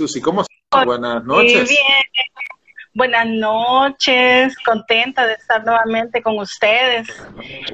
Susi. 0.00 0.22
¿Cómo 0.22 0.40
estás? 0.40 0.86
Buenas 0.86 1.22
noches. 1.24 1.56
Muy 1.56 1.68
bien. 1.68 1.84
Buenas 2.94 3.26
noches, 3.26 4.56
contenta 4.64 5.26
de 5.26 5.34
estar 5.34 5.62
nuevamente 5.62 6.22
con 6.22 6.38
ustedes 6.38 7.06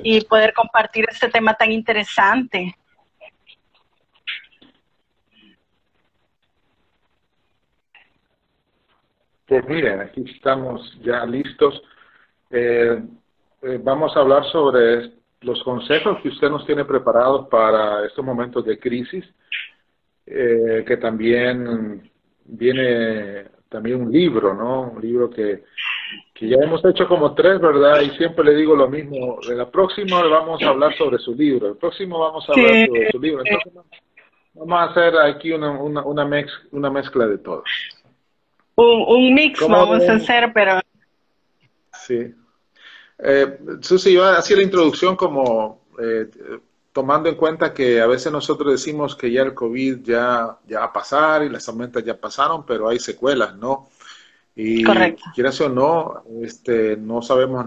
y 0.03 0.23
poder 0.25 0.53
compartir 0.53 1.07
este 1.09 1.29
tema 1.29 1.55
tan 1.55 1.71
interesante. 1.71 2.77
Pues 9.47 9.65
miren, 9.69 10.01
aquí 10.01 10.25
estamos 10.35 10.99
ya 11.03 11.25
listos. 11.25 11.81
Eh, 12.51 13.01
eh, 13.63 13.81
vamos 13.83 14.17
a 14.17 14.21
hablar 14.21 14.45
sobre 14.51 15.13
los 15.43 15.63
consejos 15.63 16.21
que 16.23 16.29
usted 16.31 16.51
nos 16.51 16.67
tiene 16.67 16.85
preparados 16.85 17.49
para 17.49 18.05
estos 18.05 18.25
momentos 18.25 18.65
de 18.67 18.79
crisis, 18.81 19.25
eh, 20.27 20.85
que 20.87 20.97
también 20.97 22.11
viene 22.49 23.45
también 23.69 24.01
un 24.01 24.13
libro, 24.13 24.55
¿no? 24.55 24.91
Un 24.93 25.03
libro 25.03 25.29
que, 25.29 25.65
que 26.35 26.49
ya 26.49 26.57
hemos 26.63 26.85
hecho 26.85 27.07
como 27.09 27.35
tres, 27.35 27.61
¿verdad? 27.61 28.01
Y 28.01 28.11
siempre 28.17 28.45
le 28.45 28.55
digo 28.55 28.77
lo 28.77 28.89
mismo. 28.89 29.39
En 29.49 29.59
la 29.59 29.71
próxima 29.71 30.23
vamos 30.23 30.63
a 30.63 30.69
hablar 30.69 30.97
sobre 30.97 31.19
su 31.19 31.35
libro. 31.35 31.69
El 31.69 31.77
próximo 31.77 32.19
vamos 32.19 32.49
a 32.49 32.53
hablar 32.53 32.87
sobre 32.87 33.11
su 33.11 33.21
libro. 33.21 33.43
Entonces, 33.45 33.73
vamos 34.55 34.79
a 34.79 34.85
hacer 34.85 35.19
aquí 35.19 35.53
una, 35.53 35.71
una, 35.73 36.03
una, 36.05 36.25
mez, 36.25 36.47
una 36.71 36.91
mezcla 36.91 37.27
de 37.27 37.39
todo. 37.39 37.65
Un, 38.77 39.05
un 39.09 39.35
mix 39.35 39.61
vamos 39.67 40.09
a 40.09 40.13
hacer, 40.15 40.53
pero... 40.55 40.81
Sí. 41.93 42.35
Eh, 43.19 43.59
Susi, 43.81 44.13
yo 44.13 44.25
hacía 44.25 44.57
la 44.57 44.63
introducción 44.63 45.17
como 45.17 45.87
eh, 45.99 46.29
tomando 46.97 47.29
en 47.29 47.35
cuenta 47.35 47.75
que 47.75 48.01
a 48.01 48.07
veces 48.07 48.33
nosotros 48.33 48.73
decimos 48.73 49.15
que 49.15 49.31
ya 49.31 49.43
el 49.43 49.53
COVID 49.53 49.99
ya, 50.03 50.57
ya 50.67 50.79
va 50.79 50.87
a 50.87 50.93
pasar 50.95 51.43
y 51.43 51.51
las 51.51 51.67
tormentas 51.67 52.03
ya 52.03 52.19
pasaron, 52.19 52.65
pero 52.65 52.89
hay 52.89 52.99
secuelas, 52.99 53.55
¿no? 53.55 53.91
Y 54.55 54.83
Correcto. 54.83 55.23
quieras 55.35 55.61
o 55.61 55.69
no, 55.69 56.23
este, 56.41 56.97
no 56.97 57.21
sabemos 57.21 57.67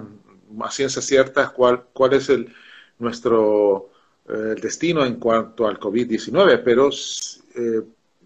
a 0.62 0.72
ciencia 0.72 1.00
cierta 1.04 1.50
cuál, 1.50 1.84
cuál 1.94 2.14
es 2.14 2.28
el, 2.30 2.52
nuestro 2.98 3.92
eh, 4.28 4.56
destino 4.60 5.06
en 5.06 5.18
cuanto 5.18 5.68
al 5.68 5.80
COVID-19, 5.80 6.64
pero 6.66 6.90
eh, 6.90 7.84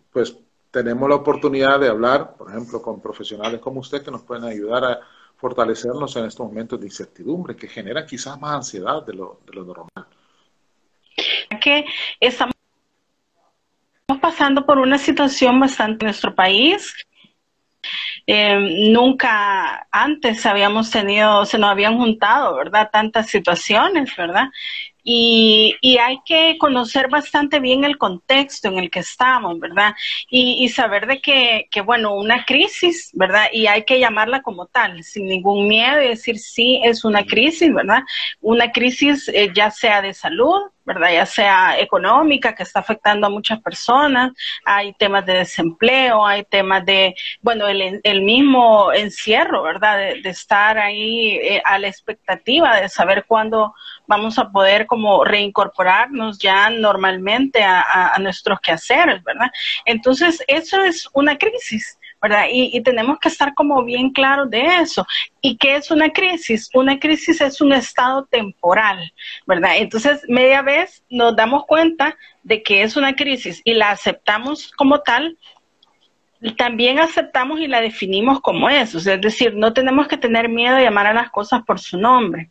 pues 0.09 0.37
tenemos 0.71 1.09
la 1.09 1.15
oportunidad 1.15 1.81
de 1.81 1.89
hablar, 1.89 2.33
por 2.37 2.49
ejemplo, 2.49 2.81
con 2.81 3.01
profesionales 3.01 3.59
como 3.59 3.81
usted 3.81 4.03
que 4.03 4.11
nos 4.11 4.21
pueden 4.21 4.45
ayudar 4.45 4.85
a 4.85 4.99
fortalecernos 5.35 6.15
en 6.15 6.23
estos 6.23 6.47
momentos 6.47 6.79
de 6.79 6.85
incertidumbre 6.85 7.57
que 7.57 7.67
generan 7.67 8.05
quizás 8.05 8.39
más 8.39 8.55
ansiedad 8.55 9.05
de 9.05 9.15
lo, 9.15 9.41
de 9.45 9.53
lo 9.53 9.65
normal. 9.65 10.07
Que 11.63 11.85
estamos 12.19 12.53
pasando 14.21 14.65
por 14.65 14.79
una 14.79 14.97
situación 14.97 15.59
bastante 15.59 16.03
en 16.03 16.07
nuestro 16.07 16.35
país. 16.35 16.93
Eh, 18.27 18.89
nunca 18.91 19.87
antes 19.91 20.45
habíamos 20.45 20.91
tenido, 20.91 21.45
se 21.45 21.57
nos 21.57 21.69
habían 21.69 21.97
juntado, 21.97 22.55
¿verdad? 22.55 22.89
Tantas 22.91 23.27
situaciones, 23.27 24.13
¿verdad? 24.15 24.49
Y, 25.03 25.75
y, 25.81 25.97
hay 25.97 26.19
que 26.25 26.57
conocer 26.57 27.09
bastante 27.09 27.59
bien 27.59 27.83
el 27.83 27.97
contexto 27.97 28.69
en 28.69 28.79
el 28.79 28.89
que 28.89 28.99
estamos, 28.99 29.59
¿verdad? 29.59 29.93
Y, 30.29 30.63
y 30.63 30.69
saber 30.69 31.07
de 31.07 31.21
que, 31.21 31.67
que, 31.69 31.81
bueno, 31.81 32.15
una 32.15 32.45
crisis, 32.45 33.09
¿verdad? 33.13 33.47
Y 33.51 33.67
hay 33.67 33.83
que 33.83 33.99
llamarla 33.99 34.41
como 34.41 34.67
tal, 34.67 35.03
sin 35.03 35.27
ningún 35.27 35.67
miedo 35.67 36.01
y 36.01 36.07
decir 36.07 36.39
sí, 36.39 36.79
es 36.83 37.03
una 37.03 37.25
crisis, 37.25 37.73
¿verdad? 37.73 38.03
Una 38.41 38.71
crisis 38.71 39.27
eh, 39.29 39.51
ya 39.53 39.71
sea 39.71 40.01
de 40.01 40.13
salud, 40.13 40.61
¿verdad? 40.85 41.13
Ya 41.13 41.25
sea 41.25 41.79
económica, 41.79 42.55
que 42.55 42.63
está 42.63 42.79
afectando 42.79 43.27
a 43.27 43.29
muchas 43.29 43.61
personas, 43.61 44.31
hay 44.65 44.93
temas 44.93 45.25
de 45.25 45.33
desempleo, 45.33 46.25
hay 46.25 46.43
temas 46.43 46.85
de, 46.85 47.15
bueno, 47.41 47.67
el, 47.67 48.01
el 48.03 48.21
mismo 48.21 48.91
encierro, 48.93 49.63
¿verdad? 49.63 49.97
De, 49.97 50.21
de 50.21 50.29
estar 50.29 50.77
ahí 50.77 51.37
eh, 51.41 51.61
a 51.65 51.79
la 51.79 51.87
expectativa 51.87 52.79
de 52.81 52.89
saber 52.89 53.25
cuándo 53.25 53.73
vamos 54.07 54.37
a 54.37 54.49
poder 54.49 54.85
como 54.85 55.23
reincorporarnos 55.23 56.39
ya 56.39 56.69
normalmente 56.69 57.63
a, 57.63 58.15
nuestros 58.19 58.59
quehaceres, 58.59 59.23
¿verdad? 59.23 59.51
Entonces, 59.85 60.43
eso 60.47 60.81
es 60.83 61.07
una 61.13 61.37
crisis. 61.37 61.97
¿verdad? 62.21 62.45
Y, 62.49 62.69
y, 62.71 62.81
tenemos 62.81 63.19
que 63.19 63.27
estar 63.27 63.53
como 63.53 63.83
bien 63.83 64.09
claros 64.11 64.49
de 64.49 64.63
eso. 64.77 65.05
¿Y 65.41 65.57
qué 65.57 65.75
es 65.75 65.91
una 65.91 66.09
crisis? 66.09 66.69
Una 66.73 66.97
crisis 66.97 67.41
es 67.41 67.59
un 67.59 67.73
estado 67.73 68.23
temporal, 68.27 69.11
¿verdad? 69.45 69.71
Entonces, 69.75 70.21
media 70.29 70.61
vez 70.61 71.03
nos 71.09 71.35
damos 71.35 71.65
cuenta 71.65 72.17
de 72.43 72.63
que 72.63 72.83
es 72.83 72.95
una 72.95 73.13
crisis 73.13 73.61
y 73.65 73.73
la 73.73 73.91
aceptamos 73.91 74.71
como 74.71 75.01
tal, 75.01 75.37
también 76.51 76.99
aceptamos 76.99 77.59
y 77.59 77.67
la 77.67 77.81
definimos 77.81 78.41
como 78.41 78.69
eso, 78.69 78.97
es 78.97 79.21
decir, 79.21 79.55
no 79.55 79.73
tenemos 79.73 80.07
que 80.07 80.17
tener 80.17 80.49
miedo 80.49 80.75
de 80.75 80.83
llamar 80.83 81.07
a 81.07 81.13
las 81.13 81.29
cosas 81.29 81.63
por 81.63 81.79
su 81.79 81.97
nombre. 81.97 82.49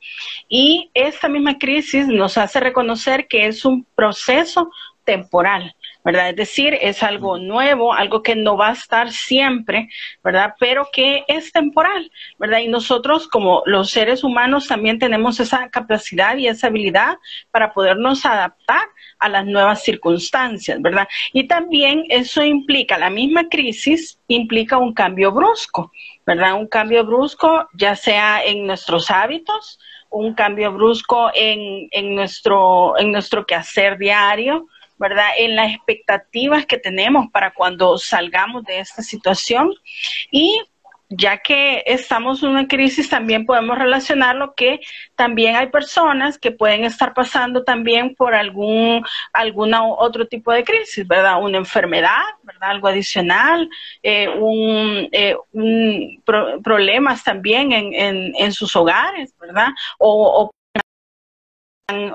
Y 0.49 0.91
esta 0.95 1.29
misma 1.29 1.59
crisis 1.59 2.07
nos 2.07 2.39
hace 2.39 2.61
reconocer 2.61 3.29
que 3.29 3.47
es 3.47 3.65
un 3.65 3.87
proceso 3.95 4.71
temporal, 5.05 5.75
¿verdad? 6.05 6.31
Es 6.31 6.37
decir, 6.37 6.77
es 6.81 7.03
algo 7.03 7.39
nuevo, 7.39 7.95
algo 7.95 8.23
que 8.23 8.35
no 8.35 8.57
va 8.57 8.71
a 8.71 8.73
estar 8.73 9.11
siempre, 9.13 9.89
¿verdad? 10.23 10.55
Pero 10.59 10.89
que 10.93 11.25
es 11.29 11.53
temporal, 11.53 12.11
¿verdad? 12.39 12.59
Y 12.59 12.69
nosotros 12.69 13.29
como 13.29 13.63
los 13.67 13.91
seres 13.91 14.25
humanos 14.25 14.67
también 14.67 14.99
tenemos 14.99 15.39
esa 15.41 15.69
capacidad 15.71 16.37
y 16.37 16.49
esa 16.49 16.67
habilidad 16.69 17.19
para 17.51 17.73
podernos 17.73 18.27
adaptar 18.27 18.89
a 19.19 19.29
las 19.29 19.47
nuevas 19.47 19.83
circunstancias, 19.83 20.81
¿verdad? 20.83 21.07
Y 21.33 21.47
también 21.47 22.05
eso 22.09 22.43
implica, 22.43 22.99
la 22.99 23.11
misma 23.11 23.49
crisis 23.49 24.19
implica 24.29 24.79
un 24.79 24.93
cambio 24.95 25.33
brusco, 25.33 25.93
¿verdad? 26.27 26.55
Un 26.55 26.67
cambio 26.67 27.05
brusco, 27.05 27.69
ya 27.75 27.95
sea 27.95 28.43
en 28.45 28.67
nuestros 28.67 29.11
hábitos, 29.11 29.79
un 30.11 30.35
cambio 30.35 30.73
brusco 30.73 31.31
en, 31.35 31.89
en, 31.91 32.15
nuestro, 32.15 32.99
en 32.99 33.13
nuestro 33.13 33.47
quehacer 33.47 33.97
diario, 33.97 34.67
¿verdad? 35.03 35.31
En 35.37 35.57
las 35.57 35.75
expectativas 35.75 36.65
que 36.65 36.79
tenemos 36.79 37.27
para 37.33 37.53
cuando 37.53 37.99
salgamos 37.99 38.63
de 38.63 38.79
esta 38.79 39.03
situación 39.03 39.75
y 40.31 40.57
ya 41.09 41.39
que 41.39 41.83
estamos 41.87 42.43
en 42.43 42.51
una 42.51 42.69
crisis, 42.69 43.11
también 43.11 43.45
podemos 43.45 43.77
relacionarlo 43.77 44.55
que 44.55 44.81
también 45.17 45.57
hay 45.57 45.67
personas 45.67 46.39
que 46.39 46.53
pueden 46.53 46.85
estar 46.85 47.15
pasando 47.15 47.65
también 47.65 48.15
por 48.15 48.35
algún 48.35 49.05
alguna 49.33 49.85
otro 49.85 50.27
tipo 50.27 50.53
de 50.53 50.65
crisis, 50.65 51.07
¿verdad? 51.07 51.43
Una 51.43 51.59
enfermedad, 51.59 52.23
¿verdad? 52.45 52.71
Algo 52.71 52.89
adicional, 52.89 53.69
eh, 54.03 54.29
un, 54.29 55.09
eh, 55.11 55.37
un 55.53 56.23
pro, 56.25 56.63
problemas 56.63 57.25
también 57.25 57.73
en, 57.73 57.93
en, 57.93 58.33
en, 58.39 58.53
sus 58.53 58.75
hogares, 58.77 59.35
¿verdad? 59.39 59.69
O, 59.99 60.45
o 60.45 60.51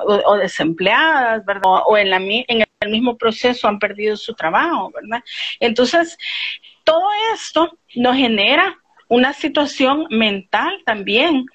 o, 0.05 0.37
desempleadas, 0.37 1.45
¿verdad? 1.45 1.81
O 1.85 1.97
en, 1.97 2.09
la, 2.09 2.17
en 2.17 2.65
el 2.79 2.89
mismo 2.89 3.17
proceso 3.17 3.67
han 3.67 3.79
perdido 3.79 4.15
su 4.15 4.33
trabajo, 4.33 4.91
¿verdad? 4.93 5.23
Entonces, 5.59 6.17
todo 6.83 7.07
esto 7.33 7.77
nos 7.95 8.15
genera 8.15 8.77
una 9.09 9.33
situación 9.33 10.07
mental 10.09 10.81
también, 10.85 11.45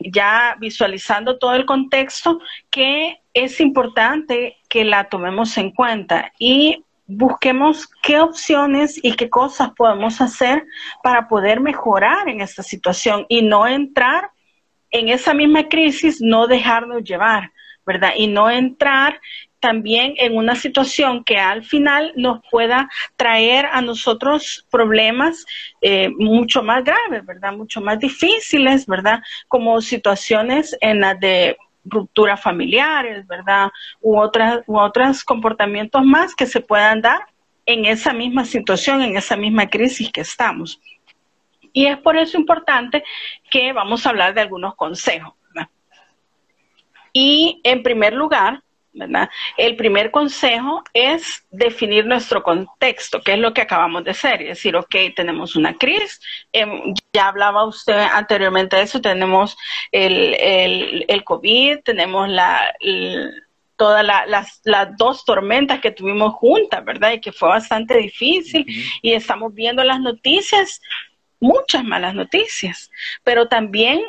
ya 0.00 0.56
visualizando 0.58 1.38
todo 1.38 1.54
el 1.54 1.66
contexto, 1.66 2.40
que 2.70 3.20
es 3.34 3.60
importante 3.60 4.56
que 4.68 4.84
la 4.84 5.08
tomemos 5.08 5.56
en 5.58 5.70
cuenta 5.70 6.32
y 6.38 6.84
busquemos 7.06 7.88
qué 8.02 8.20
opciones 8.20 8.98
y 9.02 9.14
qué 9.14 9.28
cosas 9.28 9.70
podemos 9.76 10.20
hacer 10.20 10.64
para 11.02 11.28
poder 11.28 11.60
mejorar 11.60 12.28
en 12.28 12.40
esta 12.40 12.62
situación 12.62 13.26
y 13.28 13.42
no 13.42 13.66
entrar 13.66 14.30
en 14.90 15.08
esa 15.08 15.34
misma 15.34 15.68
crisis, 15.68 16.20
no 16.20 16.46
dejarnos 16.46 17.02
llevar, 17.04 17.52
¿verdad? 17.90 18.12
Y 18.16 18.28
no 18.28 18.48
entrar 18.48 19.20
también 19.58 20.14
en 20.18 20.36
una 20.36 20.54
situación 20.54 21.24
que 21.24 21.38
al 21.38 21.64
final 21.64 22.12
nos 22.14 22.40
pueda 22.48 22.88
traer 23.16 23.66
a 23.66 23.82
nosotros 23.82 24.64
problemas 24.70 25.44
eh, 25.82 26.08
mucho 26.16 26.62
más 26.62 26.84
graves, 26.84 27.26
¿verdad? 27.26 27.52
Mucho 27.52 27.80
más 27.80 27.98
difíciles, 27.98 28.86
¿verdad? 28.86 29.20
Como 29.48 29.80
situaciones 29.80 30.76
en 30.80 31.00
las 31.00 31.18
de 31.18 31.56
rupturas 31.84 32.40
familiares, 32.40 33.26
¿verdad? 33.26 33.70
U 34.00 34.20
otras, 34.20 34.60
u 34.68 34.78
otros 34.78 35.24
comportamientos 35.24 36.04
más 36.04 36.36
que 36.36 36.46
se 36.46 36.60
puedan 36.60 37.00
dar 37.00 37.26
en 37.66 37.86
esa 37.86 38.12
misma 38.12 38.44
situación, 38.44 39.02
en 39.02 39.16
esa 39.16 39.36
misma 39.36 39.68
crisis 39.68 40.12
que 40.12 40.20
estamos. 40.20 40.80
Y 41.72 41.86
es 41.86 41.98
por 41.98 42.16
eso 42.16 42.38
importante 42.38 43.02
que 43.50 43.72
vamos 43.72 44.06
a 44.06 44.10
hablar 44.10 44.32
de 44.32 44.42
algunos 44.42 44.76
consejos. 44.76 45.34
Y 47.12 47.60
en 47.64 47.82
primer 47.82 48.12
lugar, 48.12 48.62
¿verdad? 48.92 49.30
El 49.56 49.76
primer 49.76 50.10
consejo 50.10 50.82
es 50.92 51.44
definir 51.50 52.06
nuestro 52.06 52.42
contexto, 52.42 53.20
que 53.20 53.34
es 53.34 53.38
lo 53.38 53.54
que 53.54 53.62
acabamos 53.62 54.04
de 54.04 54.10
hacer, 54.10 54.42
es 54.42 54.48
decir, 54.48 54.76
ok, 54.76 54.94
tenemos 55.14 55.54
una 55.54 55.76
crisis, 55.76 56.20
eh, 56.52 56.66
ya 57.12 57.28
hablaba 57.28 57.64
usted 57.64 57.98
anteriormente 58.12 58.76
de 58.76 58.82
eso, 58.82 59.00
tenemos 59.00 59.56
el, 59.92 60.34
el, 60.34 61.04
el 61.06 61.24
COVID, 61.24 61.80
tenemos 61.84 62.28
la, 62.28 62.74
el, 62.80 63.44
todas 63.80 64.04
las, 64.04 64.60
las, 64.64 64.96
dos 64.98 65.24
tormentas 65.24 65.80
que 65.80 65.90
tuvimos 65.90 66.34
juntas, 66.34 66.84
¿verdad? 66.84 67.12
Y 67.12 67.20
que 67.20 67.32
fue 67.32 67.48
bastante 67.48 67.96
difícil. 67.96 68.66
Y 69.00 69.14
estamos 69.14 69.54
viendo 69.54 69.82
las 69.82 70.00
noticias, 70.00 70.82
muchas 71.40 71.82
malas 71.82 72.14
noticias, 72.14 72.90
pero 73.24 73.48
también 73.48 74.02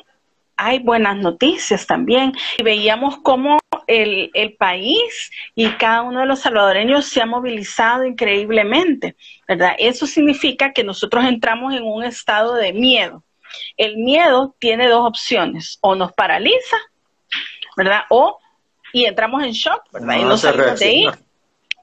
hay 0.62 0.78
buenas 0.80 1.18
noticias 1.18 1.88
también. 1.88 2.34
Y 2.60 2.63
veíamos 2.63 3.18
cómo 3.18 3.60
el, 3.88 4.30
el, 4.36 4.54
país 4.56 5.31
y 5.56 5.69
cada 5.72 6.04
uno 6.04 6.19
de 6.19 6.28
los 6.28 6.40
salvadoreños 6.40 7.06
se 7.06 7.22
ha 7.22 7.25
movilizado 7.25 8.06
increíblemente, 8.06 9.16
¿verdad? 9.48 9.74
Eso 9.80 10.06
significa 10.06 10.72
que 10.72 10.84
nosotros 10.84 11.25
entramos 11.25 11.74
en 11.74 11.84
un 11.84 12.04
estado 12.04 12.54
de 12.54 12.74
miedo. 12.74 13.24
El 13.75 13.98
miedo 13.98 14.56
tiene 14.60 14.88
dos 14.88 15.06
opciones, 15.06 15.78
o 15.81 15.96
nos 15.96 16.13
paraliza, 16.13 16.78
¿verdad? 17.75 18.04
O 18.10 18.40
y 18.94 19.06
entramos 19.06 19.44
en 19.44 19.52
shock, 19.52 19.84
¿verdad? 19.92 20.18
y 20.18 20.24
no 20.24 20.38
salimos 20.38 20.80
de 20.80 20.86
ahí, 20.86 21.08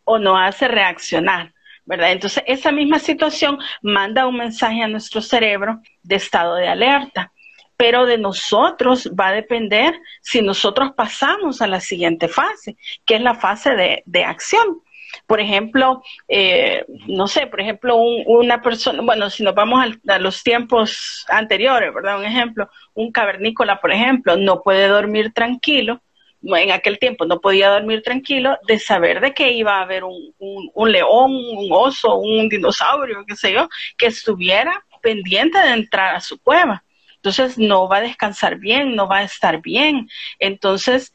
o 0.05 0.19
nos 0.19 0.39
hace 0.41 0.69
reaccionar. 0.69 1.53
¿verdad? 1.85 2.13
Entonces, 2.13 2.45
esa 2.47 2.71
misma 2.71 2.99
situación 2.99 3.59
manda 3.81 4.27
un 4.27 4.37
mensaje 4.37 4.83
a 4.83 4.89
nuestro 4.89 5.23
cerebro 5.23 5.81
de 6.03 6.17
estado 6.17 6.55
de 6.55 6.69
alerta 6.69 7.33
pero 7.79 8.07
de 8.07 8.19
nosotros 8.19 9.09
va 9.19 9.29
a 9.29 9.33
depender 9.33 9.95
si 10.21 10.43
nosotros 10.43 10.91
pasamos 10.97 11.63
a 11.63 11.69
la 11.69 11.81
siguiente 11.81 12.27
fase, 12.27 12.77
que 13.07 13.15
es 13.15 13.23
la 13.23 13.37
fase 13.37 14.03
de, 14.05 14.25
acción. 14.25 14.83
Por 15.29 15.41
ejemplo, 15.41 16.03
eh, 16.27 16.85
no 17.07 17.29
sé, 17.29 17.47
por 17.47 17.61
ejemplo, 17.61 17.97
una 17.97 18.61
persona, 18.61 19.01
bueno, 19.03 19.31
si 19.31 19.45
nos 19.45 19.55
vamos 19.55 19.97
a, 20.09 20.19
los 20.19 20.43
tiempos 20.43 21.25
anteriores, 21.29 21.95
¿verdad? 21.95 22.19
Un 22.19 22.25
ejemplo, 22.25 22.69
un 22.95 23.13
cavernícola, 23.13 23.81
por 23.81 23.93
ejemplo, 23.93 24.37
no 24.37 24.61
puede 24.61 24.89
dormir 24.89 25.33
tranquilo, 25.33 26.03
en 26.43 26.73
aquel 26.73 26.99
tiempo 26.99 27.27
no 27.27 27.41
podía 27.41 27.71
dormir 27.71 28.03
tranquilo 28.03 28.59
de 28.67 28.81
saber 28.81 29.21
de 29.21 29.35
que 29.35 29.53
iba 29.53 29.79
a 29.79 29.83
haber 29.83 30.03
un, 30.03 30.33
un 30.39 30.93
león, 30.93 31.33
un 31.33 31.69
oso, 31.71 32.17
un 32.17 32.49
dinosaurio, 32.49 33.25
qué 33.25 33.37
sé 33.37 33.53
yo, 33.53 33.69
que 33.97 34.07
estuviera 34.07 34.85
pendiente 35.01 35.59
de 35.59 35.75
entrar 35.75 36.17
a 36.17 36.21
su 36.21 36.43
cueva. 36.43 36.83
Entonces 37.19 37.59
no 37.59 37.89
va 37.89 37.99
a 37.99 38.03
descansar 38.03 38.57
bien, 38.57 38.95
no 38.95 39.09
va 39.09 39.19
a 39.19 39.23
estar 39.25 39.61
bien. 39.61 40.09
Entonces, 40.39 41.13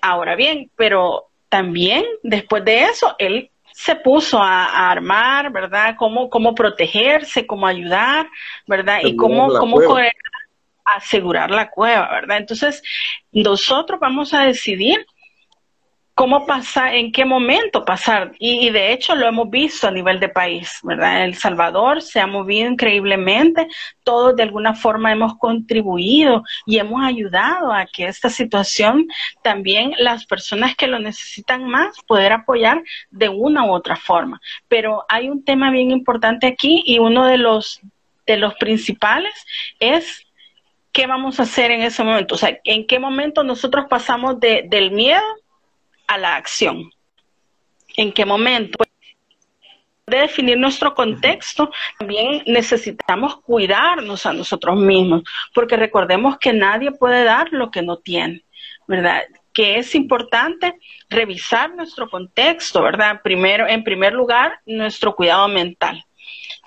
ahora 0.00 0.36
bien, 0.36 0.70
pero 0.76 1.26
también 1.48 2.04
después 2.22 2.64
de 2.64 2.84
eso, 2.84 3.16
él 3.18 3.50
se 3.72 3.96
puso 3.96 4.40
a, 4.40 4.90
armar, 4.90 5.50
¿verdad? 5.50 5.96
Cómo, 5.98 6.30
cómo 6.30 6.54
protegerse, 6.54 7.46
cómo 7.46 7.66
ayudar, 7.66 8.28
¿verdad? 8.66 9.00
y 9.02 9.16
cómo, 9.16 9.48
cómo 9.58 9.80
asegurar 10.84 11.50
la 11.50 11.70
cueva, 11.70 12.08
¿verdad? 12.12 12.38
Entonces, 12.38 12.82
nosotros 13.32 13.98
vamos 13.98 14.32
a 14.32 14.44
decidir 14.44 15.04
cómo 16.14 16.46
pasar, 16.46 16.94
en 16.94 17.10
qué 17.10 17.24
momento 17.24 17.84
pasar. 17.84 18.32
Y, 18.38 18.70
de 18.70 18.92
hecho 18.92 19.14
lo 19.14 19.26
hemos 19.26 19.50
visto 19.50 19.88
a 19.88 19.90
nivel 19.90 20.20
de 20.20 20.28
país, 20.28 20.78
¿verdad? 20.82 21.24
El 21.24 21.34
Salvador 21.34 22.02
se 22.02 22.20
ha 22.20 22.26
movido 22.26 22.70
increíblemente, 22.70 23.68
todos 24.04 24.36
de 24.36 24.44
alguna 24.44 24.74
forma 24.74 25.12
hemos 25.12 25.36
contribuido 25.38 26.44
y 26.66 26.78
hemos 26.78 27.04
ayudado 27.04 27.72
a 27.72 27.86
que 27.86 28.06
esta 28.06 28.30
situación 28.30 29.06
también 29.42 29.92
las 29.98 30.24
personas 30.24 30.76
que 30.76 30.86
lo 30.86 30.98
necesitan 30.98 31.64
más 31.64 31.96
poder 32.06 32.32
apoyar 32.32 32.82
de 33.10 33.28
una 33.28 33.64
u 33.64 33.72
otra 33.72 33.96
forma. 33.96 34.40
Pero 34.68 35.04
hay 35.08 35.28
un 35.28 35.44
tema 35.44 35.70
bien 35.70 35.90
importante 35.90 36.46
aquí 36.46 36.82
y 36.86 36.98
uno 36.98 37.26
de 37.26 37.38
los 37.38 37.80
de 38.26 38.38
los 38.38 38.54
principales 38.54 39.34
es 39.80 40.26
qué 40.92 41.06
vamos 41.06 41.40
a 41.40 41.42
hacer 41.42 41.72
en 41.72 41.82
ese 41.82 42.02
momento, 42.04 42.36
o 42.36 42.38
sea, 42.38 42.58
en 42.64 42.86
qué 42.86 42.98
momento 42.98 43.42
nosotros 43.42 43.84
pasamos 43.90 44.40
de, 44.40 44.64
del 44.66 44.92
miedo 44.92 45.20
a 46.06 46.18
la 46.18 46.36
acción. 46.36 46.90
¿En 47.96 48.12
qué 48.12 48.24
momento? 48.24 48.78
De 50.06 50.18
definir 50.18 50.58
nuestro 50.58 50.94
contexto, 50.94 51.70
también 51.98 52.42
necesitamos 52.46 53.36
cuidarnos 53.36 54.26
a 54.26 54.32
nosotros 54.32 54.76
mismos, 54.76 55.22
porque 55.54 55.76
recordemos 55.76 56.36
que 56.38 56.52
nadie 56.52 56.92
puede 56.92 57.24
dar 57.24 57.48
lo 57.52 57.70
que 57.70 57.82
no 57.82 57.98
tiene, 57.98 58.44
¿verdad? 58.86 59.22
Que 59.52 59.78
es 59.78 59.94
importante 59.94 60.78
revisar 61.08 61.74
nuestro 61.74 62.10
contexto, 62.10 62.82
¿verdad? 62.82 63.22
Primero, 63.22 63.66
en 63.66 63.82
primer 63.82 64.12
lugar, 64.12 64.60
nuestro 64.66 65.14
cuidado 65.14 65.48
mental. 65.48 66.04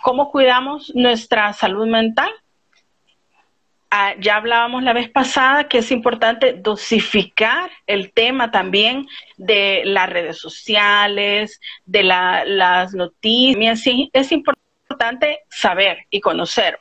¿Cómo 0.01 0.31
cuidamos 0.31 0.92
nuestra 0.95 1.54
salud 1.54 1.86
mental? 1.88 2.30
Ah, 3.89 4.16
ya 4.19 4.36
hablábamos 4.36 4.84
la 4.84 4.92
vez 4.92 5.10
pasada 5.10 5.69
que 5.69 5.78
es 5.78 5.92
importante 5.92 6.54
dosificar 6.54 7.72
el 7.86 8.12
tema 8.12 8.51
también 8.51 9.07
de 9.38 9.84
las 9.86 10.10
redes 10.10 10.39
sociales, 10.39 11.62
de 11.86 12.04
las 12.04 12.94
noticias. 12.94 13.84
es 14.12 14.31
importante 14.31 15.39
saber 15.50 16.00
y 16.10 16.19
conocer, 16.19 16.80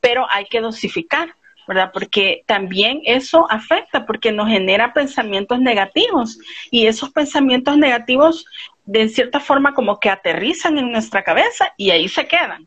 pero 0.00 0.26
hay 0.30 0.46
que 0.46 0.60
dosificar. 0.60 1.34
¿verdad? 1.68 1.90
Porque 1.92 2.42
también 2.46 3.02
eso 3.04 3.46
afecta, 3.48 4.04
porque 4.04 4.32
nos 4.32 4.48
genera 4.48 4.92
pensamientos 4.92 5.60
negativos 5.60 6.36
y 6.72 6.88
esos 6.88 7.10
pensamientos 7.10 7.78
negativos 7.78 8.44
de 8.84 9.08
cierta 9.08 9.38
forma 9.38 9.72
como 9.72 10.00
que 10.00 10.10
aterrizan 10.10 10.76
en 10.78 10.90
nuestra 10.90 11.22
cabeza 11.22 11.72
y 11.76 11.90
ahí 11.90 12.08
se 12.08 12.26
quedan. 12.26 12.66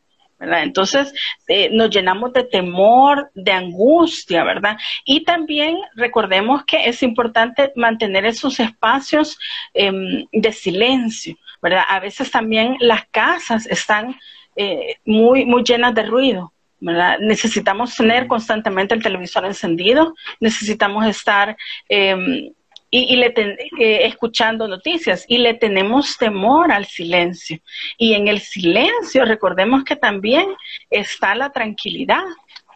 Entonces 0.54 1.14
eh, 1.48 1.70
nos 1.72 1.90
llenamos 1.90 2.34
de 2.34 2.44
temor, 2.44 3.32
de 3.34 3.52
angustia, 3.52 4.44
¿verdad? 4.44 4.78
Y 5.06 5.24
también 5.24 5.78
recordemos 5.96 6.64
que 6.66 6.86
es 6.88 7.04
importante 7.04 7.72
mantener 7.76 8.26
esos 8.26 8.60
espacios 8.60 9.38
em, 9.74 10.26
de 10.32 10.52
silencio, 10.52 11.36
¿verdad? 11.62 11.84
A 11.88 12.00
veces 12.00 12.32
también 12.32 12.78
las 12.80 13.06
casas 13.08 13.66
están 13.66 14.16
eh, 14.56 14.98
muy, 15.06 15.46
muy 15.46 15.64
llenas 15.64 15.94
de 15.94 16.04
ruido, 16.04 16.54
¿verdad? 16.80 17.18
Necesitamos 17.20 17.96
tener 17.96 18.28
constantemente 18.28 18.96
el 18.96 19.04
televisor 19.04 19.46
encendido, 19.46 20.14
necesitamos 20.40 21.06
estar 21.06 21.58
eh, 21.90 22.52
y, 22.90 23.16
le 23.16 23.34
eh, 23.36 24.06
escuchando 24.06 24.68
noticias 24.68 25.26
y 25.28 25.38
le 25.40 25.54
tenemos 25.54 26.18
temor 26.18 26.72
al 26.72 26.86
silencio. 26.86 27.60
Y 27.98 28.14
en 28.14 28.28
el 28.28 28.40
silencio 28.40 29.26
recordemos 29.26 29.84
que 29.84 29.96
también 29.96 30.48
está 30.90 31.36
la 31.36 31.52
tranquilidad, 31.52 32.24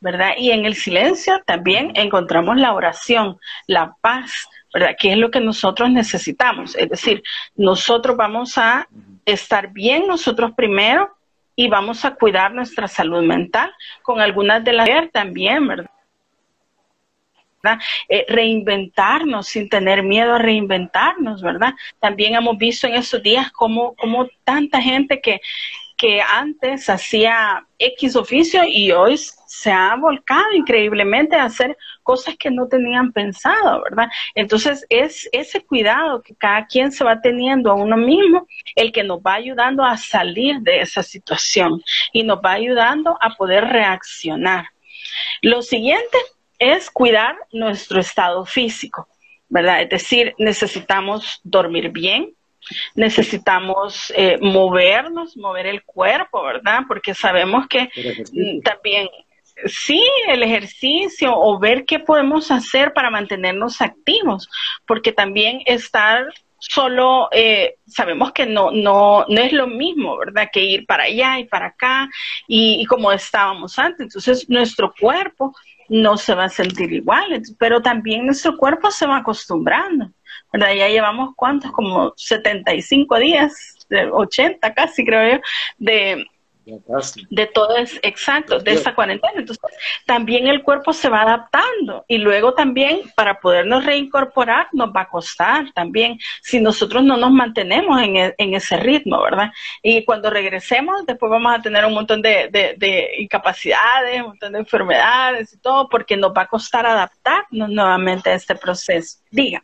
¿verdad? 0.02 0.32
Y 0.38 0.52
en 0.52 0.66
el 0.66 0.76
silencio 0.76 1.42
también 1.46 1.92
encontramos 1.96 2.58
la 2.58 2.74
oración, 2.74 3.38
la 3.68 3.96
paz, 4.02 4.50
¿verdad? 4.74 4.96
Que 5.00 5.12
es 5.14 5.18
lo 5.18 5.32
que 5.32 5.40
nosotros 5.40 5.90
necesitamos. 5.90 6.76
Es 6.76 6.90
decir, 6.90 7.24
nosotros 7.56 8.18
vamos 8.18 8.58
a 8.58 8.88
estar 9.26 9.72
bien 9.72 10.08
nosotros 10.08 10.52
primero 10.56 11.16
y 11.56 11.68
vamos 11.68 12.04
a 12.06 12.16
cuidar 12.16 12.54
nuestra 12.54 12.88
salud 12.88 13.22
mental 13.24 13.72
con 14.02 14.22
algunas 14.22 14.64
de 14.64 14.74
las 14.74 14.90
también, 15.12 15.68
¿verdad? 15.68 15.92
Eh, 18.08 18.26
reinventarnos 18.30 19.48
sin 19.48 19.68
tener 19.68 20.04
miedo 20.04 20.36
a 20.36 20.40
reinventarnos, 20.40 21.42
¿verdad? 21.42 21.74
También 22.00 22.36
hemos 22.36 22.58
visto 22.58 22.88
en 22.88 22.96
estos 22.96 23.22
días 23.22 23.52
como 23.52 23.96
tanta 24.46 24.82
gente 24.82 25.20
que, 25.20 25.42
que 26.00 26.22
antes 26.22 26.90
hacía 26.90 27.68
X 27.78 28.16
oficio 28.16 28.64
y 28.66 28.94
hoy 28.94 29.18
se 29.18 29.70
ha 29.70 29.98
volcado 29.98 30.54
increíblemente 30.54 31.36
a 31.36 31.44
hacer 31.44 31.78
cosas 32.04 32.38
que 32.40 32.50
no 32.50 32.70
tenían 32.70 33.12
pensado, 33.12 33.84
¿verdad? 33.84 34.08
Entonces 34.34 34.86
es 34.88 35.28
ese 35.34 35.66
cuidado 35.66 36.22
que 36.22 36.34
cada 36.36 36.66
quien 36.68 36.94
se 36.94 37.04
va 37.04 37.20
teniendo 37.20 37.70
a 37.70 37.74
uno 37.74 37.98
mismo 37.98 38.48
el 38.76 38.94
que 38.94 39.04
nos 39.04 39.20
va 39.20 39.34
ayudando 39.34 39.84
a 39.84 39.98
salir 39.98 40.62
de 40.62 40.80
esa 40.80 41.04
situación 41.04 41.84
y 42.14 42.24
nos 42.24 42.40
va 42.40 42.54
ayudando 42.54 43.18
a 43.20 43.36
poder 43.36 43.66
reaccionar. 43.66 44.68
Lo 45.42 45.62
siguiente 45.62 46.18
es 46.60 46.92
cuidar 46.92 47.36
nuestro 47.52 48.00
estado 48.02 48.46
físico, 48.46 49.08
¿verdad? 49.48 49.82
Es 49.82 49.90
decir, 49.90 50.36
necesitamos 50.38 51.40
dormir 51.44 51.90
bien, 51.90 52.34
necesitamos 52.96 54.14
eh, 54.16 54.38
movernos, 54.42 55.38
mover 55.38 55.66
el 55.66 55.84
cuerpo, 55.84 56.44
¿verdad? 56.44 56.82
Porque 56.88 57.16
sabemos 57.16 57.68
que 57.68 57.90
también, 58.64 59.08
sí, 59.66 60.04
el 60.28 60.44
ejercicio 60.44 61.34
o 61.36 61.58
ver 61.58 61.86
qué 61.86 62.00
podemos 62.00 62.52
hacer 62.52 62.94
para 62.94 63.10
mantenernos 63.10 63.82
activos, 63.82 64.50
porque 64.86 65.14
también 65.14 65.62
estar 65.66 66.28
solo 66.60 67.30
eh, 67.32 67.76
sabemos 67.88 68.34
que 68.34 68.46
no, 68.46 68.70
no, 68.72 69.26
no 69.30 69.42
es 69.42 69.54
lo 69.54 69.66
mismo, 69.66 70.18
¿verdad? 70.18 70.50
Que 70.52 70.60
ir 70.60 70.86
para 70.86 71.04
allá 71.04 71.40
y 71.40 71.46
para 71.46 71.68
acá 71.68 72.10
y 72.48 72.86
como 72.86 73.14
estábamos 73.14 73.80
antes. 73.80 74.02
Entonces, 74.02 74.50
nuestro 74.50 74.94
cuerpo 75.00 75.56
no 75.90 76.18
se 76.18 76.34
va 76.36 76.46
a 76.46 76.50
sentir 76.50 76.94
igual, 76.94 77.42
pero 77.58 77.82
también 77.82 78.26
nuestro 78.26 78.56
cuerpo 78.58 78.92
se 78.92 79.06
va 79.06 79.18
acostumbrando, 79.18 80.12
¿verdad? 80.54 80.74
Ya 80.74 80.88
llevamos 80.88 81.32
cuántos, 81.36 81.72
como 81.72 82.14
75 82.16 83.20
días, 83.20 83.78
80 84.12 84.74
casi 84.74 85.04
creo 85.04 85.36
yo, 85.36 85.42
de, 85.78 86.26
de 87.30 87.48
todo 87.48 87.76
es 87.78 88.00
exacto, 88.04 88.60
de 88.60 88.72
esta 88.72 88.96
cuarentena. 88.96 89.34
Entonces, 89.36 89.62
también 90.06 90.48
el 90.48 90.64
cuerpo 90.64 90.94
se 90.94 91.10
va 91.10 91.22
adaptando 91.22 92.06
y 92.08 92.18
luego 92.18 92.54
también 92.54 93.02
para 93.16 93.40
podernos 93.40 93.86
reincorporar 93.86 94.68
nos 94.74 94.90
va 94.90 95.02
a 95.02 95.10
costar 95.10 95.72
también 95.74 96.18
si 96.42 96.60
nosotros 96.60 97.04
no 97.04 97.18
nos 97.18 97.32
mantenemos 97.32 98.02
en, 98.02 98.16
e, 98.18 98.36
ese 98.38 98.78
ritmo, 98.78 99.22
¿verdad? 99.22 99.52
Y 99.82 100.06
cuando 100.06 100.30
regresemos, 100.30 101.06
después 101.06 101.30
vamos 101.30 101.54
a 101.54 101.62
tener 101.62 101.86
un 101.86 101.94
montón 101.94 102.22
de, 102.22 102.50
de, 102.52 103.10
incapacidades, 103.20 104.22
un 104.22 104.30
montón 104.30 104.54
de 104.54 104.60
enfermedades 104.60 105.54
y 105.54 105.60
todo, 105.60 105.88
porque 105.90 106.18
nos 106.18 106.32
va 106.32 106.44
a 106.44 106.48
costar 106.48 106.86
adaptarnos 106.86 107.70
nuevamente 107.70 108.30
a 108.30 108.34
este 108.34 108.56
proceso. 108.56 109.20
Diga. 109.32 109.64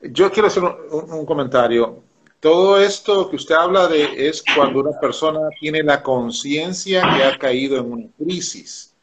Yo 0.00 0.30
quiero 0.30 0.48
hacer 0.48 0.62
un 0.62 1.24
comentario 1.24 2.02
todo 2.44 2.78
esto 2.78 3.30
que 3.30 3.36
usted 3.36 3.54
habla 3.54 3.88
de 3.88 4.28
es 4.28 4.44
cuando 4.54 4.80
una 4.80 5.00
persona 5.00 5.48
tiene 5.58 5.82
la 5.82 6.02
conciencia 6.02 7.00
que 7.00 7.24
ha 7.24 7.38
caído 7.38 7.78
en 7.78 7.90
una 7.90 8.06
crisis. 8.18 8.94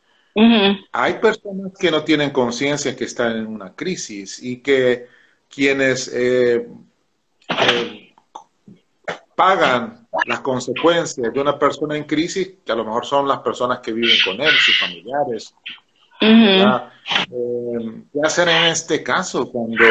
Hay 0.91 1.13
personas 1.15 1.71
que 1.79 1.89
no 1.89 2.03
tienen 2.03 2.29
conciencia 2.29 2.95
que 2.95 3.05
están 3.05 3.38
en 3.38 3.48
una 3.48 3.74
crisis 3.74 4.43
y 4.43 4.57
que 4.62 5.07
quienes 5.50 6.07
eh, 6.13 6.67
eh, 7.50 8.13
pagan 9.36 10.07
las 10.27 10.41
consecuencias 10.41 11.33
de 11.33 11.39
una 11.41 11.57
persona 11.57 11.98
en 11.98 12.03
crisis, 12.03 12.57
que 12.63 12.71
a 12.71 12.75
lo 12.75 12.86
mejor 12.86 13.07
son 13.07 13.27
las 13.27 13.39
personas 13.39 13.79
que 13.79 13.91
viven 13.91 14.17
con 14.24 14.39
él, 14.39 14.53
sus 14.60 14.77
familiares. 14.79 15.55
Eh, 16.19 18.03
¿Qué 18.13 18.19
hacer 18.24 18.50
en 18.50 18.65
este 18.65 19.01
caso 19.01 19.51
cuando 19.51 19.83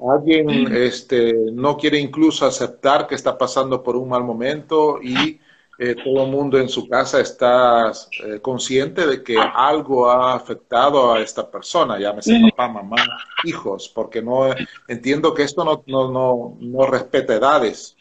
Alguien 0.00 0.72
este, 0.74 1.34
no 1.52 1.76
quiere 1.76 1.98
incluso 1.98 2.46
aceptar 2.46 3.06
que 3.06 3.16
está 3.16 3.36
pasando 3.36 3.82
por 3.82 3.96
un 3.96 4.08
mal 4.08 4.22
momento 4.22 5.00
y 5.02 5.40
eh, 5.80 5.94
todo 5.94 6.24
el 6.24 6.30
mundo 6.30 6.58
en 6.58 6.68
su 6.68 6.88
casa 6.88 7.20
está 7.20 7.92
eh, 8.24 8.40
consciente 8.40 9.06
de 9.06 9.22
que 9.22 9.36
algo 9.38 10.10
ha 10.10 10.34
afectado 10.34 11.12
a 11.12 11.20
esta 11.20 11.48
persona, 11.48 11.98
llámese 11.98 12.40
papá, 12.50 12.68
mamá, 12.68 12.96
hijos, 13.44 13.88
porque 13.88 14.20
no 14.20 14.50
entiendo 14.88 15.32
que 15.34 15.44
esto 15.44 15.64
no, 15.64 15.84
no, 15.86 16.10
no, 16.10 16.56
no 16.60 16.86
respeta 16.86 17.34
edades. 17.34 17.96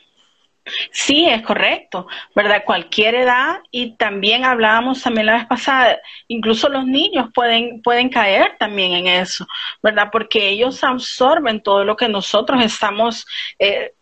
Sí, 0.91 1.25
es 1.25 1.41
correcto, 1.43 2.07
¿verdad? 2.35 2.63
Cualquier 2.65 3.15
edad 3.15 3.59
y 3.71 3.95
también 3.97 4.45
hablábamos 4.45 5.01
también 5.01 5.27
la 5.27 5.33
vez 5.35 5.45
pasada, 5.45 5.99
incluso 6.27 6.69
los 6.69 6.85
niños 6.85 7.29
pueden, 7.33 7.81
pueden 7.81 8.09
caer 8.09 8.55
también 8.59 8.93
en 8.93 9.07
eso, 9.07 9.45
¿verdad? 9.81 10.09
Porque 10.11 10.49
ellos 10.49 10.83
absorben 10.83 11.61
todo 11.61 11.83
lo 11.83 11.95
que 11.95 12.09
nosotros 12.09 12.63
estamos 12.63 13.25
eh, 13.59 13.93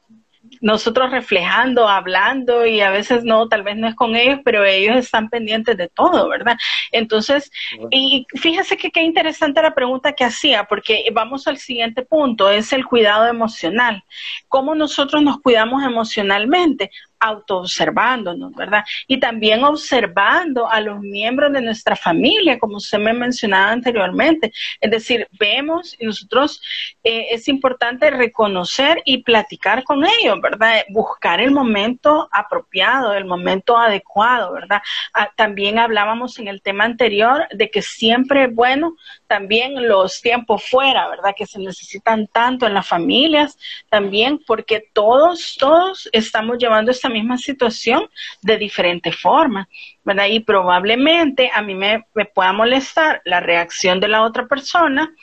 nosotros 0.62 1.12
reflejando, 1.12 1.88
hablando 1.88 2.66
y 2.66 2.82
a 2.82 2.90
veces 2.90 3.24
no, 3.24 3.48
tal 3.48 3.64
vez 3.64 3.78
no 3.78 3.88
es 3.88 3.96
con 3.96 4.16
ellos, 4.16 4.40
pero 4.44 4.64
ellos 4.64 4.96
están 4.98 5.30
pendientes 5.30 5.78
de 5.78 5.90
todo, 5.90 6.28
¿verdad? 6.30 6.58
Entonces, 6.92 7.52
y 7.92 8.26
fíjese 8.36 8.78
que 8.78 8.92
qué 8.92 9.02
interesante 9.02 9.62
la 9.62 9.76
pregunta 9.76 10.14
que 10.14 10.24
hacía, 10.24 10.66
porque 10.66 11.06
vamos 11.14 11.48
al 11.48 11.58
siguiente 11.58 12.04
punto, 12.04 12.50
es 12.50 12.74
el 12.74 12.86
cuidado 12.86 13.28
emocional. 13.28 14.04
¿Cómo 14.48 14.76
nosotros 14.76 15.22
nos 15.22 15.40
cuidamos 15.40 15.84
emocionalmente? 15.84 16.92
Autoobservándonos, 17.26 18.54
¿verdad? 18.54 18.84
Y 19.08 19.20
también 19.20 19.64
observando 19.64 20.70
a 20.70 20.80
los 20.80 21.00
miembros 21.00 21.52
de 21.54 21.62
nuestra 21.62 21.96
familia, 21.96 22.60
como 22.60 22.78
usted 22.78 23.00
me 23.00 23.14
mencionaba 23.14 23.72
anteriormente. 23.72 24.52
Es 24.80 24.92
decir, 24.92 25.28
vemos 25.40 25.96
y 26.00 26.06
nosotros 26.06 26.62
eh, 27.04 27.28
es 27.32 27.48
importante 27.48 28.12
reconocer 28.12 29.02
y 29.06 29.24
platicar 29.24 29.84
con 29.84 30.06
ellos, 30.06 30.40
¿verdad? 30.42 30.84
Buscar 30.90 31.42
el 31.42 31.52
momento 31.52 32.30
apropiado, 32.32 33.14
el 33.14 33.26
momento 33.26 33.78
adecuado, 33.78 34.54
¿verdad? 34.54 34.82
Ah, 35.14 35.30
también 35.36 35.80
hablábamos 35.80 36.38
en 36.40 36.48
el 36.48 36.62
tema 36.62 36.84
anterior 36.84 37.48
de 37.52 37.70
que 37.72 37.82
siempre 37.82 38.46
es 38.46 38.54
bueno 38.54 38.96
también 39.28 39.88
los 39.88 40.22
tiempos 40.22 40.64
fuera, 40.70 41.08
¿verdad? 41.10 41.34
Que 41.36 41.46
se 41.46 41.60
necesitan 41.60 42.28
tanto 42.28 42.68
en 42.68 42.74
las 42.74 42.88
familias, 42.88 43.58
también 43.90 44.40
porque 44.46 44.88
todos, 44.94 45.58
todos 45.60 46.10
estamos 46.12 46.58
llevando 46.58 46.92
esta 46.92 47.10
misma 47.18 47.38
situación 47.38 48.02
de 48.42 48.58
diferente 48.58 49.12
forma, 49.12 49.68
¿verdad? 50.04 50.28
Y 50.30 50.40
probablemente 50.42 51.50
a 51.54 51.62
mí 51.62 51.74
me, 51.76 52.06
me 52.14 52.26
pueda 52.26 52.54
molestar 52.54 53.22
la 53.26 53.40
reacción 53.40 54.00
de 54.00 54.10
la 54.10 54.22
otra 54.24 54.44
persona 54.48 55.14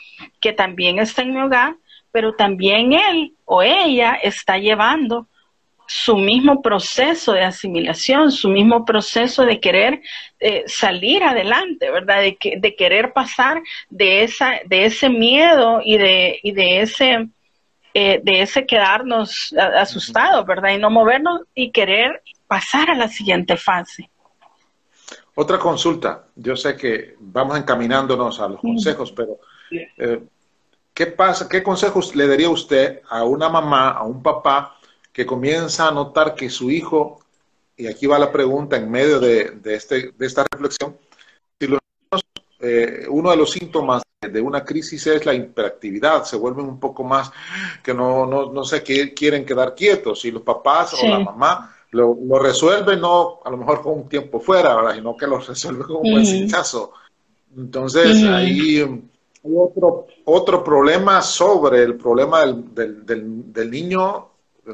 que 0.41 0.53
también 0.53 0.99
está 0.99 1.23
en 1.23 1.35
mi 1.35 1.41
hogar, 1.41 1.77
pero 2.11 2.35
también 2.35 2.93
él 2.93 3.35
o 3.45 3.63
ella 3.63 4.19
está 4.23 4.59
llevando 4.59 5.27
su 5.87 6.17
mismo 6.17 6.63
proceso 6.63 7.33
de 7.33 7.43
asimilación, 7.43 8.33
su 8.33 8.49
mismo 8.49 8.85
proceso 8.85 9.45
de 9.45 9.61
querer 9.61 10.01
eh, 10.41 10.65
salir 10.67 11.23
adelante, 11.23 11.91
¿verdad? 11.91 12.23
De, 12.23 12.37
que, 12.37 12.57
de 12.59 12.75
querer 12.75 13.13
pasar 13.13 13.63
de, 13.91 14.23
esa, 14.23 14.61
de 14.67 14.87
ese 14.87 15.11
miedo 15.11 15.81
y 15.85 15.99
de, 15.99 16.41
y 16.43 16.53
de 16.53 16.81
ese... 16.81 17.29
Eh, 17.95 18.21
de 18.23 18.41
ese 18.41 18.67
quedarnos 18.67 19.55
asustados, 19.77 20.47
¿verdad? 20.47 20.71
Y 20.71 20.79
no 20.79 20.89
movernos 20.89 21.43
y 21.55 21.71
querer 21.71 22.23
pasar 22.47 22.91
a 22.91 22.95
la 22.95 23.09
siguiente 23.09 23.57
fase. 23.57 24.09
Otra 25.35 25.59
consulta. 25.59 26.27
Yo 26.35 26.57
sé 26.57 26.77
que 26.77 27.17
vamos 27.19 27.59
encaminándonos 27.59 28.41
a 28.41 28.49
los 28.49 28.61
consejos, 28.61 29.13
pero 29.13 29.39
eh, 29.99 30.23
¿qué 30.93 31.07
pasa? 31.07 31.49
¿Qué 31.49 31.63
consejos 31.63 32.15
le 32.15 32.27
daría 32.27 32.51
usted 32.51 33.01
a 33.09 33.25
una 33.25 33.49
mamá, 33.49 33.91
a 33.91 34.05
un 34.05 34.23
papá 34.23 34.77
que 35.13 35.27
comienza 35.27 35.89
a 35.89 35.93
notar 35.93 36.35
que 36.35 36.51
su 36.51 36.71
hijo, 36.71 37.21
y 37.77 37.87
aquí 37.87 38.07
va 38.07 38.19
la 38.19 38.33
pregunta 38.33 38.77
en 38.77 38.91
medio 38.91 39.21
de, 39.21 39.61
este, 39.65 40.13
de 40.13 40.27
esta 40.27 40.45
reflexión, 40.51 40.97
eh, 42.63 43.07
uno 43.09 43.31
de 43.31 43.37
los 43.37 43.51
síntomas 43.51 44.03
de 44.21 44.41
una 44.41 44.65
crisis 44.65 45.07
es 45.09 45.27
la 45.27 45.35
hiperactividad, 45.35 46.25
se 46.25 46.37
vuelven 46.37 46.67
un 46.67 46.79
poco 46.79 47.03
más 47.03 47.31
que 47.83 47.93
no, 47.93 48.25
no, 48.25 48.53
no 48.53 48.65
sé, 48.65 48.83
que 48.83 49.13
quieren 49.13 49.45
quedar 49.45 49.75
quietos 49.75 50.25
y 50.25 50.31
los 50.31 50.43
papás 50.43 50.95
o 50.95 51.07
la 51.09 51.19
mamá 51.19 51.75
lo, 51.91 52.17
lo 52.25 52.39
resuelven 52.39 53.01
no 53.01 53.41
a 53.45 53.51
lo 53.51 53.57
mejor 53.57 53.83
con 53.83 53.95
un 53.95 54.09
tiempo 54.09 54.41
fuera, 54.41 54.77
¿verdad? 54.77 54.95
sino 54.95 55.17
que 55.17 55.27
lo 55.27 55.39
resuelven 55.47 55.83
con 55.83 55.97
un 55.97 56.13
buen 56.13 56.49
caso. 56.49 56.93
Entonces 57.57 58.25
ahí 58.25 58.81
hay 58.81 59.55
otro, 59.55 60.07
otro 60.25 60.65
problema 60.65 61.21
sobre 61.21 61.83
el 61.83 61.97
problema 61.97 62.41
del, 62.41 63.05
del, 63.05 63.53
del 63.53 63.71
niño. 63.71 64.29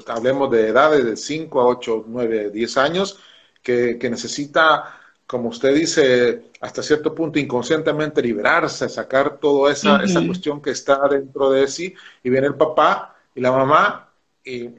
Hablemos 0.07 0.50
de 0.50 0.68
edades 0.68 1.04
de 1.04 1.16
5 1.16 1.61
a 1.61 1.66
8, 1.66 2.04
9, 2.07 2.50
10 2.50 2.76
años, 2.76 3.18
que, 3.62 3.99
necesita, 4.11 5.00
como 5.29 5.51
usted 5.51 5.75
dice, 5.75 6.45
hasta 6.59 6.83
cierto 6.83 7.15
punto 7.15 7.39
inconscientemente 7.39 8.23
liberarse, 8.23 8.89
sacar 8.89 9.37
toda 9.37 9.71
esa, 9.71 10.03
esa 10.03 10.25
cuestión 10.25 10.63
que 10.63 10.71
está 10.71 11.07
dentro 11.07 11.51
de 11.51 11.69
sí, 11.69 11.95
y 12.25 12.31
viene 12.31 12.47
el 12.47 12.55
papá 12.55 13.15
y 13.35 13.43
la 13.43 13.53
mamá 13.53 14.09
y 14.43 14.71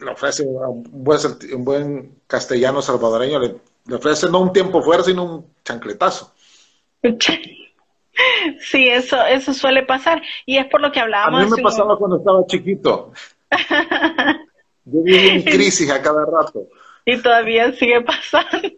le 0.00 0.10
ofrece 0.10 0.42
un 0.42 0.82
buen, 0.90 1.20
un 1.54 1.64
buen 1.66 2.14
castellano 2.26 2.80
salvadoreño, 2.80 3.38
le, 3.38 3.56
ofrece 3.94 4.30
no 4.30 4.40
un 4.40 4.54
tiempo 4.54 4.82
fuera, 4.82 5.02
sino 5.02 5.24
un 5.24 5.46
chancletazo. 5.62 6.32
Sí, 8.60 8.88
eso, 8.88 9.24
eso 9.26 9.54
suele 9.54 9.84
pasar. 9.84 10.20
Y 10.44 10.58
es 10.58 10.66
por 10.66 10.80
lo 10.80 10.90
que 10.90 10.98
hablábamos. 10.98 11.40
A 11.40 11.44
mí 11.44 11.50
me 11.56 11.62
pasaba 11.62 11.96
cuando 11.96 12.16
estaba 12.16 12.44
chiquito. 12.48 13.12
Yo 14.86 15.02
vivo 15.04 15.18
en 15.20 15.42
crisis 15.42 15.88
a 15.88 16.02
cada 16.02 16.26
rato. 16.26 16.66
Y 17.04 17.16
todavía 17.18 17.70
sigue 17.74 18.00
pasando. 18.00 18.68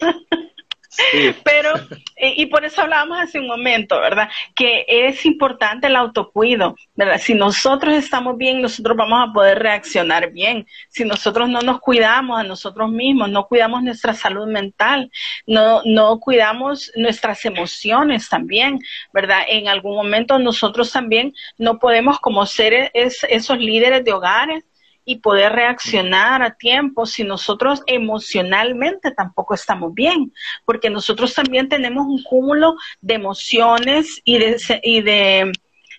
Pero, 1.44 1.74
y, 2.16 2.46
por 2.46 2.64
eso 2.64 2.82
hablábamos 2.82 3.20
hace 3.20 3.38
un 3.38 3.46
momento, 3.46 4.00
¿verdad? 4.00 4.28
Que 4.54 4.84
es 4.88 5.24
importante 5.24 5.86
el 5.86 5.96
autocuido, 5.96 6.74
¿verdad? 6.96 7.20
Si 7.20 7.34
nosotros 7.34 7.94
estamos 7.94 8.36
bien, 8.36 8.60
nosotros 8.60 8.96
vamos 8.96 9.28
a 9.28 9.32
poder 9.32 9.60
reaccionar 9.60 10.32
bien. 10.32 10.66
Si 10.88 11.04
nosotros 11.04 11.48
no 11.48 11.60
nos 11.60 11.80
cuidamos 11.80 12.40
a 12.40 12.42
nosotros 12.42 12.90
mismos, 12.90 13.30
no 13.30 13.46
cuidamos 13.46 13.82
nuestra 13.82 14.14
salud 14.14 14.48
mental, 14.48 15.10
no, 15.46 15.82
no 15.84 16.18
cuidamos 16.18 16.90
nuestras 16.96 17.44
emociones 17.44 18.28
también, 18.28 18.80
¿verdad? 19.12 19.42
En 19.48 19.68
algún 19.68 19.94
momento 19.94 20.38
nosotros 20.38 20.90
también 20.90 21.34
no 21.56 21.78
podemos 21.78 22.18
como 22.18 22.44
ser 22.46 22.90
esos 22.94 23.58
líderes 23.58 24.04
de 24.04 24.12
hogares 24.12 24.64
y 25.10 25.16
poder 25.16 25.52
reaccionar 25.52 26.40
a 26.40 26.54
tiempo 26.54 27.04
si 27.04 27.24
nosotros 27.24 27.82
emocionalmente 27.88 29.10
tampoco 29.10 29.54
estamos 29.54 29.92
bien, 29.92 30.32
porque 30.64 30.88
nosotros 30.88 31.34
también 31.34 31.68
tenemos 31.68 32.06
un 32.06 32.22
cúmulo 32.22 32.76
de 33.00 33.14
emociones 33.14 34.20
y 34.24 34.38
de, 34.38 34.56
y 34.84 35.02
de, 35.02 35.52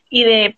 y 0.09 0.23
de, 0.23 0.55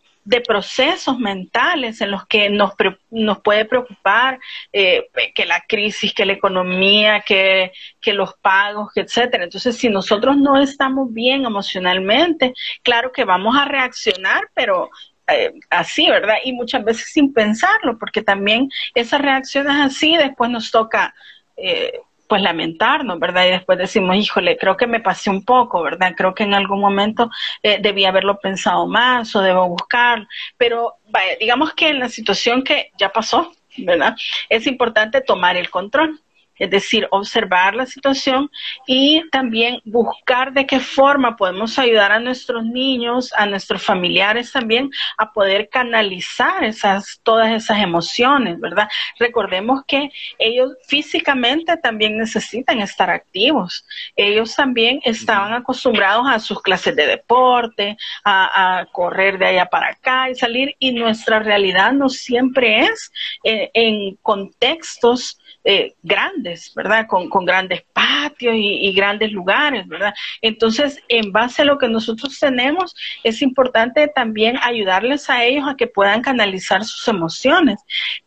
procesos 0.48 1.18
mentales 1.18 2.00
en 2.02 2.12
los 2.12 2.28
que 2.28 2.52
nos, 2.52 2.74
nos 3.10 3.42
puede 3.42 3.66
preocupar 3.66 4.40
eh, 4.72 5.10
que 5.34 5.46
la 5.46 5.64
crisis, 5.68 6.14
que 6.14 6.26
la 6.26 6.34
economía, 6.34 7.22
que, 7.22 7.72
que 8.00 8.14
los 8.14 8.36
pagos, 8.36 8.92
etcétera. 8.96 9.46
Entonces, 9.46 9.78
si 9.78 9.90
nosotros 9.90 10.38
no 10.38 10.62
estamos 10.62 11.12
bien 11.12 11.44
emocionalmente, 11.46 12.54
claro 12.84 13.12
que 13.12 13.26
vamos 13.26 13.58
a 13.58 13.66
reaccionar, 13.66 14.44
pero 14.54 14.92
eh, 15.28 15.54
así, 15.70 16.10
¿verdad? 16.10 16.36
Y 16.44 16.54
muchas 16.54 16.84
veces 16.84 17.12
sin 17.12 17.34
pensarlo, 17.34 17.98
porque 17.98 18.22
también 18.22 18.70
esas 18.94 19.22
reacciones 19.22 19.76
así 19.76 20.18
después 20.18 20.50
nos 20.50 20.72
toca, 20.72 21.14
eh, 21.58 22.00
pues 22.28 22.42
lamentarnos, 22.42 23.20
¿verdad? 23.20 23.46
Y 23.46 23.52
después 23.52 23.78
decimos, 23.78 24.16
híjole, 24.16 24.58
creo 24.58 24.76
que 24.76 24.88
me 24.88 25.00
pasé 25.00 25.30
un 25.30 25.46
poco, 25.46 25.84
¿verdad? 25.84 26.14
Creo 26.18 26.34
que 26.34 26.44
en 26.44 26.54
algún 26.54 26.80
momento 26.80 27.30
eh, 27.62 27.78
debí 27.82 28.06
haberlo 28.06 28.40
pensado 28.40 28.88
más 28.88 29.36
o 29.36 29.42
debo 29.42 29.68
buscar, 29.68 30.28
pero 30.58 30.96
vaya, 31.10 31.36
digamos 31.40 31.74
que 31.74 31.90
en 31.90 32.00
la 32.00 32.10
situación 32.10 32.64
que 32.64 32.92
ya 32.98 33.10
pasó, 33.10 33.52
¿verdad? 33.78 34.16
Es 34.50 34.68
importante 34.68 35.22
tomar 35.22 35.58
el 35.58 35.70
control 35.70 36.20
es 36.64 36.70
decir, 36.70 37.08
observar 37.12 37.76
la 37.76 37.86
situación 37.86 38.50
y 38.88 39.22
también 39.32 39.82
buscar 39.84 40.54
de 40.54 40.66
qué 40.66 40.80
forma 40.80 41.36
podemos 41.36 41.78
ayudar 41.78 42.14
a 42.14 42.22
nuestros 42.22 42.64
niños, 42.64 43.34
a 43.36 43.46
nuestros 43.46 43.84
familiares 43.84 44.54
también 44.54 44.90
a 45.18 45.34
poder 45.34 45.68
canalizar 45.68 46.64
esas 46.64 47.20
todas 47.24 47.52
esas 47.52 47.80
emociones, 47.82 48.62
¿verdad? 48.62 48.88
Recordemos 49.20 49.82
que 49.86 50.10
ellos 50.40 50.72
físicamente 50.88 51.76
también 51.76 52.18
necesitan 52.18 52.80
estar 52.80 53.10
activos. 53.10 53.86
Ellos 54.16 54.56
también 54.56 55.02
estaban 55.04 55.52
acostumbrados 55.52 56.28
a 56.30 56.40
sus 56.40 56.62
clases 56.62 56.96
de 56.96 57.08
deporte, 57.08 57.98
a, 58.24 58.86
correr 58.94 59.38
de 59.38 59.48
allá 59.48 59.66
para 59.66 59.90
acá 59.90 60.30
y 60.30 60.36
salir 60.36 60.76
y 60.80 60.94
nuestra 60.94 61.40
realidad 61.40 61.92
no 61.92 62.08
siempre 62.08 62.82
es 62.82 63.12
eh, 63.44 63.70
en 63.74 64.16
contextos 64.22 65.38
eh, 65.66 65.96
grandes, 66.04 66.74
¿verdad? 66.76 67.08
Con, 67.08 67.30
grandes 67.46 67.84
patios 67.94 68.54
y, 68.56 68.92
grandes 68.94 69.32
lugares, 69.32 69.88
¿verdad? 69.88 70.14
Entonces, 70.42 71.02
en 71.08 71.32
base 71.32 71.62
a 71.62 71.66
lo 71.66 71.78
que 71.78 71.88
nosotros 71.88 72.38
tenemos, 72.38 72.94
es 73.24 73.42
importante 73.42 74.08
también 74.10 74.58
ayudarles 74.62 75.30
a 75.30 75.46
ellos 75.46 75.66
a 75.68 75.76
que 75.76 75.88
puedan 75.88 76.22
canalizar 76.22 76.84
sus 76.84 77.08
emociones, 77.08 77.80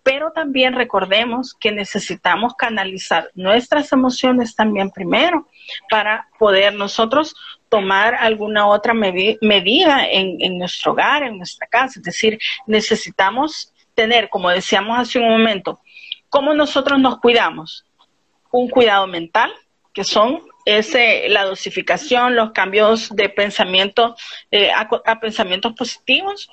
pero 0.03 0.33
también 0.33 0.75
recordemos 0.75 1.55
que 1.55 1.73
necesitamos 1.73 2.55
canalizar 2.55 3.31
nuestras 3.35 3.93
emociones 3.93 4.55
también 4.55 4.91
primero 4.91 5.47
para 5.91 6.29
poder 6.39 6.75
nosotros 6.75 7.35
tomar 7.69 8.15
alguna 8.15 8.67
otra 8.67 8.95
medida 8.95 10.07
en, 10.09 10.37
en 10.41 10.59
nuestro 10.59 10.93
hogar, 10.93 11.23
en 11.23 11.37
nuestra 11.37 11.67
casa. 11.67 11.99
Es 11.99 12.05
decir, 12.05 12.39
necesitamos 12.67 13.75
tener, 13.95 14.29
como 14.29 14.51
decíamos 14.51 14.99
hace 14.99 15.19
un 15.19 15.29
momento, 15.29 15.81
¿Cómo 16.29 16.55
nosotros 16.55 16.99
nos 16.99 17.19
cuidamos? 17.19 17.85
Un 18.51 18.69
cuidado 18.69 19.07
mental, 19.07 19.53
que 19.93 20.05
son 20.05 20.43
ese, 20.67 21.29
la 21.29 21.45
dosificación, 21.45 22.37
los 22.37 22.51
cambios 22.51 23.09
de 23.15 23.29
pensamiento 23.29 24.17
eh, 24.51 24.71
a, 24.73 25.21
pensamientos 25.21 25.73
positivos. 25.73 26.51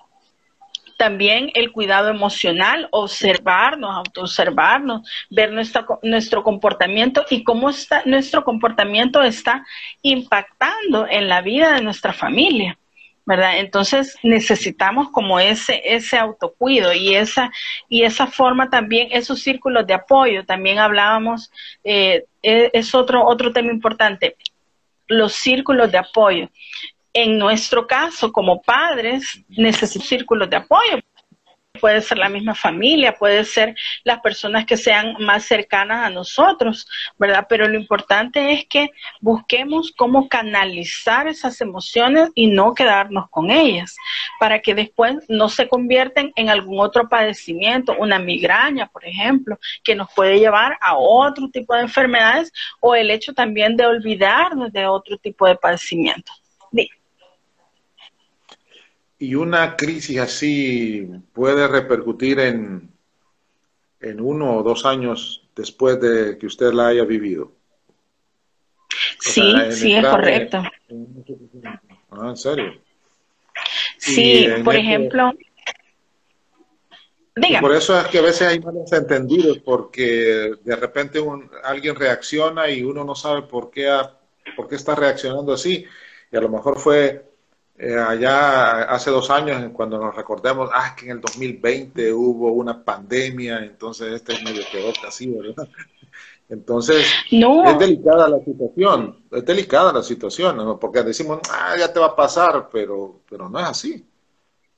También 0.97 1.51
el 1.55 1.71
cuidado 1.71 2.09
emocional, 2.09 2.87
observarnos, 2.91 3.93
autoobservarnos, 3.95 5.09
ver 5.29 5.51
nuestro, 5.51 6.43
comportamiento 6.43 7.25
y 7.29 7.43
cómo 7.43 7.69
está, 7.69 8.03
nuestro 8.05 8.43
comportamiento 8.43 9.21
está 9.23 9.65
impactando 10.03 11.07
en 11.09 11.27
la 11.27 11.41
vida 11.41 11.73
de 11.73 11.81
nuestra 11.81 12.13
familia. 12.13 12.77
¿Verdad? 13.25 13.59
Entonces 13.59 14.17
necesitamos 14.23 15.09
como 15.09 15.39
ese, 15.39 15.81
ese 15.85 16.17
autocuido 16.17 16.93
y 16.93 17.15
esa, 17.15 17.51
y 17.87 18.03
esa 18.03 18.27
forma 18.27 18.69
también, 18.69 19.07
esos 19.11 19.41
círculos 19.41 19.87
de 19.87 19.93
apoyo, 19.93 20.45
también 20.45 20.79
hablábamos, 20.79 21.51
eh, 21.83 22.25
e, 22.41 22.69
es 22.73 22.93
otro, 22.93 23.25
otro 23.25 23.51
tema 23.53 23.71
importante, 23.71 24.35
los 25.07 25.33
círculos 25.33 25.91
de 25.91 25.99
apoyo. 25.99 26.49
En 27.13 27.37
nuestro 27.37 27.85
caso, 27.87 28.31
como 28.31 28.61
padres, 28.61 29.43
necesitamos 29.49 30.09
círculos 30.09 30.49
de 30.49 30.57
apoyo 30.57 30.99
puede 31.83 32.01
ser 32.01 32.17
la 32.17 32.29
misma 32.29 32.55
familia, 32.55 33.17
puede 33.17 33.43
ser 33.43 33.75
las 34.05 34.21
personas 34.21 34.65
que 34.65 34.77
sean 34.77 35.17
más 35.19 35.43
cercanas 35.43 36.05
a 36.05 36.09
nosotros, 36.09 36.87
¿verdad? 37.17 37.45
Pero 37.49 37.67
lo 37.67 37.77
importante 37.77 38.53
es 38.53 38.65
que 38.69 38.91
busquemos 39.19 39.91
cómo 39.91 40.29
canalizar 40.29 41.27
esas 41.27 41.59
emociones 41.59 42.29
y 42.35 42.47
no 42.47 42.73
quedarnos 42.73 43.29
con 43.29 43.51
ellas, 43.51 43.97
para 44.39 44.61
que 44.61 44.73
después 44.73 45.17
no 45.27 45.49
se 45.49 45.67
convierten 45.67 46.31
en 46.37 46.47
algún 46.47 46.79
otro 46.79 47.09
padecimiento, 47.09 47.97
una 47.99 48.17
migraña, 48.17 48.87
por 48.87 49.05
ejemplo, 49.05 49.59
que 49.83 49.93
nos 49.93 50.07
puede 50.15 50.39
llevar 50.39 50.77
a 50.79 50.95
otro 50.95 51.49
tipo 51.49 51.75
de 51.75 51.81
enfermedades 51.81 52.53
o 52.79 52.95
el 52.95 53.11
hecho 53.11 53.33
también 53.33 53.75
de 53.75 53.85
olvidarnos 53.85 54.71
de 54.71 54.85
otro 54.85 55.17
tipo 55.17 55.45
de 55.45 55.57
padecimiento. 55.57 56.31
Y 59.19 59.35
una 59.35 59.75
crisis 59.75 60.19
así 60.19 61.07
puede 61.33 61.67
repercutir 61.67 62.39
en, 62.39 62.89
en 64.01 64.19
uno 64.19 64.57
o 64.57 64.63
dos 64.63 64.85
años 64.85 65.47
después 65.55 65.99
de 65.99 66.37
que 66.37 66.45
usted 66.45 66.73
la 66.73 66.87
haya 66.87 67.03
vivido. 67.03 67.51
Sí, 69.19 69.53
sí, 69.71 69.93
es 69.93 70.05
correcto. 70.05 70.63
ah, 72.11 72.29
¿en 72.29 72.37
serio? 72.37 72.73
Sí, 73.97 74.47
por 74.63 74.75
ejemplo... 74.75 75.33
Por 77.61 77.73
eso 77.73 77.99
es 77.99 78.05
que 78.07 78.19
a 78.19 78.21
veces 78.21 78.47
hay 78.47 78.59
malos 78.59 78.93
entendidos, 78.93 79.57
porque 79.59 80.51
de 80.63 80.75
repente 80.75 81.19
un, 81.19 81.49
alguien 81.63 81.95
reacciona 81.95 82.69
y 82.69 82.83
uno 82.83 83.03
no 83.03 83.15
sabe 83.15 83.41
por 83.43 83.71
qué, 83.71 83.89
por 84.55 84.67
qué 84.67 84.75
está 84.75 84.93
reaccionando 84.93 85.53
así. 85.53 85.83
Y 86.31 86.37
a 86.37 86.41
lo 86.41 86.49
mejor 86.49 86.77
fue 86.77 87.32
eh, 87.85 87.99
allá 87.99 88.83
hace 88.83 89.11
dos 89.11 89.29
años, 89.29 89.61
cuando 89.73 89.97
nos 89.97 90.15
recordemos, 90.15 90.69
ah, 90.73 90.95
que 90.95 91.05
en 91.05 91.11
el 91.11 91.21
2020 91.21 92.13
hubo 92.13 92.53
una 92.53 92.81
pandemia, 92.81 93.59
entonces 93.59 94.13
este 94.13 94.33
es 94.33 94.43
medio 94.43 94.63
peor 94.71 94.93
así, 95.05 95.27
¿verdad? 95.27 95.67
Entonces, 96.47 97.11
es 97.29 97.79
delicada 97.79 98.29
la 98.29 98.39
situación, 98.39 99.17
es 99.29 99.45
delicada 99.45 99.91
la 99.91 100.01
situación, 100.01 100.79
porque 100.79 101.03
decimos, 101.03 101.39
ah, 101.51 101.75
ya 101.77 101.91
te 101.91 101.99
va 101.99 102.07
a 102.07 102.15
pasar, 102.15 102.69
pero, 102.71 103.19
pero 103.29 103.49
no 103.49 103.59
es 103.59 103.65
así. 103.65 104.05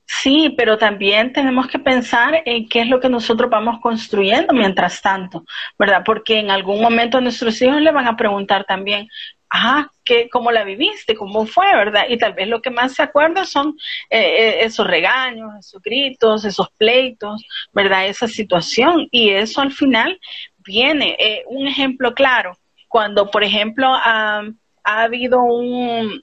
Sí, 0.04 0.54
pero 0.56 0.76
también 0.76 1.32
tenemos 1.32 1.68
que 1.68 1.78
pensar 1.78 2.42
en 2.44 2.68
qué 2.68 2.80
es 2.80 2.88
lo 2.88 2.98
que 2.98 3.08
nosotros 3.08 3.48
vamos 3.50 3.80
construyendo 3.80 4.52
mientras 4.52 5.00
tanto, 5.00 5.44
¿verdad? 5.78 6.02
Porque 6.04 6.40
en 6.40 6.50
algún 6.50 6.80
momento 6.80 7.20
nuestros 7.20 7.60
hijos 7.62 7.80
le 7.80 7.92
van 7.92 8.08
a 8.08 8.16
preguntar 8.16 8.64
también, 8.64 9.08
ajá, 9.56 9.90
¿qué, 10.04 10.28
¿cómo 10.28 10.52
la 10.52 10.64
viviste? 10.64 11.14
¿Cómo 11.14 11.46
fue? 11.46 11.66
¿Verdad? 11.74 12.04
Y 12.08 12.18
tal 12.18 12.34
vez 12.34 12.46
lo 12.48 12.60
que 12.60 12.70
más 12.70 12.94
se 12.94 13.02
acuerda 13.02 13.44
son 13.44 13.76
eh, 14.10 14.20
eh, 14.20 14.64
esos 14.64 14.86
regaños, 14.86 15.50
esos 15.58 15.82
gritos, 15.82 16.44
esos 16.44 16.68
pleitos, 16.76 17.42
¿verdad? 17.72 18.06
Esa 18.06 18.28
situación. 18.28 19.08
Y 19.10 19.30
eso 19.30 19.62
al 19.62 19.72
final 19.72 20.20
viene. 20.58 21.16
Eh, 21.18 21.42
un 21.46 21.66
ejemplo 21.66 22.12
claro, 22.14 22.52
cuando, 22.88 23.30
por 23.30 23.42
ejemplo, 23.44 23.88
ha, 23.88 24.42
habido 24.84 25.42
un, 25.42 26.22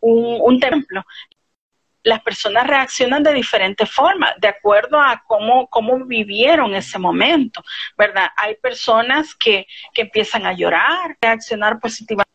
un, 0.00 0.38
un 0.40 0.60
templo 0.60 1.04
las 2.04 2.20
personas 2.20 2.66
reaccionan 2.66 3.22
de 3.22 3.32
diferentes 3.32 3.88
formas, 3.88 4.32
de 4.40 4.48
acuerdo 4.48 4.98
a 4.98 5.22
cómo, 5.24 5.68
cómo 5.68 6.04
vivieron 6.04 6.74
ese 6.74 6.98
momento, 6.98 7.62
¿verdad? 7.96 8.26
Hay 8.36 8.56
personas 8.56 9.36
que, 9.36 9.68
que 9.94 10.02
empiezan 10.02 10.44
a 10.44 10.52
llorar, 10.52 11.16
reaccionar 11.20 11.78
positivamente 11.78 12.31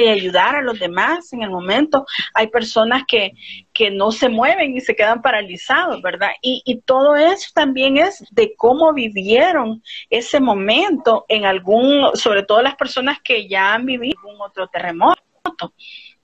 y 0.00 0.08
ayudar 0.08 0.56
a 0.56 0.62
los 0.62 0.78
demás 0.78 1.32
en 1.32 1.42
el 1.42 1.50
momento. 1.50 2.04
Hay 2.34 2.48
personas 2.48 3.02
que, 3.06 3.32
que 3.72 3.90
no 3.90 4.10
se 4.10 4.28
mueven 4.28 4.76
y 4.76 4.80
se 4.80 4.96
quedan 4.96 5.22
paralizados, 5.22 6.02
¿verdad? 6.02 6.30
Y, 6.42 6.62
y, 6.64 6.80
todo 6.80 7.16
eso 7.16 7.50
también 7.54 7.96
es 7.96 8.24
de 8.30 8.54
cómo 8.56 8.92
vivieron 8.92 9.82
ese 10.10 10.40
momento 10.40 11.24
en 11.28 11.44
algún, 11.44 12.10
sobre 12.14 12.42
todo 12.42 12.62
las 12.62 12.76
personas 12.76 13.18
que 13.22 13.48
ya 13.48 13.74
han 13.74 13.86
vivido 13.86 14.18
algún 14.18 14.40
otro 14.40 14.66
terremoto, 14.68 15.22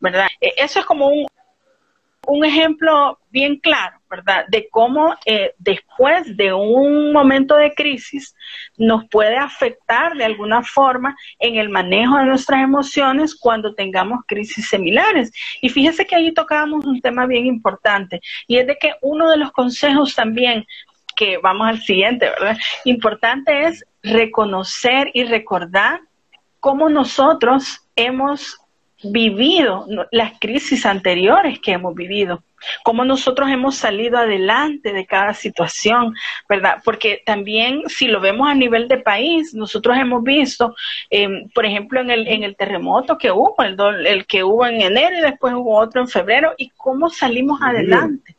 ¿verdad? 0.00 0.26
E, 0.40 0.52
eso 0.56 0.80
es 0.80 0.86
como 0.86 1.08
un, 1.08 1.26
un 2.28 2.44
ejemplo 2.44 3.18
bien 3.30 3.56
claro, 3.56 3.98
¿verdad? 4.10 4.44
De 4.48 4.68
cómo 4.70 5.14
eh, 5.24 5.54
después 5.58 6.36
de 6.36 6.52
un 6.52 7.10
momento 7.10 7.56
de 7.56 7.72
crisis 7.72 8.34
nos 8.76 9.08
puede 9.08 9.38
afectar 9.38 10.14
de 10.14 10.26
alguna 10.26 10.62
forma 10.62 11.16
en 11.38 11.56
el 11.56 11.70
manejo 11.70 12.18
de 12.18 12.26
nuestras 12.26 12.62
emociones 12.62 13.34
cuando 13.34 13.74
tengamos 13.74 14.20
crisis 14.26 14.68
similares. 14.68 15.32
Y 15.62 15.70
fíjese 15.70 16.06
que 16.06 16.16
ahí 16.16 16.32
tocábamos 16.34 16.84
un 16.84 17.00
tema 17.00 17.24
bien 17.24 17.46
importante 17.46 18.20
y 18.46 18.58
es 18.58 18.66
de 18.66 18.76
que 18.76 18.92
uno 19.00 19.30
de 19.30 19.38
los 19.38 19.50
consejos 19.52 20.14
también 20.14 20.66
que 21.16 21.38
vamos 21.38 21.66
al 21.66 21.80
siguiente, 21.80 22.28
¿verdad? 22.28 22.58
Importante 22.84 23.66
es 23.66 23.86
reconocer 24.02 25.10
y 25.14 25.24
recordar 25.24 26.02
cómo 26.60 26.90
nosotros 26.90 27.80
hemos 27.96 28.58
vivido 29.02 29.86
las 30.10 30.38
crisis 30.40 30.84
anteriores 30.84 31.60
que 31.60 31.72
hemos 31.72 31.94
vivido, 31.94 32.42
cómo 32.82 33.04
nosotros 33.04 33.48
hemos 33.48 33.76
salido 33.76 34.18
adelante 34.18 34.92
de 34.92 35.06
cada 35.06 35.34
situación, 35.34 36.14
¿verdad? 36.48 36.78
Porque 36.84 37.22
también 37.24 37.82
si 37.88 38.08
lo 38.08 38.20
vemos 38.20 38.48
a 38.48 38.54
nivel 38.54 38.88
de 38.88 38.98
país, 38.98 39.54
nosotros 39.54 39.96
hemos 39.96 40.22
visto, 40.22 40.74
em, 41.10 41.48
por 41.50 41.64
ejemplo, 41.64 42.00
en 42.00 42.10
el, 42.10 42.26
en 42.26 42.42
el 42.42 42.56
terremoto 42.56 43.18
que 43.18 43.30
hubo, 43.30 43.54
el, 43.62 44.06
el, 44.06 44.26
que 44.26 44.42
hubo 44.42 44.66
en 44.66 44.80
enero 44.80 45.18
y 45.18 45.22
después 45.22 45.54
hubo 45.54 45.78
otro 45.78 46.00
en 46.00 46.08
febrero, 46.08 46.54
y 46.58 46.70
cómo 46.70 47.08
salimos 47.08 47.60
adelante. 47.62 48.36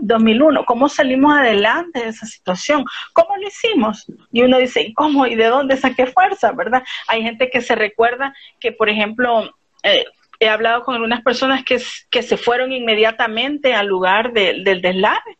2001, 0.00 0.64
cómo 0.64 0.88
salimos 0.88 1.34
adelante 1.34 2.00
de 2.00 2.08
esa 2.08 2.24
situación, 2.24 2.84
cómo 3.12 3.36
lo 3.36 3.46
hicimos. 3.46 4.06
Y 4.30 4.42
uno 4.42 4.56
dice, 4.56 4.80
¿y 4.82 4.94
cómo? 4.94 5.26
¿Y 5.26 5.34
de 5.34 5.46
dónde 5.46 5.76
saqué 5.76 6.06
fuerza? 6.06 6.52
¿Verdad? 6.52 6.82
Hay 7.08 7.22
gente 7.22 7.50
que 7.50 7.60
se 7.60 7.74
recuerda 7.74 8.34
que, 8.58 8.72
por 8.72 8.88
ejemplo, 8.88 9.52
eh, 9.82 10.04
he 10.40 10.48
hablado 10.48 10.82
con 10.82 10.94
algunas 10.94 11.22
personas 11.22 11.64
que, 11.64 11.80
que 12.10 12.22
se 12.22 12.36
fueron 12.36 12.72
inmediatamente 12.72 13.74
al 13.74 13.86
lugar 13.86 14.32
del 14.32 14.64
deslave 14.64 15.38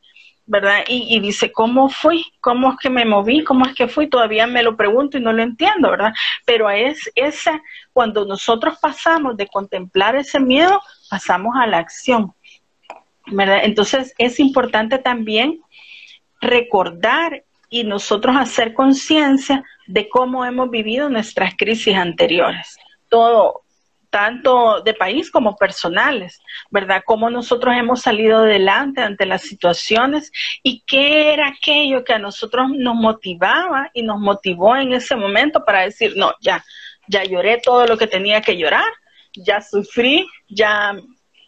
¿verdad? 0.52 0.84
Y, 0.88 1.20
dice, 1.20 1.52
¿cómo 1.52 1.88
fui? 1.88 2.26
¿Cómo 2.40 2.72
es 2.72 2.78
que 2.78 2.90
me 2.90 3.04
moví? 3.04 3.44
¿Cómo 3.44 3.64
es 3.64 3.74
que 3.74 3.88
fui? 3.88 4.08
Todavía 4.08 4.46
me 4.46 4.62
lo 4.62 4.76
pregunto 4.76 5.16
y 5.16 5.20
no 5.20 5.32
lo 5.32 5.42
entiendo, 5.42 5.90
¿verdad? 5.90 6.12
Pero 6.44 6.68
es 6.68 7.10
esa, 7.14 7.62
cuando 7.92 8.26
nosotros 8.26 8.78
pasamos 8.80 9.36
de 9.36 9.46
contemplar 9.46 10.16
ese 10.16 10.40
miedo, 10.40 10.82
pasamos 11.08 11.54
a 11.56 11.66
la 11.66 11.78
acción, 11.78 12.34
¿verdad? 13.28 13.60
Entonces 13.62 14.14
es 14.18 14.40
importante 14.40 14.98
también 14.98 15.60
recordar 16.40 17.44
y 17.70 17.84
nosotros 17.84 18.36
hacer 18.36 18.74
conciencia 18.74 19.64
de 19.86 20.08
cómo 20.08 20.44
hemos 20.44 20.70
vivido 20.70 21.08
nuestras 21.08 21.54
crisis 21.56 21.96
anteriores. 21.96 22.76
Todo, 23.08 23.62
tanto 24.12 24.82
de 24.82 24.92
país 24.92 25.30
como 25.30 25.56
personales, 25.56 26.38
¿verdad? 26.70 27.02
Cómo 27.06 27.30
nosotros 27.30 27.74
hemos 27.74 28.02
salido 28.02 28.40
adelante 28.40 29.00
ante 29.00 29.24
las 29.24 29.40
situaciones 29.40 30.30
y 30.62 30.84
qué 30.86 31.32
era 31.32 31.48
aquello 31.48 32.04
que 32.04 32.12
a 32.12 32.18
nosotros 32.18 32.68
nos 32.76 32.94
motivaba 32.94 33.90
y 33.94 34.02
nos 34.02 34.20
motivó 34.20 34.76
en 34.76 34.92
ese 34.92 35.16
momento 35.16 35.64
para 35.64 35.80
decir, 35.80 36.12
no, 36.14 36.34
ya, 36.42 36.62
ya 37.08 37.24
lloré 37.24 37.56
todo 37.56 37.86
lo 37.86 37.96
que 37.96 38.06
tenía 38.06 38.42
que 38.42 38.58
llorar, 38.58 38.92
ya 39.34 39.62
sufrí, 39.62 40.28
ya 40.46 40.94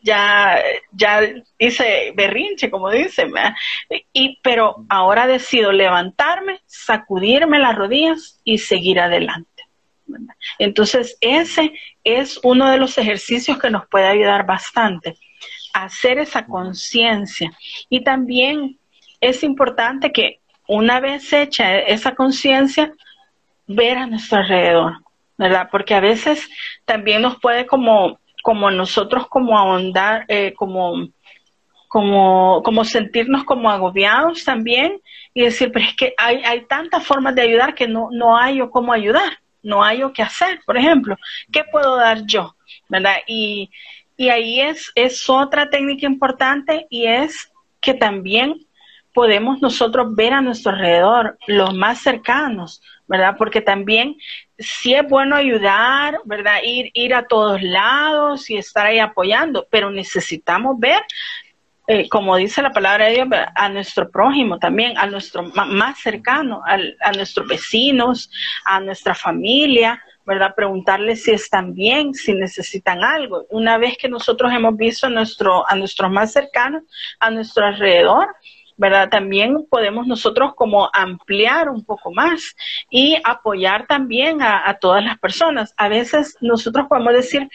ya, 0.05 0.63
ya 0.93 1.21
hice 1.59 2.13
berrinche, 2.15 2.71
como 2.71 2.91
dicen, 2.91 3.33
y, 4.13 4.39
pero 4.43 4.85
ahora 4.91 5.27
decido 5.27 5.73
levantarme, 5.73 6.61
sacudirme 6.67 7.59
las 7.59 7.75
rodillas 7.75 8.39
y 8.45 8.59
seguir 8.59 9.01
adelante. 9.01 9.54
Entonces, 10.59 11.17
ese 11.21 11.73
es 12.03 12.39
uno 12.43 12.71
de 12.71 12.79
los 12.79 12.99
ejercicios 12.99 13.59
que 13.59 13.71
nos 13.71 13.87
puede 13.89 14.07
ayudar 14.07 14.47
bastante, 14.47 15.17
a 15.73 15.85
hacer 15.85 16.19
esa 16.19 16.47
conciencia. 16.47 17.53
Y 17.89 18.05
también 18.05 18.79
es 19.21 19.43
importante 19.43 20.13
que 20.13 20.41
una 20.67 21.01
vez 21.01 21.33
hecha 21.33 21.79
esa 21.79 22.15
conciencia, 22.15 22.93
ver 23.67 23.99
a 23.99 24.07
nuestro 24.07 24.39
alrededor, 24.39 24.99
¿verdad? 25.39 25.69
Porque 25.71 25.95
a 25.95 26.01
veces 26.01 26.49
también 26.85 27.23
nos 27.23 27.41
puede 27.41 27.67
como, 27.67 28.19
como 28.43 28.71
nosotros 28.71 29.27
como 29.29 29.59
ahondar, 29.59 30.25
eh, 30.29 30.53
como, 30.55 31.09
como, 31.89 32.63
como 32.63 32.85
sentirnos 32.85 33.45
como 33.45 33.71
agobiados 33.71 34.45
también 34.45 35.01
y 35.33 35.43
decir, 35.43 35.71
pero 35.73 35.87
es 35.87 35.97
que 35.97 36.15
hay, 36.19 36.43
hay 36.45 36.67
tantas 36.67 37.07
formas 37.07 37.35
de 37.35 37.43
ayudar 37.43 37.75
que 37.75 37.89
no, 37.89 38.09
no 38.13 38.37
hay 38.37 38.61
o 38.61 38.71
cómo 38.71 38.93
ayudar 38.93 39.39
no 39.65 39.83
hay 39.83 40.03
o 40.03 40.13
qué 40.13 40.23
hacer, 40.23 40.61
por 40.65 40.77
ejemplo, 40.77 41.17
¿qué 41.51 41.65
puedo 41.65 41.97
dar 41.97 42.25
yo? 42.27 42.55
¿Verdad? 42.89 43.17
Y, 43.27 43.71
y 44.17 44.29
ahí 44.29 44.61
es, 44.61 44.93
es 44.95 45.29
otra 45.29 45.69
técnica 45.69 46.07
importante 46.07 46.87
y 46.91 47.07
es 47.07 47.51
que 47.81 47.95
también 47.95 48.67
podemos 49.13 49.63
nosotros 49.63 50.15
ver 50.15 50.33
a 50.33 50.41
nuestro 50.41 50.73
alrededor, 50.73 51.39
los 51.47 51.73
más 51.73 52.01
cercanos, 52.01 52.83
¿verdad? 53.07 53.37
Porque 53.39 53.61
también 53.61 54.17
sí 54.59 54.95
es 54.95 55.09
bueno 55.09 55.37
ayudar, 55.37 56.19
¿verdad? 56.25 56.59
Ir, 56.65 56.91
ir 56.95 57.15
a 57.15 57.27
todos 57.27 57.63
lados 57.63 58.51
y 58.51 58.57
estar 58.57 58.87
ahí 58.87 58.99
apoyando, 58.99 59.67
pero 59.71 59.91
necesitamos 59.91 60.79
ver 60.79 61.01
eh, 61.87 62.09
como 62.09 62.37
dice 62.37 62.63
la 62.63 62.73
palabra 62.73 63.07
de 63.07 63.15
Dios, 63.15 63.29
a 63.55 63.69
nuestro 63.69 64.11
prójimo 64.11 64.59
también, 64.59 64.97
a 64.97 65.07
nuestro 65.07 65.43
más 65.43 66.01
cercano, 66.01 66.63
a 66.65 67.13
nuestros 67.13 67.47
vecinos, 67.47 68.31
a 68.65 68.81
nuestra 68.81 69.15
familia, 69.15 70.03
¿verdad? 70.25 70.55
Preguntarles 70.55 71.25
si 71.25 71.33
están 71.33 71.75
bien, 71.75 72.15
si 72.15 72.33
necesitan 72.33 73.05
algo. 73.05 73.45
Una 73.51 73.77
vez 73.79 73.99
que 73.99 74.09
nosotros 74.09 74.53
hemos 74.53 74.77
visto 74.77 75.07
a, 75.07 75.11
nuestro, 75.11 75.69
a 75.69 75.75
nuestros 75.75 76.11
más 76.11 76.33
cercanos, 76.33 76.85
a 77.21 77.31
nuestro 77.31 77.67
alrededor, 77.67 78.29
¿verdad? 78.77 79.09
También 79.11 79.67
podemos 79.69 80.07
nosotros 80.07 80.55
como 80.57 80.89
ampliar 80.93 81.69
un 81.69 81.85
poco 81.85 82.13
más 82.13 82.57
y 82.91 83.19
apoyar 83.23 83.87
también 83.87 84.41
a, 84.43 84.69
a 84.69 84.79
todas 84.79 85.05
las 85.05 85.19
personas. 85.19 85.75
A 85.77 85.89
veces 85.89 86.37
nosotros 86.41 86.87
podemos 86.89 87.13
decir, 87.13 87.49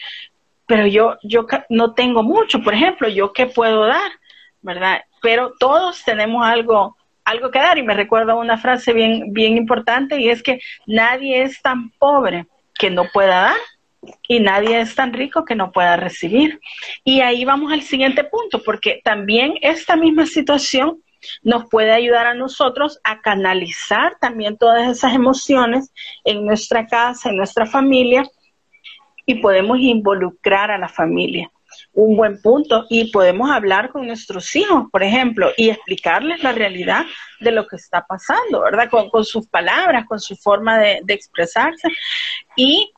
pero 0.66 0.86
yo, 0.86 1.16
yo 1.24 1.46
no 1.68 1.94
tengo 1.94 2.22
mucho, 2.22 2.62
por 2.62 2.74
ejemplo, 2.74 3.08
¿yo 3.08 3.32
qué 3.32 3.46
puedo 3.46 3.86
dar? 3.86 4.19
¿Verdad? 4.62 5.02
Pero 5.22 5.54
todos 5.58 6.02
tenemos 6.04 6.46
algo, 6.46 6.96
algo 7.24 7.50
que 7.50 7.58
dar 7.58 7.78
y 7.78 7.82
me 7.82 7.94
recuerdo 7.94 8.38
una 8.38 8.58
frase 8.58 8.92
bien, 8.92 9.32
bien 9.32 9.56
importante 9.56 10.20
y 10.20 10.28
es 10.28 10.42
que 10.42 10.60
nadie 10.86 11.42
es 11.42 11.60
tan 11.62 11.90
pobre 11.90 12.46
que 12.74 12.90
no 12.90 13.04
pueda 13.12 13.42
dar 13.42 13.60
y 14.26 14.40
nadie 14.40 14.80
es 14.80 14.94
tan 14.94 15.12
rico 15.12 15.44
que 15.44 15.54
no 15.54 15.72
pueda 15.72 15.96
recibir. 15.96 16.60
Y 17.04 17.20
ahí 17.20 17.44
vamos 17.44 17.72
al 17.72 17.82
siguiente 17.82 18.24
punto, 18.24 18.62
porque 18.62 19.00
también 19.04 19.54
esta 19.60 19.96
misma 19.96 20.26
situación 20.26 21.02
nos 21.42 21.68
puede 21.68 21.92
ayudar 21.92 22.26
a 22.26 22.34
nosotros 22.34 22.98
a 23.04 23.20
canalizar 23.20 24.16
también 24.20 24.56
todas 24.56 24.90
esas 24.90 25.14
emociones 25.14 25.92
en 26.24 26.46
nuestra 26.46 26.86
casa, 26.86 27.28
en 27.28 27.36
nuestra 27.36 27.66
familia, 27.66 28.24
y 29.26 29.34
podemos 29.34 29.78
involucrar 29.78 30.70
a 30.70 30.78
la 30.78 30.88
familia 30.88 31.50
un 31.92 32.16
buen 32.16 32.40
punto 32.40 32.86
y 32.88 33.10
podemos 33.10 33.50
hablar 33.50 33.90
con 33.90 34.06
nuestros 34.06 34.54
hijos, 34.54 34.84
por 34.92 35.02
ejemplo, 35.02 35.50
y 35.56 35.70
explicarles 35.70 36.42
la 36.42 36.52
realidad 36.52 37.04
de 37.40 37.50
lo 37.50 37.66
que 37.66 37.76
está 37.76 38.04
pasando, 38.06 38.60
¿verdad? 38.60 38.88
Con, 38.90 39.24
sus 39.24 39.48
palabras, 39.48 40.06
con 40.06 40.20
su 40.20 40.36
forma 40.36 40.78
de, 40.78 41.02
expresarse 41.08 41.88
y 42.56 42.92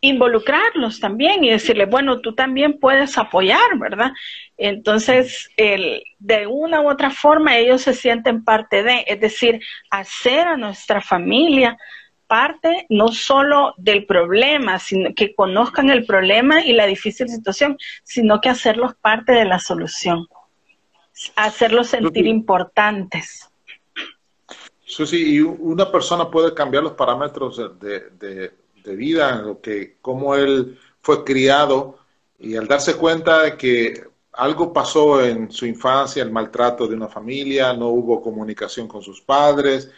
involucrarlos 0.00 1.00
también 1.00 1.42
y 1.44 1.50
decirles, 1.50 1.88
bueno, 1.88 2.20
tú 2.20 2.34
también 2.34 2.78
puedes 2.78 3.16
apoyar, 3.16 3.78
¿verdad? 3.78 4.12
Entonces, 4.58 5.48
el, 5.56 6.02
de 6.18 6.46
una 6.46 6.82
u 6.82 6.90
otra 6.90 7.10
forma 7.10 7.56
ellos 7.56 7.80
se 7.82 7.94
sienten 7.94 8.44
parte 8.44 8.82
de, 8.82 9.04
es 9.06 9.18
decir, 9.18 9.60
hacer 9.90 10.46
a 10.46 10.58
nuestra 10.58 11.00
familia 11.00 11.78
parte 12.34 12.86
no 12.88 13.12
solo 13.12 13.74
del 13.76 14.06
problema, 14.06 14.80
sino 14.80 15.14
que 15.14 15.36
conozcan 15.36 15.88
el 15.88 16.04
problema 16.04 16.64
y 16.64 16.72
la 16.72 16.84
difícil 16.84 17.28
situación, 17.28 17.78
sino 18.02 18.40
que 18.40 18.48
hacerlos 18.48 18.96
parte 19.00 19.30
de 19.30 19.44
la 19.44 19.60
solución, 19.60 20.26
hacerlos 21.36 21.90
sentir 21.90 22.26
importantes. 22.26 23.48
Susi, 24.84 25.36
y 25.36 25.40
una 25.42 25.92
persona 25.92 26.28
puede 26.28 26.52
cambiar 26.52 26.82
los 26.82 26.94
parámetros 26.94 27.56
de, 27.78 28.50
de, 28.82 28.96
vida, 28.96 29.40
lo 29.40 29.60
que, 29.60 29.98
cómo 30.02 30.34
él 30.34 30.76
fue 31.02 31.22
criado, 31.22 32.00
y 32.40 32.56
al 32.56 32.66
darse 32.66 32.96
cuenta 32.96 33.44
de 33.44 33.56
que 33.56 34.08
algo 34.32 34.72
pasó 34.72 35.24
en 35.24 35.52
su 35.52 35.66
infancia, 35.66 36.24
el 36.24 36.32
maltrato 36.32 36.88
de 36.88 36.96
una 36.96 37.08
familia, 37.08 37.72
no 37.74 37.90
hubo 37.90 38.20
comunicación 38.20 38.88
con 38.88 39.02
sus 39.02 39.20
padres, 39.20 39.88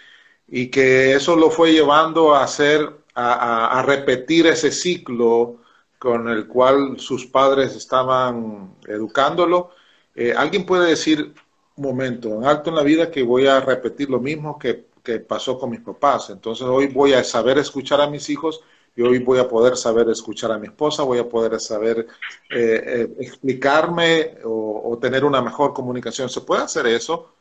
y 0.48 0.68
que 0.68 1.14
eso 1.14 1.36
lo 1.36 1.50
fue 1.50 1.72
llevando 1.72 2.34
a 2.34 2.44
hacer, 2.44 2.88
a, 3.14 3.82
repetir 3.86 4.46
ese 4.46 4.70
ciclo 4.70 5.56
con 5.98 6.28
el 6.28 6.46
cual 6.46 7.00
sus 7.00 7.26
padres 7.26 7.74
estaban 7.74 8.74
educándolo. 8.86 9.70
Eh, 10.14 10.34
alguien 10.36 10.64
puede 10.64 10.90
decir, 10.90 11.34
un 11.76 11.84
momento, 11.84 12.28
en 12.36 12.44
alto 12.44 12.70
en 12.70 12.76
la 12.76 12.82
vida 12.82 13.10
que 13.10 13.22
voy 13.22 13.46
a 13.46 13.60
repetir 13.60 14.08
lo 14.10 14.20
mismo 14.20 14.58
que, 14.58 14.86
pasó 15.28 15.56
con 15.56 15.70
mis 15.70 15.82
papás. 15.82 16.30
Entonces 16.30 16.66
hoy 16.66 16.88
voy 16.88 17.12
a 17.12 17.22
saber 17.22 17.58
escuchar 17.58 18.00
a 18.00 18.10
mis 18.10 18.28
hijos 18.28 18.60
y 18.96 19.02
hoy 19.02 19.20
voy 19.20 19.38
a 19.38 19.48
poder 19.48 19.76
saber 19.76 20.08
escuchar 20.08 20.50
a 20.50 20.58
mi 20.58 20.66
esposa, 20.66 21.04
voy 21.04 21.18
a 21.18 21.28
poder 21.28 21.60
saber 21.60 22.08
eh, 22.50 22.82
eh, 22.84 23.08
explicarme 23.20 24.38
o, 24.42 24.98
tener 25.00 25.24
una 25.24 25.40
mejor 25.40 25.72
comunicación. 25.72 26.28
¿Se 26.28 26.40
puede 26.40 26.64
hacer 26.64 26.88
eso? 26.88 27.34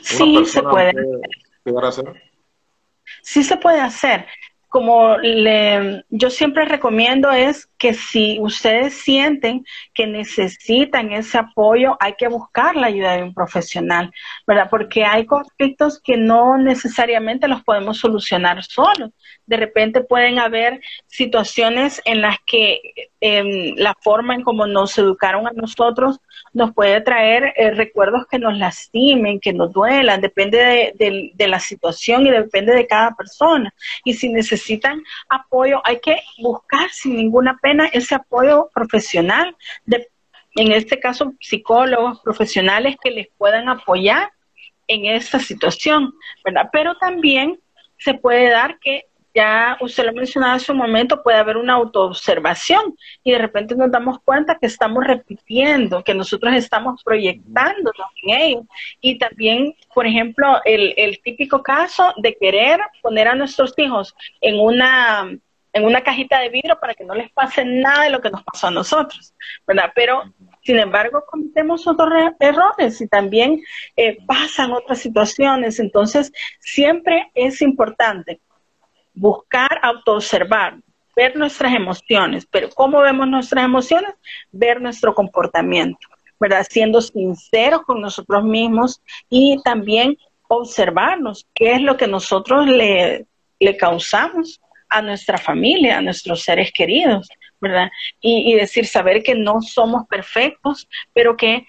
Sí, 0.00 0.44
se 0.44 0.62
puede 0.62 0.92
Sí 3.22 3.42
se 3.42 3.56
puede 3.56 3.80
hacer. 3.80 4.26
Como 4.68 5.16
le, 5.18 6.04
yo 6.10 6.30
siempre 6.30 6.64
recomiendo 6.64 7.30
es 7.30 7.67
que 7.78 7.94
si 7.94 8.38
ustedes 8.40 8.94
sienten 8.94 9.64
que 9.94 10.06
necesitan 10.06 11.12
ese 11.12 11.38
apoyo, 11.38 11.96
hay 12.00 12.14
que 12.14 12.28
buscar 12.28 12.76
la 12.76 12.88
ayuda 12.88 13.16
de 13.16 13.22
un 13.22 13.32
profesional, 13.32 14.12
¿verdad? 14.46 14.68
Porque 14.68 15.04
hay 15.04 15.26
conflictos 15.26 16.00
que 16.02 16.16
no 16.16 16.58
necesariamente 16.58 17.48
los 17.48 17.62
podemos 17.62 17.98
solucionar 17.98 18.62
solos. 18.64 19.10
De 19.46 19.56
repente 19.56 20.02
pueden 20.02 20.38
haber 20.38 20.80
situaciones 21.06 22.02
en 22.04 22.20
las 22.20 22.36
que 22.44 22.80
em, 23.20 23.74
la 23.76 23.94
forma 24.00 24.34
en 24.34 24.42
cómo 24.42 24.66
nos 24.66 24.98
educaron 24.98 25.46
a 25.46 25.52
nosotros 25.52 26.20
nos 26.52 26.74
puede 26.74 27.00
traer 27.00 27.52
eh, 27.56 27.70
recuerdos 27.70 28.26
que 28.26 28.38
nos 28.38 28.56
lastimen, 28.58 29.40
que 29.40 29.52
nos 29.52 29.72
duelan, 29.72 30.20
depende 30.20 30.92
de, 30.98 31.48
la 31.48 31.60
situación 31.60 32.26
y 32.26 32.30
depende 32.30 32.74
de 32.74 32.86
cada 32.86 33.14
persona. 33.14 33.72
Y 34.04 34.14
si 34.14 34.28
necesitan 34.28 35.02
apoyo, 35.28 35.80
hay 35.84 36.00
que 36.00 36.20
buscar 36.38 36.90
sin 36.90 37.16
ninguna 37.16 37.58
pena 37.62 37.67
ese 37.92 38.14
apoyo 38.14 38.70
profesional 38.74 39.56
en 40.58 40.72
este 40.72 40.98
caso 40.98 41.34
psicólogos 41.40 42.20
profesionales 42.20 42.96
que 43.02 43.10
les 43.10 43.28
puedan 43.36 43.68
apoyar 43.68 44.30
en 44.88 45.06
esta 45.06 45.38
situación, 45.38 46.12
¿verdad? 46.44 46.68
Pero 46.72 46.96
también 46.96 47.60
se 47.98 48.14
puede 48.14 48.50
dar 48.50 48.78
que 48.80 49.04
ya 49.34 49.76
usted 49.80 50.04
lo 50.04 50.12
mencionaba 50.14 50.54
hace 50.54 50.72
un 50.72 50.78
momento, 50.78 51.22
puede 51.22 51.38
haber 51.38 51.58
una 51.58 51.74
autoobservación 51.74 52.96
y 53.22 53.30
de 53.30 53.38
repente 53.38 53.76
nos 53.76 53.90
damos 53.90 54.18
cuenta 54.24 54.56
que 54.58 54.66
estamos 54.66 55.04
repitiendo, 55.04 56.02
que 56.02 56.14
nosotros 56.14 56.54
estamos 56.54 57.04
proyectándonos 57.04 58.08
en 58.22 58.40
ello. 58.40 58.66
Y 59.00 59.18
también, 59.18 59.74
por 59.94 60.06
ejemplo, 60.06 60.60
el, 60.64 60.92
el 60.96 61.20
típico 61.22 61.62
caso 61.62 62.14
de 62.16 62.36
querer 62.36 62.80
poner 63.00 63.28
a 63.28 63.36
nuestros 63.36 63.74
hijos 63.76 64.12
en 64.40 64.58
una 64.58 65.30
en 65.72 65.84
una 65.84 66.02
cajita 66.02 66.40
de 66.40 66.48
vidrio 66.48 66.78
para 66.80 66.94
que 66.94 67.04
no 67.04 67.14
les 67.14 67.30
pase 67.30 67.64
nada 67.64 68.04
de 68.04 68.10
lo 68.10 68.20
que 68.20 68.30
nos 68.30 68.42
pasó 68.42 68.68
a 68.68 68.70
nosotros, 68.70 69.34
¿verdad? 69.66 69.92
Pero, 69.94 70.22
sin 70.62 70.78
embargo, 70.78 71.24
cometemos 71.26 71.86
otros 71.86 72.10
errores 72.40 73.00
y 73.00 73.08
también 73.08 73.62
eh, 73.96 74.18
pasan 74.26 74.72
otras 74.72 74.98
situaciones. 74.98 75.78
Entonces, 75.78 76.32
siempre 76.60 77.30
es 77.34 77.60
importante 77.62 78.40
buscar 79.14 79.80
autoobservar, 79.82 80.78
ver 81.16 81.36
nuestras 81.36 81.74
emociones, 81.74 82.46
pero 82.46 82.68
¿cómo 82.70 83.00
vemos 83.00 83.28
nuestras 83.28 83.64
emociones? 83.64 84.14
Ver 84.52 84.80
nuestro 84.80 85.14
comportamiento, 85.14 86.06
¿verdad? 86.38 86.64
Siendo 86.68 87.00
sinceros 87.00 87.82
con 87.82 88.00
nosotros 88.00 88.44
mismos 88.44 89.02
y 89.28 89.60
también 89.64 90.16
observarnos 90.48 91.46
qué 91.54 91.72
es 91.72 91.82
lo 91.82 91.96
que 91.96 92.06
nosotros 92.06 92.66
le, 92.66 93.26
le 93.60 93.76
causamos 93.76 94.60
a 94.88 95.02
nuestra 95.02 95.38
familia, 95.38 95.98
a 95.98 96.02
nuestros 96.02 96.42
seres 96.42 96.72
queridos, 96.72 97.28
¿verdad? 97.60 97.90
Y, 98.20 98.54
decir, 98.54 98.86
saber 98.86 99.22
que 99.22 99.34
no 99.34 99.60
somos 99.60 100.06
perfectos, 100.08 100.88
pero 101.12 101.36
que 101.36 101.66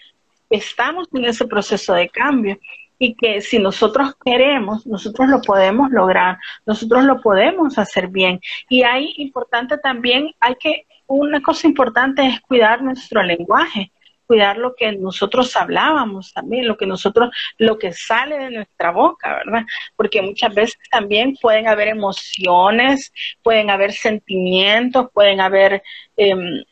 estamos 0.50 1.08
en 1.14 1.26
ese 1.26 1.46
proceso 1.46 1.94
de 1.94 2.10
cambio 2.10 2.58
y 2.98 3.16
que 3.16 3.42
si 3.42 3.60
nosotros 3.60 4.14
queremos, 4.24 4.86
nosotros 4.86 5.30
lo 5.30 5.42
podemos 5.42 5.90
lograr, 5.90 6.38
nosotros 6.66 7.06
lo 7.06 7.22
podemos 7.22 7.78
hacer 7.78 8.08
bien. 8.08 8.40
Y 8.68 8.84
ahí 8.84 9.14
importante 9.18 9.78
también, 9.78 10.32
hay 10.40 10.56
que, 10.56 10.86
una 11.08 11.42
cosa 11.42 11.68
importante 11.68 12.26
es 12.26 12.40
cuidar 12.42 12.82
nuestro 12.84 13.24
lenguaje, 13.24 13.92
cuidar 14.30 14.58
lo 14.58 14.76
que 14.76 14.92
nosotros 14.92 15.56
hablábamos 15.56 16.32
también, 16.32 16.68
lo 16.68 16.78
que 16.78 16.86
nosotros, 16.86 17.32
lo 17.58 17.80
que 17.80 17.94
sale 17.94 18.38
de 18.38 18.52
nuestra 18.52 18.92
boca, 18.92 19.42
¿verdad? 19.44 19.66
Porque 19.96 20.22
muchas 20.22 20.54
veces 20.54 20.78
también 20.92 21.36
pueden 21.42 21.68
haber 21.68 21.88
emociones, 21.88 23.12
pueden 23.42 23.72
haber 23.72 23.92
sentimientos, 23.92 25.08
pueden 25.16 25.42
haber 25.42 25.82
eh, 26.16 26.64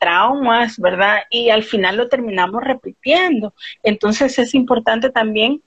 traumas, 0.00 0.76
¿verdad? 0.80 1.20
Y 1.30 1.50
al 1.50 1.62
final 1.62 1.98
lo 1.98 2.08
terminamos 2.08 2.64
repitiendo. 2.64 3.54
Entonces 3.84 4.36
es 4.36 4.52
importante 4.52 5.10
también, 5.10 5.62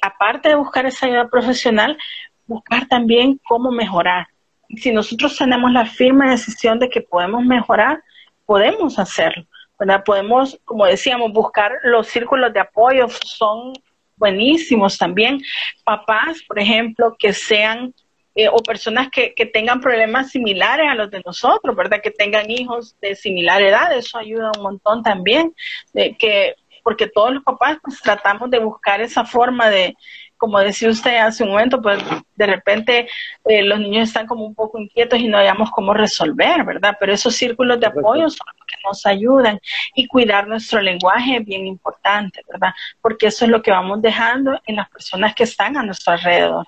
aparte 0.00 0.50
de 0.50 0.54
buscar 0.54 0.86
esa 0.86 1.06
ayuda 1.06 1.28
profesional, 1.28 1.98
buscar 2.46 2.86
también 2.86 3.40
cómo 3.48 3.72
mejorar. 3.72 4.28
Si 4.76 4.92
nosotros 4.92 5.36
tenemos 5.36 5.72
la 5.72 5.86
firme 5.86 6.30
decisión 6.30 6.78
de 6.78 6.88
que 6.88 7.00
podemos 7.00 7.44
mejorar, 7.44 8.00
podemos 8.44 9.00
hacerlo, 9.00 9.44
¿verdad? 9.78 10.04
Podemos, 10.04 10.58
como 10.64 10.86
decíamos, 10.86 11.32
buscar 11.32 11.72
los 11.82 12.08
círculos 12.08 12.52
de 12.52 12.60
apoyo, 12.60 13.06
son 13.24 13.72
buenísimos 14.16 14.98
también. 14.98 15.40
Papás, 15.84 16.42
por 16.46 16.58
ejemplo, 16.58 17.14
que 17.18 17.32
sean 17.32 17.94
eh, 18.34 18.48
o 18.48 18.58
personas 18.58 19.08
que, 19.10 19.34
que, 19.34 19.46
tengan 19.46 19.80
problemas 19.80 20.30
similares 20.30 20.86
a 20.90 20.94
los 20.94 21.10
de 21.10 21.22
nosotros, 21.24 21.74
¿verdad? 21.74 22.02
Que 22.02 22.10
tengan 22.10 22.50
hijos 22.50 22.94
de 23.00 23.14
similar 23.14 23.62
edad, 23.62 23.96
eso 23.96 24.18
ayuda 24.18 24.52
un 24.56 24.62
montón 24.62 25.02
también, 25.02 25.54
de 25.94 26.14
que, 26.18 26.54
porque 26.82 27.06
todos 27.06 27.32
los 27.32 27.42
papás 27.42 27.78
pues, 27.82 27.98
tratamos 28.02 28.50
de 28.50 28.58
buscar 28.58 29.00
esa 29.00 29.24
forma 29.24 29.70
de, 29.70 29.96
como 30.36 30.58
decía 30.60 30.90
usted 30.90 31.16
hace 31.16 31.44
un 31.44 31.50
momento, 31.50 31.80
pues 31.80 31.98
de 32.34 32.46
repente 32.46 33.08
eh, 33.44 33.62
los 33.62 33.80
niños 33.80 34.08
están 34.08 34.26
como 34.26 34.44
un 34.44 34.54
poco 34.54 34.78
inquietos 34.78 35.18
y 35.18 35.28
no 35.28 35.38
hayamos 35.38 35.70
cómo 35.70 35.94
resolver, 35.94 36.64
¿verdad? 36.64 36.96
Pero 36.98 37.12
esos 37.12 37.34
círculos 37.34 37.80
de 37.80 37.86
apoyo 37.86 38.28
son 38.28 38.46
los 38.56 38.66
que 38.66 38.76
nos 38.84 39.06
ayudan 39.06 39.60
y 39.94 40.06
cuidar 40.06 40.46
nuestro 40.46 40.80
lenguaje 40.80 41.36
es 41.36 41.44
bien 41.44 41.66
importante, 41.66 42.42
¿verdad? 42.50 42.72
Porque 43.00 43.28
eso 43.28 43.44
es 43.44 43.50
lo 43.50 43.62
que 43.62 43.70
vamos 43.70 44.02
dejando 44.02 44.60
en 44.66 44.76
las 44.76 44.90
personas 44.90 45.34
que 45.34 45.44
están 45.44 45.76
a 45.76 45.82
nuestro 45.82 46.12
alrededor. 46.12 46.66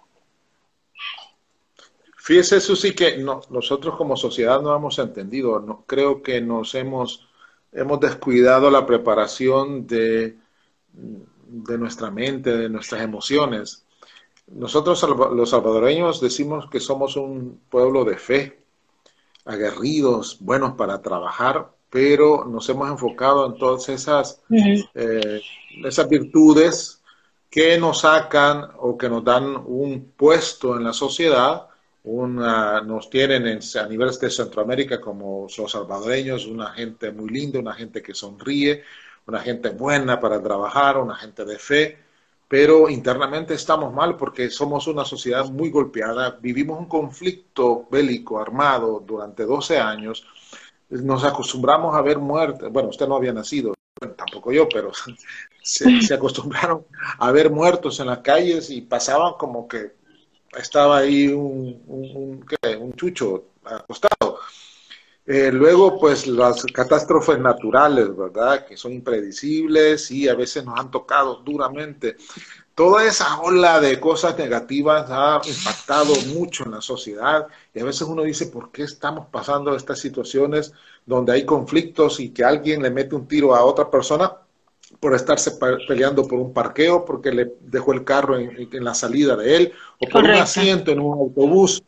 Fíjese, 2.16 2.60
Susi, 2.60 2.94
que 2.94 3.16
no, 3.16 3.40
nosotros 3.48 3.96
como 3.96 4.16
sociedad 4.16 4.60
no 4.60 4.76
hemos 4.76 4.98
entendido, 4.98 5.60
no, 5.60 5.84
creo 5.86 6.22
que 6.22 6.42
nos 6.42 6.74
hemos, 6.74 7.26
hemos 7.72 8.00
descuidado 8.00 8.70
la 8.70 8.84
preparación 8.84 9.86
de, 9.86 10.36
de 11.48 11.78
nuestra 11.78 12.10
mente, 12.10 12.56
de 12.56 12.68
nuestras 12.68 13.02
emociones. 13.02 13.84
Nosotros 14.46 15.02
los 15.34 15.50
salvadoreños 15.50 16.20
decimos 16.20 16.68
que 16.70 16.80
somos 16.80 17.16
un 17.16 17.60
pueblo 17.68 18.04
de 18.04 18.16
fe, 18.16 18.62
aguerridos, 19.44 20.38
buenos 20.40 20.74
para 20.74 21.02
trabajar, 21.02 21.70
pero 21.90 22.44
nos 22.44 22.68
hemos 22.68 22.88
enfocado 22.90 23.46
en 23.46 23.58
todas 23.58 23.88
esas, 23.88 24.42
eh, 24.94 25.40
esas 25.84 26.08
virtudes 26.08 27.02
que 27.50 27.78
nos 27.78 28.00
sacan 28.00 28.68
o 28.78 28.96
que 28.96 29.08
nos 29.08 29.24
dan 29.24 29.56
un 29.66 30.12
puesto 30.16 30.76
en 30.76 30.84
la 30.84 30.92
sociedad 30.92 31.68
una, 32.04 32.80
nos 32.80 33.10
tienen 33.10 33.46
a 33.46 33.86
nivel 33.86 34.10
de 34.10 34.30
Centroamérica 34.30 35.00
como 35.00 35.46
los 35.56 35.70
salvadoreños, 35.70 36.46
una 36.46 36.70
gente 36.70 37.12
muy 37.12 37.30
linda, 37.30 37.58
una 37.58 37.74
gente 37.74 38.02
que 38.02 38.14
sonríe, 38.14 38.82
una 39.28 39.40
gente 39.40 39.68
buena 39.68 40.18
para 40.18 40.42
trabajar, 40.42 40.96
una 40.96 41.14
gente 41.14 41.44
de 41.44 41.58
fe, 41.58 41.98
pero 42.48 42.88
internamente 42.88 43.52
estamos 43.52 43.92
mal 43.92 44.16
porque 44.16 44.48
somos 44.48 44.86
una 44.86 45.04
sociedad 45.04 45.44
muy 45.50 45.70
golpeada, 45.70 46.38
vivimos 46.40 46.78
un 46.78 46.86
conflicto 46.86 47.86
bélico 47.90 48.40
armado 48.40 49.04
durante 49.06 49.44
12 49.44 49.78
años, 49.78 50.26
nos 50.88 51.24
acostumbramos 51.24 51.94
a 51.94 52.00
ver 52.00 52.18
muertes, 52.18 52.72
bueno, 52.72 52.88
usted 52.88 53.06
no 53.06 53.16
había 53.16 53.34
nacido, 53.34 53.74
tampoco 54.16 54.50
yo, 54.50 54.66
pero 54.66 54.92
se, 55.62 56.14
acostumbraron 56.14 56.86
a 57.18 57.30
ver 57.30 57.50
muertos 57.50 58.00
en 58.00 58.06
las 58.06 58.20
calles 58.20 58.70
y 58.70 58.80
pasaban 58.80 59.34
como 59.34 59.68
que 59.68 59.92
estaba 60.56 60.98
ahí 60.98 61.28
un, 61.28 61.82
un, 61.86 62.46
un 62.80 62.92
chucho 62.94 63.44
acostado. 63.62 64.38
Eh, 65.30 65.52
luego, 65.52 66.00
pues 66.00 66.26
las 66.26 66.64
catástrofes 66.72 67.38
naturales, 67.38 68.16
¿verdad? 68.16 68.64
Que 68.64 68.78
son 68.78 68.94
impredecibles 68.94 70.10
y 70.10 70.26
a 70.26 70.34
veces 70.34 70.64
nos 70.64 70.80
han 70.80 70.90
tocado 70.90 71.42
duramente. 71.44 72.16
Toda 72.74 73.04
esa 73.04 73.38
ola 73.42 73.78
de 73.78 74.00
cosas 74.00 74.38
negativas 74.38 75.04
ha 75.10 75.42
impactado 75.46 76.14
mucho 76.28 76.64
en 76.64 76.70
la 76.70 76.80
sociedad 76.80 77.46
y 77.74 77.80
a 77.80 77.84
veces 77.84 78.08
uno 78.08 78.22
dice, 78.22 78.46
¿por 78.46 78.72
qué 78.72 78.84
estamos 78.84 79.26
pasando 79.30 79.76
estas 79.76 79.98
situaciones 79.98 80.72
donde 81.04 81.32
hay 81.34 81.44
conflictos 81.44 82.20
y 82.20 82.30
que 82.30 82.42
alguien 82.42 82.82
le 82.82 82.90
mete 82.90 83.14
un 83.14 83.28
tiro 83.28 83.54
a 83.54 83.64
otra 83.64 83.90
persona? 83.90 84.32
por 85.00 85.14
estarse 85.14 85.58
peleando 85.86 86.26
por 86.26 86.38
un 86.38 86.54
parqueo, 86.54 87.04
porque 87.04 87.30
le 87.30 87.52
dejó 87.60 87.92
el 87.92 88.04
carro 88.04 88.38
en, 88.38 88.82
la 88.82 88.94
salida 88.94 89.36
de 89.36 89.54
él, 89.54 89.72
o 90.00 90.08
por 90.08 90.24
un 90.24 90.30
asiento 90.30 90.90
en 90.90 91.00
un 91.00 91.12
autobús. 91.12 91.84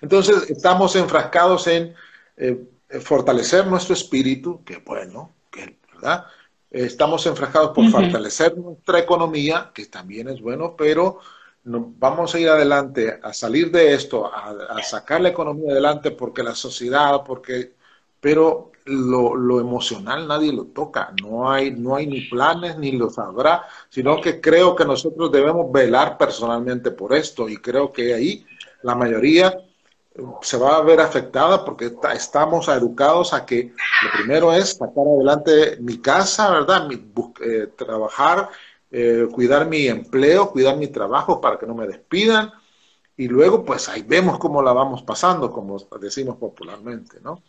Entonces, 0.00 0.50
estamos 0.50 0.96
enfrascados 0.96 1.68
en 1.68 1.94
eh, 2.36 2.64
fortalecer 3.00 3.66
nuestro 3.66 3.94
espíritu, 3.94 4.62
que 4.64 4.78
bueno, 4.78 5.32
que, 5.50 5.78
¿verdad? 5.94 6.26
Estamos 6.70 7.26
enfrascados 7.26 7.72
por 7.72 7.88
fortalecer 7.90 8.56
nuestra 8.56 8.98
economía, 8.98 9.70
que 9.74 9.86
también 9.86 10.28
es 10.28 10.40
bueno, 10.40 10.74
pero 10.76 11.18
no, 11.64 11.92
vamos 11.98 12.34
a 12.34 12.40
ir 12.40 12.48
adelante, 12.48 13.20
a 13.22 13.32
salir 13.34 13.70
de 13.70 13.92
esto, 13.94 14.32
a, 14.32 14.50
a 14.70 14.82
sacar 14.82 15.20
la 15.20 15.28
economía 15.28 15.72
adelante, 15.72 16.10
porque 16.12 16.42
la 16.42 16.54
sociedad, 16.54 17.22
porque, 17.24 17.74
pero 18.20 18.72
lo, 18.84 19.36
lo, 19.36 19.60
emocional 19.60 20.26
nadie 20.26 20.52
lo 20.52 20.64
toca, 20.66 21.12
no 21.22 21.50
hay, 21.50 21.70
no 21.72 21.96
hay 21.96 22.06
ni 22.06 22.22
planes 22.22 22.76
ni 22.78 22.92
lo 22.92 23.10
sabrá, 23.10 23.64
sino 23.88 24.20
que 24.20 24.40
creo 24.40 24.74
que 24.74 24.84
nosotros 24.84 25.30
debemos 25.30 25.70
velar 25.70 26.18
personalmente 26.18 26.90
por 26.90 27.14
esto 27.14 27.48
y 27.48 27.56
creo 27.56 27.92
que 27.92 28.14
ahí 28.14 28.44
la 28.82 28.94
mayoría 28.94 29.48
eh, 29.48 29.71
se 30.42 30.56
va 30.56 30.76
a 30.76 30.82
ver 30.82 31.00
afectada 31.00 31.64
porque 31.64 31.90
estamos 32.14 32.68
educados 32.68 33.32
a 33.32 33.46
que 33.46 33.72
lo 34.02 34.10
primero 34.12 34.52
es 34.52 34.76
sacar 34.76 35.04
adelante 35.06 35.78
mi 35.80 35.98
casa, 35.98 36.50
¿verdad? 36.50 36.88
Eh, 36.92 37.68
trabajar, 37.76 38.48
eh, 38.90 39.26
cuidar 39.32 39.66
mi 39.66 39.86
empleo, 39.86 40.50
cuidar 40.50 40.76
mi 40.76 40.88
trabajo 40.88 41.40
para 41.40 41.58
que 41.58 41.66
no 41.66 41.74
me 41.74 41.86
despidan 41.86 42.52
y 43.16 43.28
luego 43.28 43.64
pues 43.64 43.88
ahí 43.88 44.02
vemos 44.02 44.38
cómo 44.38 44.62
la 44.62 44.72
vamos 44.72 45.02
pasando, 45.02 45.50
como 45.50 45.78
decimos 46.00 46.36
popularmente, 46.36 47.18
¿no? 47.22 47.42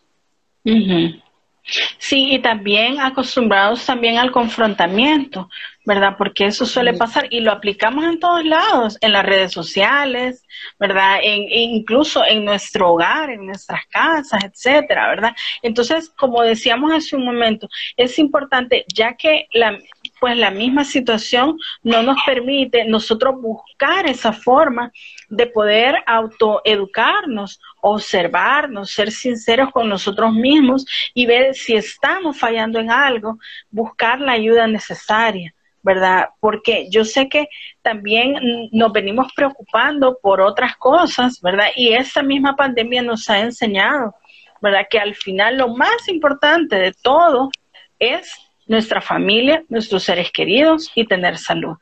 Sí, 1.98 2.34
y 2.34 2.40
también 2.42 3.00
acostumbrados 3.00 3.86
también 3.86 4.18
al 4.18 4.32
confrontamiento, 4.32 5.50
¿verdad? 5.86 6.16
Porque 6.18 6.46
eso 6.46 6.66
suele 6.66 6.94
pasar 6.94 7.28
y 7.30 7.42
lo 7.42 7.52
aplicamos 7.52 8.06
en 8.06 8.20
todos 8.20 8.46
lados, 8.46 8.98
en 9.02 9.12
las 9.12 9.26
redes 9.26 9.52
sociales, 9.52 10.46
¿verdad? 10.80 11.20
En, 11.22 11.44
incluso 11.52 12.24
en 12.26 12.46
nuestro 12.46 12.92
hogar, 12.92 13.30
en 13.30 13.46
nuestras 13.46 13.86
casas, 13.88 14.44
etcétera, 14.44 15.10
¿verdad? 15.10 15.36
Entonces, 15.62 16.10
como 16.10 16.42
decíamos 16.42 16.94
hace 16.94 17.16
un 17.16 17.26
momento, 17.26 17.68
es 17.98 18.18
importante, 18.18 18.86
ya 18.94 19.16
que 19.16 19.48
la, 19.54 19.78
pues 20.20 20.38
la 20.38 20.52
misma 20.52 20.86
situación 20.86 21.58
no 21.82 22.02
nos 22.02 22.18
permite 22.26 22.86
nosotros 22.86 23.36
buscar 23.42 24.06
esa 24.08 24.32
forma 24.32 24.92
de 25.28 25.48
poder 25.48 25.96
autoeducarnos, 26.06 27.60
observarnos, 27.82 28.92
ser 28.92 29.12
sinceros 29.12 29.72
con 29.72 29.90
nosotros 29.90 30.32
mismos 30.34 30.86
y 31.14 31.26
ver 31.26 31.56
si 31.56 31.76
estamos 31.76 32.40
fallando 32.40 32.80
en 32.80 32.90
algo, 32.90 33.38
buscar 33.70 34.22
la 34.22 34.34
ayuda 34.34 34.66
necesaria. 34.68 35.54
¿Verdad? 35.84 36.30
Porque 36.40 36.88
yo 36.90 37.06
sé 37.06 37.30
que 37.30 37.50
también 37.82 38.70
nos 38.72 38.92
venimos 38.92 39.32
preocupando 39.36 40.18
por 40.22 40.42
otras 40.42 40.76
cosas, 40.78 41.40
¿verdad? 41.42 41.68
Y 41.76 41.94
esta 41.94 42.24
misma 42.24 42.56
pandemia 42.56 43.02
nos 43.02 43.30
ha 43.30 43.40
enseñado, 43.40 44.16
¿verdad? 44.62 44.88
Que 44.90 45.00
al 45.00 45.14
final 45.14 45.58
lo 45.58 45.68
más 45.68 46.08
importante 46.08 46.78
de 46.78 46.94
todo 46.94 47.52
es 48.00 48.34
nuestra 48.66 49.02
familia, 49.02 49.64
nuestros 49.68 50.04
seres 50.04 50.32
queridos 50.32 50.90
y 50.96 51.06
tener 51.06 51.38
salud. 51.38 51.76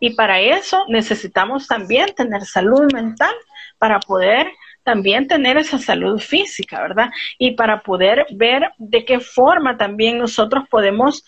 Y 0.00 0.10
para 0.10 0.40
eso 0.40 0.84
necesitamos 0.88 1.66
también 1.66 2.14
tener 2.14 2.42
salud 2.42 2.90
mental 2.92 3.34
para 3.78 4.00
poder 4.00 4.50
también 4.82 5.28
tener 5.28 5.58
esa 5.58 5.78
salud 5.78 6.18
física, 6.18 6.80
¿verdad? 6.80 7.10
Y 7.38 7.52
para 7.52 7.82
poder 7.82 8.26
ver 8.30 8.72
de 8.78 9.04
qué 9.04 9.20
forma 9.20 9.76
también 9.76 10.18
nosotros 10.18 10.64
podemos 10.68 11.24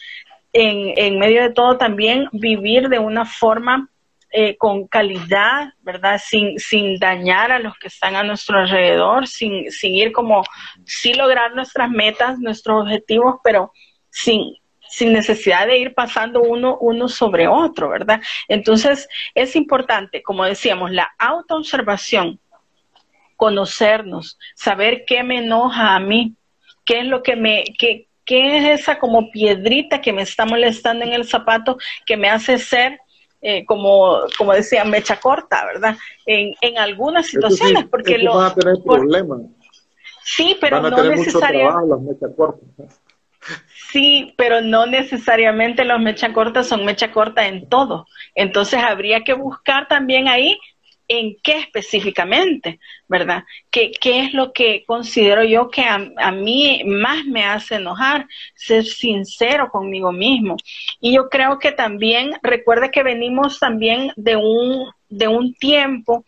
en, 0.55 1.19
medio 1.19 1.43
de 1.43 1.53
todo 1.53 1.77
también 1.77 2.29
vivir 2.33 2.89
de 2.89 3.01
una 3.01 3.25
forma 3.27 3.89
eh, 4.31 4.57
con 4.57 4.87
calidad, 4.87 5.75
¿verdad? 5.83 6.21
Sin, 6.25 6.59
sin 6.59 6.99
dañar 6.99 7.53
a 7.53 7.59
los 7.59 7.77
que 7.77 7.89
están 7.89 8.17
a 8.17 8.23
nuestro 8.23 8.59
alrededor, 8.59 9.27
sin, 9.27 9.71
sin 9.71 9.95
ir 9.95 10.13
como, 10.13 10.45
sí 10.85 11.13
lograr 11.15 11.55
nuestras 11.55 11.91
metas, 11.91 12.39
nuestros 12.39 12.83
objetivos, 12.83 13.37
pero 13.43 13.73
sin, 14.11 14.57
sin 14.89 15.13
necesidad 15.13 15.67
de 15.67 15.79
ir 15.79 15.95
pasando 15.95 16.41
uno, 16.43 16.79
uno 16.81 17.09
sobre 17.09 17.49
otro, 17.49 17.91
¿verdad? 17.91 18.21
Entonces, 18.49 19.09
es 19.35 19.57
importante, 19.57 20.23
como 20.23 20.45
decíamos, 20.45 20.93
la 20.93 21.11
autoobservación, 21.19 22.39
conocernos, 23.37 24.39
saber 24.55 25.05
qué 25.05 25.25
me 25.25 25.39
enoja 25.39 25.97
a 25.97 26.01
mí, 26.01 26.35
qué 26.85 27.01
es 27.01 27.07
lo 27.07 27.23
que 27.25 27.35
me, 27.35 27.65
qué, 27.79 28.07
qué 28.25 28.57
es 28.59 28.81
esa 28.81 28.99
como 28.99 29.31
piedrita 29.31 30.01
que 30.01 30.13
me 30.13 30.23
está 30.23 30.45
molestando 30.45 31.05
en 31.05 31.13
el 31.13 31.27
zapato 31.27 31.79
que 32.07 32.17
me 32.17 32.29
hace 32.29 32.59
ser 32.59 32.99
eh, 33.47 33.65
como, 33.67 34.21
como 34.39 34.55
decía, 34.55 34.85
mecha 34.85 35.21
corta, 35.21 35.67
¿verdad? 35.67 35.97
En, 36.25 36.55
en 36.63 36.79
algunas 36.79 37.27
situaciones, 37.27 37.85
porque 37.91 38.17
lo... 38.17 38.37
Van 38.37 38.53
a 38.53 38.55
tener 38.55 38.77
problemas. 38.83 39.43
Sí, 40.25 40.57
pero 40.59 40.81
no 40.81 41.05
necesariamente. 41.05 42.27
Sí, 43.91 44.35
pero 44.39 44.63
no 44.63 44.87
necesariamente 44.87 45.85
los 45.85 46.01
mecha 46.01 46.33
cortas 46.33 46.67
son 46.67 46.87
mecha 46.87 47.13
corta 47.13 47.47
en 47.47 47.69
todo. 47.69 48.07
Entonces 48.35 48.81
habría 48.83 49.23
que 49.23 49.35
buscar 49.35 49.87
también 49.89 50.27
ahí 50.27 50.59
en 51.09 51.37
qué 51.43 51.59
específicamente, 51.59 52.81
¿verdad? 53.09 53.45
¿Qué, 53.71 53.93
qué 54.01 54.25
es 54.25 54.35
lo 54.35 54.53
que 54.53 54.85
considero 54.87 55.45
yo 55.45 55.69
que 55.69 55.83
a, 55.83 56.01
a, 56.17 56.33
mí 56.33 56.83
más 56.85 57.25
me 57.25 57.45
hace 57.45 57.77
enojar? 57.77 58.27
Ser 58.55 58.85
sincero 58.85 59.69
conmigo 59.71 60.13
mismo. 60.13 60.57
Y 61.01 61.15
yo 61.15 61.29
creo 61.29 61.59
que 61.59 61.73
también, 61.73 62.33
recuerde 62.43 62.91
que 62.91 63.03
venimos 63.03 63.59
también 63.59 64.13
de 64.17 64.37
un, 64.37 64.91
de 65.09 65.29
un 65.29 65.55
tiempo 65.55 66.25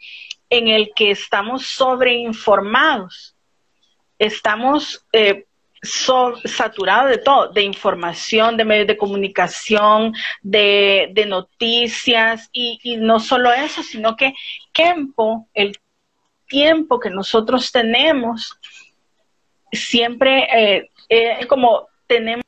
en 0.50 0.68
el 0.68 0.92
que 0.94 1.10
estamos 1.10 1.66
sobreinformados. 1.66 3.34
Estamos 4.18 5.04
eh, 5.12 5.44
saturado 5.82 7.08
de 7.08 7.18
todo, 7.18 7.48
de 7.52 7.62
información, 7.62 8.56
de 8.56 8.64
medios 8.64 8.86
de 8.86 8.96
comunicación, 8.96 10.14
de, 10.42 11.24
noticias 11.28 12.48
y, 12.52 12.96
no 12.98 13.20
solo 13.20 13.52
eso, 13.52 13.82
sino 13.82 14.16
que 14.16 14.34
tiempo, 14.72 15.48
el 15.54 15.78
tiempo 16.46 17.00
que 17.00 17.10
nosotros 17.10 17.70
tenemos, 17.72 18.58
siempre 19.72 20.46
eh, 20.52 20.90
eh, 21.08 21.46
como 21.46 21.88
tenemos, 22.06 22.44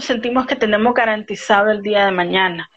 sentimos 0.00 0.46
que 0.46 0.56
tenemos 0.56 0.94
garantizado 0.94 1.70
el 1.70 1.82
día 1.82 2.06
de 2.06 2.12
mañana. 2.12 2.70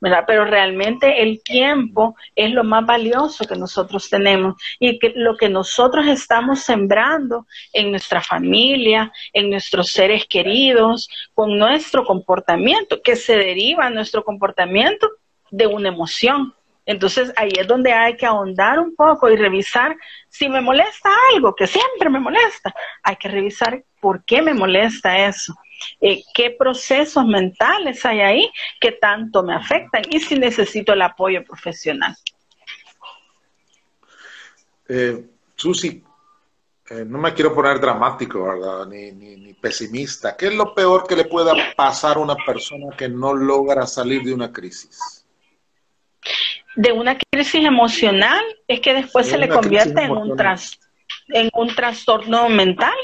Pero 0.00 0.44
realmente 0.44 1.22
el 1.22 1.42
tiempo 1.42 2.14
es 2.36 2.52
lo 2.52 2.62
más 2.62 2.86
valioso 2.86 3.44
que 3.44 3.56
nosotros 3.56 4.08
tenemos 4.08 4.54
y 4.78 4.98
que 4.98 5.12
lo 5.16 5.36
que 5.36 5.48
nosotros 5.48 6.06
estamos 6.06 6.60
sembrando 6.60 7.46
en 7.72 7.90
nuestra 7.90 8.22
familia, 8.22 9.12
en 9.32 9.50
nuestros 9.50 9.88
seres 9.88 10.26
queridos, 10.26 11.08
con 11.34 11.58
nuestro 11.58 12.04
comportamiento, 12.04 13.02
que 13.02 13.16
se 13.16 13.36
deriva 13.36 13.90
nuestro 13.90 14.22
comportamiento 14.22 15.08
de 15.50 15.66
una 15.66 15.88
emoción. 15.88 16.54
Entonces 16.86 17.32
ahí 17.36 17.50
es 17.58 17.66
donde 17.66 17.92
hay 17.92 18.16
que 18.16 18.24
ahondar 18.24 18.78
un 18.78 18.94
poco 18.94 19.28
y 19.28 19.36
revisar 19.36 19.96
si 20.28 20.48
me 20.48 20.60
molesta 20.60 21.10
algo, 21.34 21.54
que 21.54 21.66
siempre 21.66 22.08
me 22.08 22.20
molesta, 22.20 22.74
hay 23.02 23.16
que 23.16 23.28
revisar 23.28 23.84
por 24.00 24.24
qué 24.24 24.40
me 24.42 24.54
molesta 24.54 25.26
eso 25.26 25.54
eh, 26.00 26.22
qué 26.34 26.50
procesos 26.50 27.24
mentales 27.26 28.04
hay 28.04 28.20
ahí 28.20 28.52
que 28.80 28.92
tanto 28.92 29.42
me 29.42 29.54
afectan 29.54 30.02
y 30.10 30.20
si 30.20 30.38
necesito 30.38 30.92
el 30.92 31.02
apoyo 31.02 31.44
profesional. 31.44 32.16
Eh, 34.88 35.24
Susi, 35.54 36.02
eh, 36.90 37.04
no 37.06 37.18
me 37.18 37.34
quiero 37.34 37.54
poner 37.54 37.78
dramático, 37.78 38.44
¿verdad? 38.44 38.86
Ni, 38.86 39.12
ni, 39.12 39.52
pesimista. 39.54 40.36
¿Qué 40.36 40.46
es 40.46 40.54
lo 40.54 40.74
peor 40.74 41.06
que 41.06 41.16
le 41.16 41.24
pueda 41.24 41.52
pasar 41.76 42.16
a 42.16 42.20
una 42.20 42.36
persona 42.36 42.96
que 42.96 43.08
no 43.08 43.34
logra 43.34 43.86
salir 43.86 44.22
de 44.22 44.32
una 44.32 44.52
crisis? 44.52 45.26
De 46.76 46.92
una 46.92 47.18
crisis 47.18 47.64
emocional 47.64 48.44
es 48.68 48.80
que 48.80 48.94
después 48.94 49.26
se 49.26 49.36
le 49.36 49.48
convierte 49.48 50.00
en 50.00 50.12
un, 50.12 50.36
en 51.28 51.50
un 51.52 51.74
trastorno 51.74 52.48
mental 52.48 52.94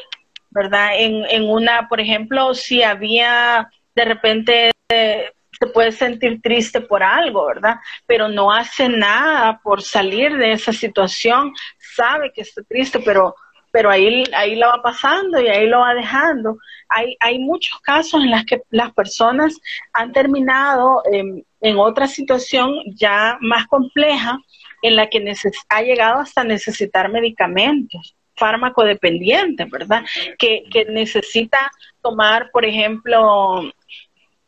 ¿verdad? 0.54 0.90
En, 0.96 1.26
en 1.28 1.50
una, 1.50 1.88
por 1.88 2.00
ejemplo, 2.00 2.54
si 2.54 2.82
había 2.82 3.68
de 3.94 4.04
repente 4.04 4.70
se 4.88 5.66
puede 5.72 5.92
sentir 5.92 6.40
triste 6.42 6.80
por 6.80 7.02
algo, 7.02 7.46
¿verdad? 7.46 7.76
Pero 8.06 8.28
no 8.28 8.52
hace 8.52 8.88
nada 8.88 9.60
por 9.62 9.82
salir 9.82 10.36
de 10.36 10.52
esa 10.52 10.72
situación, 10.72 11.52
sabe 11.78 12.32
que 12.32 12.42
está 12.42 12.62
triste, 12.62 13.00
pero 13.00 13.34
pero 13.70 13.90
ahí, 13.90 14.22
ahí 14.36 14.54
lo 14.54 14.68
va 14.68 14.80
pasando 14.80 15.40
y 15.40 15.48
ahí 15.48 15.66
lo 15.66 15.80
va 15.80 15.94
dejando. 15.94 16.58
Hay, 16.88 17.16
hay 17.18 17.40
muchos 17.40 17.80
casos 17.80 18.22
en 18.22 18.30
los 18.30 18.44
que 18.44 18.62
las 18.70 18.92
personas 18.92 19.58
han 19.92 20.12
terminado 20.12 21.02
en 21.10 21.76
otra 21.76 22.06
situación 22.06 22.72
ya 22.94 23.36
más 23.40 23.66
compleja 23.66 24.38
en 24.80 24.94
la 24.94 25.08
que 25.08 25.34
ha 25.68 25.82
llegado 25.82 26.20
hasta 26.20 26.44
necesitar 26.44 27.10
medicamentos 27.10 28.14
fármaco 28.36 28.84
dependiente, 28.84 29.64
¿verdad? 29.66 30.04
Que, 30.38 30.64
que 30.70 30.84
necesita 30.86 31.70
tomar, 32.02 32.50
por 32.50 32.64
ejemplo, 32.64 33.72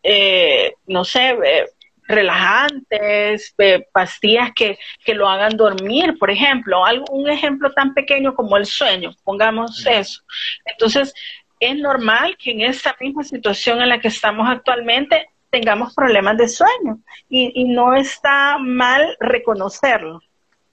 eh, 0.03 0.75
no 0.87 1.05
sé, 1.05 1.31
eh, 1.31 1.67
relajantes, 2.09 3.55
eh, 3.59 3.85
pastillas 3.93 4.53
que, 4.55 4.79
que, 5.05 5.15
lo 5.15 5.29
hagan 5.29 5.57
dormir, 5.57 6.17
por 6.19 6.31
ejemplo, 6.31 6.85
algo, 6.85 7.05
un 7.11 7.29
ejemplo 7.29 7.73
tan 7.73 7.95
pequeño 7.95 8.35
como 8.35 8.57
el 8.57 8.67
sueño, 8.67 9.11
pongamos 9.25 9.85
eso. 9.87 10.23
Entonces, 10.65 11.13
es 11.59 11.77
normal 11.77 12.37
que 12.39 12.53
en 12.53 12.61
esta 12.63 12.95
misma 13.01 13.25
situación 13.25 13.83
en 13.83 13.89
la 13.89 13.99
que 13.99 14.09
estamos 14.09 14.49
actualmente 14.49 15.29
tengamos 15.51 15.95
problemas 15.95 16.37
de 16.37 16.49
sueño 16.49 16.99
y, 17.29 17.53
y 17.55 17.65
no 17.65 17.95
está 17.95 18.59
mal 18.59 19.17
reconocerlo 19.21 20.21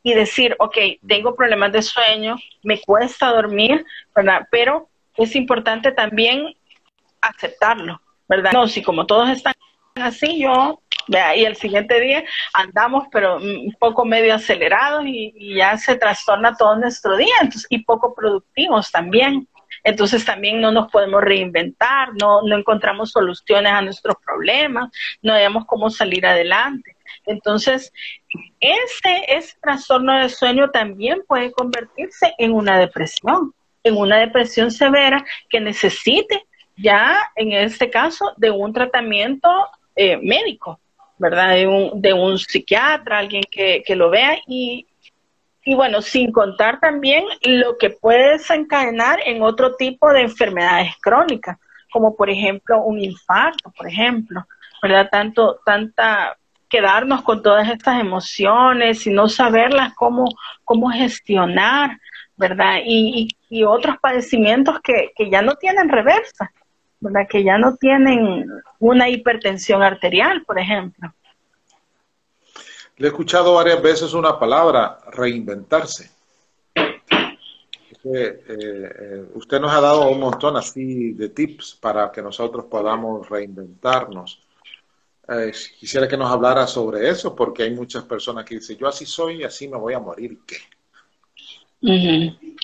y 0.04 0.13
decir, 0.13 0.56
ok, 0.60 0.78
tengo 1.08 1.36
problemas 1.36 1.72
de 1.72 1.82
sueño, 1.82 2.36
me 2.62 2.80
cuesta 2.82 3.30
dormir, 3.32 3.86
¿verdad? 4.13 4.46
Pero 4.52 4.89
es 5.16 5.36
importante 5.36 5.94
también 5.94 6.54
aceptarlo, 7.22 8.02
¿verdad? 8.28 8.52
No, 8.52 8.68
si 8.68 8.84
como 8.84 9.06
todos 9.06 9.30
están 9.30 9.54
así, 9.96 10.42
yo, 10.42 10.82
vea, 11.08 11.36
y 11.38 11.46
el 11.46 11.56
siguiente 11.56 12.00
día 12.02 12.24
andamos, 12.54 13.06
pero 13.12 13.38
un 13.38 13.74
poco 13.80 14.04
medio 14.04 14.36
acelerados 14.36 15.06
y, 15.06 15.56
ya 15.56 15.78
se 15.78 15.95
trastorna 15.95 16.56
todo 16.56 16.76
nuestro 16.76 17.16
día, 17.16 17.36
entonces, 17.41 17.68
y 17.70 17.84
poco 17.84 18.14
productivos 18.14 18.91
también. 18.91 19.47
Entonces 19.86 20.24
también 20.24 20.62
no 20.62 20.72
nos 20.72 20.89
podemos 20.91 21.22
reinventar, 21.22 22.10
no, 22.14 22.41
no 22.41 22.58
encontramos 22.58 23.12
soluciones 23.12 23.72
a 23.72 23.82
nuestros 23.82 24.16
problemas, 24.24 24.89
no 25.22 25.34
sabemos 25.34 25.66
cómo 25.66 25.89
salir 25.89 26.26
adelante. 26.26 26.93
Entonces, 27.26 27.91
ese, 28.59 29.26
ese 29.28 29.55
trastorno 29.61 30.20
de 30.20 30.30
sueño 30.30 30.70
también 30.72 31.24
puede 31.28 31.51
convertirse 31.51 32.34
en 32.38 32.53
una 32.53 32.78
depresión, 32.80 33.53
en 33.84 33.97
una 33.97 34.18
depresión 34.20 34.72
severa 34.72 35.24
que 35.49 35.59
necesite 35.59 36.45
ya, 36.76 37.32
en 37.36 37.51
este 37.51 37.89
caso, 37.89 38.34
de 38.38 38.51
un 38.51 38.74
tratamiento 38.74 39.49
eh, 39.95 40.18
médico, 40.18 40.80
¿verdad? 41.18 41.49
De 41.55 41.68
un, 41.68 42.01
de 42.01 42.14
un 42.14 42.39
psiquiatra, 42.39 43.20
alguien 43.20 43.43
que, 43.49 43.84
que 43.86 43.95
lo 43.95 44.09
vea 44.09 44.39
y, 44.47 44.88
y 45.64 45.76
bueno, 45.76 46.01
sin 46.01 46.32
contar 46.32 46.80
también 46.80 47.26
lo 47.43 47.78
que 47.78 47.91
puede 47.91 48.34
desencadenar 48.34 49.20
en 49.26 49.41
otro 49.41 49.76
tipo 49.76 50.11
de 50.11 50.22
enfermedades 50.22 50.93
crónicas, 51.01 51.57
como 51.91 52.16
por 52.16 52.30
ejemplo 52.30 52.82
un 52.84 52.99
infarto, 52.99 53.72
por 53.72 53.88
ejemplo, 53.88 54.45
¿verdad? 54.82 55.09
Tanto, 55.11 55.59
tanta 55.66 56.38
quedarnos 56.74 57.21
con 57.21 57.43
todas 57.43 57.69
estas 57.69 58.01
emociones 58.01 59.05
y 59.05 59.11
no 59.11 59.30
saberlas 59.30 59.93
cómo, 59.93 60.26
cómo 60.65 60.89
gestionar, 60.89 61.99
¿verdad? 62.36 62.80
Y, 62.84 63.30
otros 63.67 63.97
padecimientos 64.01 64.80
que, 64.84 65.11
que 65.15 65.30
ya 65.30 65.43
no 65.43 65.53
tienen 65.53 65.88
reversa, 65.88 66.51
¿verdad? 66.99 67.28
Que 67.30 67.43
ya 67.43 67.59
no 67.59 67.76
tienen 67.76 68.49
una 68.80 69.07
hipertensión 69.07 69.84
arterial, 69.84 70.43
por 70.43 70.57
ejemplo. 70.57 71.13
Le 72.97 73.05
he 73.05 73.11
escuchado 73.11 73.53
varias 73.53 73.80
veces 73.80 74.15
una 74.15 74.39
palabra, 74.39 74.97
reinventarse. 75.11 76.09
Eh, 76.76 78.43
eh, 78.49 79.26
usted 79.36 79.59
nos 79.59 79.71
ha 79.71 79.80
dado 79.80 80.09
un 80.09 80.19
montón 80.19 80.57
así 80.57 81.13
de 81.13 81.30
tips 81.30 81.78
para 81.80 82.11
que 82.11 82.24
nosotros 82.24 82.65
podamos 82.65 83.30
reinventarnos. 83.30 84.43
Eh, 85.28 85.51
quisiera 85.80 86.07
que 86.07 86.17
nos 86.17 86.32
hablara 86.32 86.67
sobre 86.67 87.09
eso, 87.09 87.36
porque 87.36 87.63
hay 87.63 87.71
muchas 87.71 88.03
personas 88.03 88.45
que 88.45 88.55
dicen, 88.55 88.78
yo 88.78 88.88
así 88.88 89.05
soy 89.05 89.41
y 89.41 89.43
así 89.43 89.67
me 89.67 89.78
voy 89.78 89.93
a 89.93 89.99
morir. 89.99 90.39
¿Qué? 90.45 90.57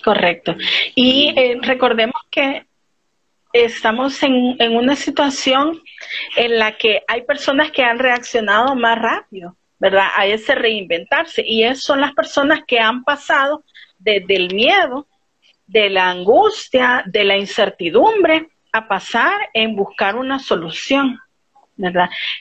correcto. 0.04 0.56
Y 0.96 1.34
recordemos 1.62 2.22
que 2.32 2.66
estamos 3.52 4.24
en, 4.24 4.56
en, 4.60 4.78
una 4.78 4.96
situación 4.96 5.82
en 6.38 6.58
la 6.58 6.78
que 6.78 7.04
hay 7.06 7.24
personas 7.24 7.72
que 7.72 7.84
han 7.84 8.00
reaccionado 8.00 8.76
más 8.76 8.98
rápido. 8.98 9.58
¿verdad? 9.80 10.10
A 10.16 10.28
ese 10.28 10.56
reinventarse. 10.56 11.44
Y 11.46 11.64
esas 11.64 11.84
son 11.84 12.02
las 12.02 12.14
personas 12.14 12.62
que 12.68 12.80
han 12.80 13.04
pasado 13.04 13.64
desde 13.98 14.36
el 14.36 14.54
miedo, 14.54 15.08
de 15.66 15.90
la 15.90 16.10
angustia, 16.10 17.04
de 17.06 17.24
la 17.24 17.38
incertidumbre, 17.38 18.50
a 18.72 18.88
pasar 18.88 19.50
en 19.54 19.76
buscar 19.76 20.16
una 20.16 20.40
solución, 20.40 21.20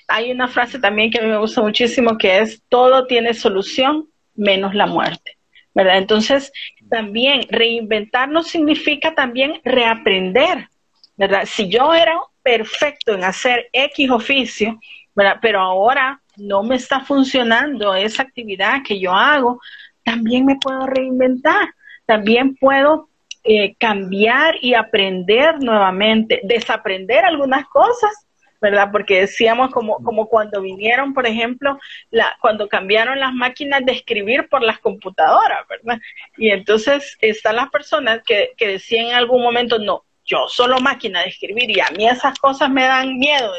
Hay 0.08 0.30
una 0.30 0.48
frase 0.48 0.78
también 0.78 1.10
que 1.10 1.18
a 1.18 1.22
mí 1.22 1.28
me 1.28 1.38
gusta 1.38 1.62
muchísimo 1.62 2.18
que 2.18 2.38
es, 2.38 2.62
todo 2.68 3.06
tiene 3.06 3.34
solución 3.34 4.08
menos 4.34 4.74
la 4.74 4.86
muerte, 4.86 5.36
¿verdad? 5.74 5.98
Entonces, 5.98 6.52
también 6.88 7.42
reinventarnos 7.48 8.48
significa 8.48 9.14
también 9.14 9.60
reaprender, 9.64 10.68
¿verdad? 11.16 11.44
Si 11.46 11.68
yo 11.68 11.94
era 11.94 12.16
perfecto 12.42 13.14
en 13.14 13.24
hacer 13.24 13.68
X 13.72 14.10
oficio, 14.10 14.78
¿verdad? 15.14 15.38
Pero 15.42 15.60
ahora 15.60 16.20
no 16.36 16.62
me 16.62 16.76
está 16.76 17.00
funcionando 17.00 17.94
esa 17.94 18.22
actividad 18.22 18.82
que 18.86 18.98
yo 18.98 19.12
hago, 19.12 19.60
también 20.04 20.46
me 20.46 20.56
puedo 20.56 20.86
reinventar, 20.86 21.74
también 22.06 22.54
puedo 22.56 23.08
eh, 23.44 23.74
cambiar 23.78 24.56
y 24.62 24.74
aprender 24.74 25.60
nuevamente, 25.60 26.40
desaprender 26.44 27.24
algunas 27.24 27.66
cosas, 27.66 28.10
¿verdad? 28.60 28.88
Porque 28.90 29.20
decíamos 29.20 29.70
como, 29.70 29.96
como 29.98 30.28
cuando 30.28 30.60
vinieron, 30.60 31.14
por 31.14 31.26
ejemplo, 31.26 31.78
la, 32.10 32.36
cuando 32.40 32.68
cambiaron 32.68 33.18
las 33.18 33.32
máquinas 33.32 33.84
de 33.84 33.92
escribir 33.92 34.48
por 34.48 34.62
las 34.62 34.78
computadoras, 34.78 35.66
¿verdad? 35.68 36.00
Y 36.36 36.50
entonces 36.50 37.16
están 37.20 37.56
las 37.56 37.70
personas 37.70 38.22
que, 38.24 38.50
que 38.56 38.68
decían 38.68 39.06
en 39.06 39.14
algún 39.14 39.42
momento, 39.42 39.78
no, 39.78 40.04
yo 40.24 40.46
solo 40.48 40.78
máquina 40.78 41.22
de 41.22 41.28
escribir 41.28 41.70
y 41.70 41.80
a 41.80 41.88
mí 41.96 42.06
esas 42.06 42.38
cosas 42.38 42.70
me 42.70 42.84
dan 42.84 43.18
miedo. 43.18 43.50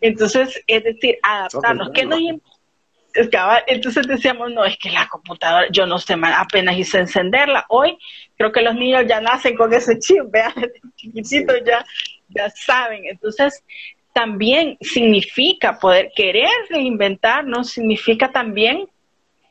Entonces, 0.00 0.62
es 0.66 0.84
decir, 0.84 1.18
adaptarnos. 1.22 1.90
¿Qué 1.94 2.04
nos 2.04 2.20
entonces 3.66 4.06
decíamos, 4.06 4.52
no, 4.52 4.64
es 4.64 4.76
que 4.76 4.90
la 4.90 5.08
computadora, 5.08 5.68
yo 5.70 5.86
no 5.86 5.98
sé, 5.98 6.14
apenas 6.22 6.76
hice 6.76 6.98
encenderla. 6.98 7.64
Hoy 7.68 7.96
creo 8.36 8.52
que 8.52 8.60
los 8.60 8.74
niños 8.74 9.04
ya 9.08 9.20
nacen 9.20 9.56
con 9.56 9.72
ese 9.72 9.98
chip, 9.98 10.24
vean, 10.30 10.52
chiquititos 10.96 11.56
ya, 11.64 11.84
ya 12.28 12.50
saben. 12.50 13.06
Entonces, 13.06 13.64
también 14.16 14.78
significa 14.80 15.78
poder 15.78 16.10
querer 16.16 16.48
reinventarnos, 16.70 17.68
significa 17.68 18.32
también 18.32 18.88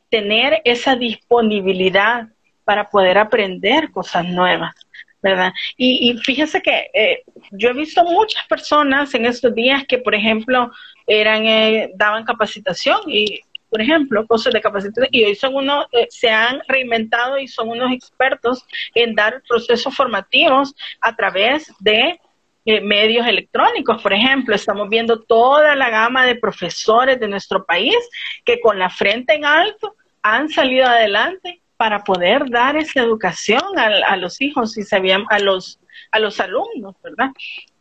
tener 0.09 0.59
esa 0.65 0.95
disponibilidad 0.95 2.29
para 2.63 2.89
poder 2.89 3.19
aprender 3.19 3.91
cosas 3.91 4.25
nuevas. 4.25 4.73
¿verdad? 5.21 5.53
Y, 5.77 6.09
y 6.09 6.17
fíjese 6.17 6.63
que 6.63 6.89
eh, 6.95 7.23
yo 7.51 7.69
he 7.69 7.73
visto 7.73 8.03
muchas 8.05 8.43
personas 8.47 9.13
en 9.13 9.27
estos 9.27 9.53
días 9.53 9.83
que, 9.87 9.99
por 9.99 10.15
ejemplo, 10.15 10.71
eran 11.05 11.45
eh, 11.45 11.91
daban 11.95 12.25
capacitación 12.25 13.01
y, 13.05 13.41
por 13.69 13.81
ejemplo, 13.81 14.25
cosas 14.25 14.51
de 14.51 14.61
capacitación 14.61 15.09
y 15.11 15.25
hoy 15.25 15.35
son 15.35 15.53
unos, 15.53 15.85
eh, 15.91 16.07
se 16.09 16.29
han 16.29 16.59
reinventado 16.67 17.37
y 17.37 17.47
son 17.47 17.69
unos 17.69 17.91
expertos 17.91 18.65
en 18.95 19.13
dar 19.13 19.43
procesos 19.47 19.95
formativos 19.95 20.73
a 21.01 21.15
través 21.15 21.71
de 21.79 22.19
medios 22.65 23.27
electrónicos, 23.27 24.01
por 24.01 24.13
ejemplo, 24.13 24.55
estamos 24.55 24.89
viendo 24.89 25.21
toda 25.21 25.75
la 25.75 25.89
gama 25.89 26.25
de 26.25 26.35
profesores 26.35 27.19
de 27.19 27.27
nuestro 27.27 27.65
país 27.65 27.97
que 28.43 28.59
con 28.59 28.79
la 28.79 28.89
frente 28.89 29.35
en 29.35 29.45
alto 29.45 29.95
han 30.23 30.49
salido 30.49 30.87
adelante 30.87 31.61
para 31.77 32.03
poder 32.03 32.49
dar 32.49 32.75
esa 32.75 33.01
educación 33.01 33.61
a, 33.77 34.17
los 34.17 34.41
hijos 34.41 34.75
sabían 34.87 35.25
a 35.29 35.39
los 35.39 35.79
a 36.11 36.19
los 36.19 36.39
alumnos, 36.39 36.95
¿verdad? 37.03 37.31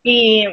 Y, 0.02 0.44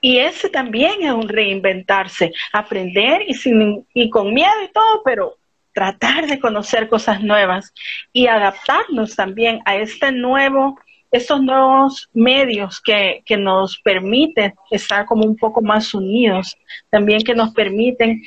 y 0.00 0.18
ese 0.18 0.48
también 0.48 1.02
es 1.02 1.12
un 1.12 1.28
reinventarse, 1.28 2.32
aprender 2.52 3.22
y, 3.26 3.34
sin, 3.34 3.86
y 3.92 4.08
con 4.08 4.32
miedo 4.32 4.62
y 4.64 4.72
todo, 4.72 5.02
pero 5.04 5.36
tratar 5.72 6.26
de 6.26 6.40
conocer 6.40 6.88
cosas 6.88 7.22
nuevas 7.22 7.74
y 8.12 8.28
adaptarnos 8.28 9.14
también 9.14 9.60
a 9.64 9.76
este 9.76 10.12
nuevo, 10.12 10.78
estos 11.16 11.42
nuevos 11.42 12.08
medios 12.14 12.80
que, 12.80 13.22
que 13.24 13.36
nos 13.36 13.78
permiten 13.78 14.54
estar 14.70 15.06
como 15.06 15.24
un 15.24 15.36
poco 15.36 15.60
más 15.60 15.94
unidos, 15.94 16.56
también 16.90 17.22
que 17.22 17.34
nos 17.34 17.52
permiten 17.52 18.22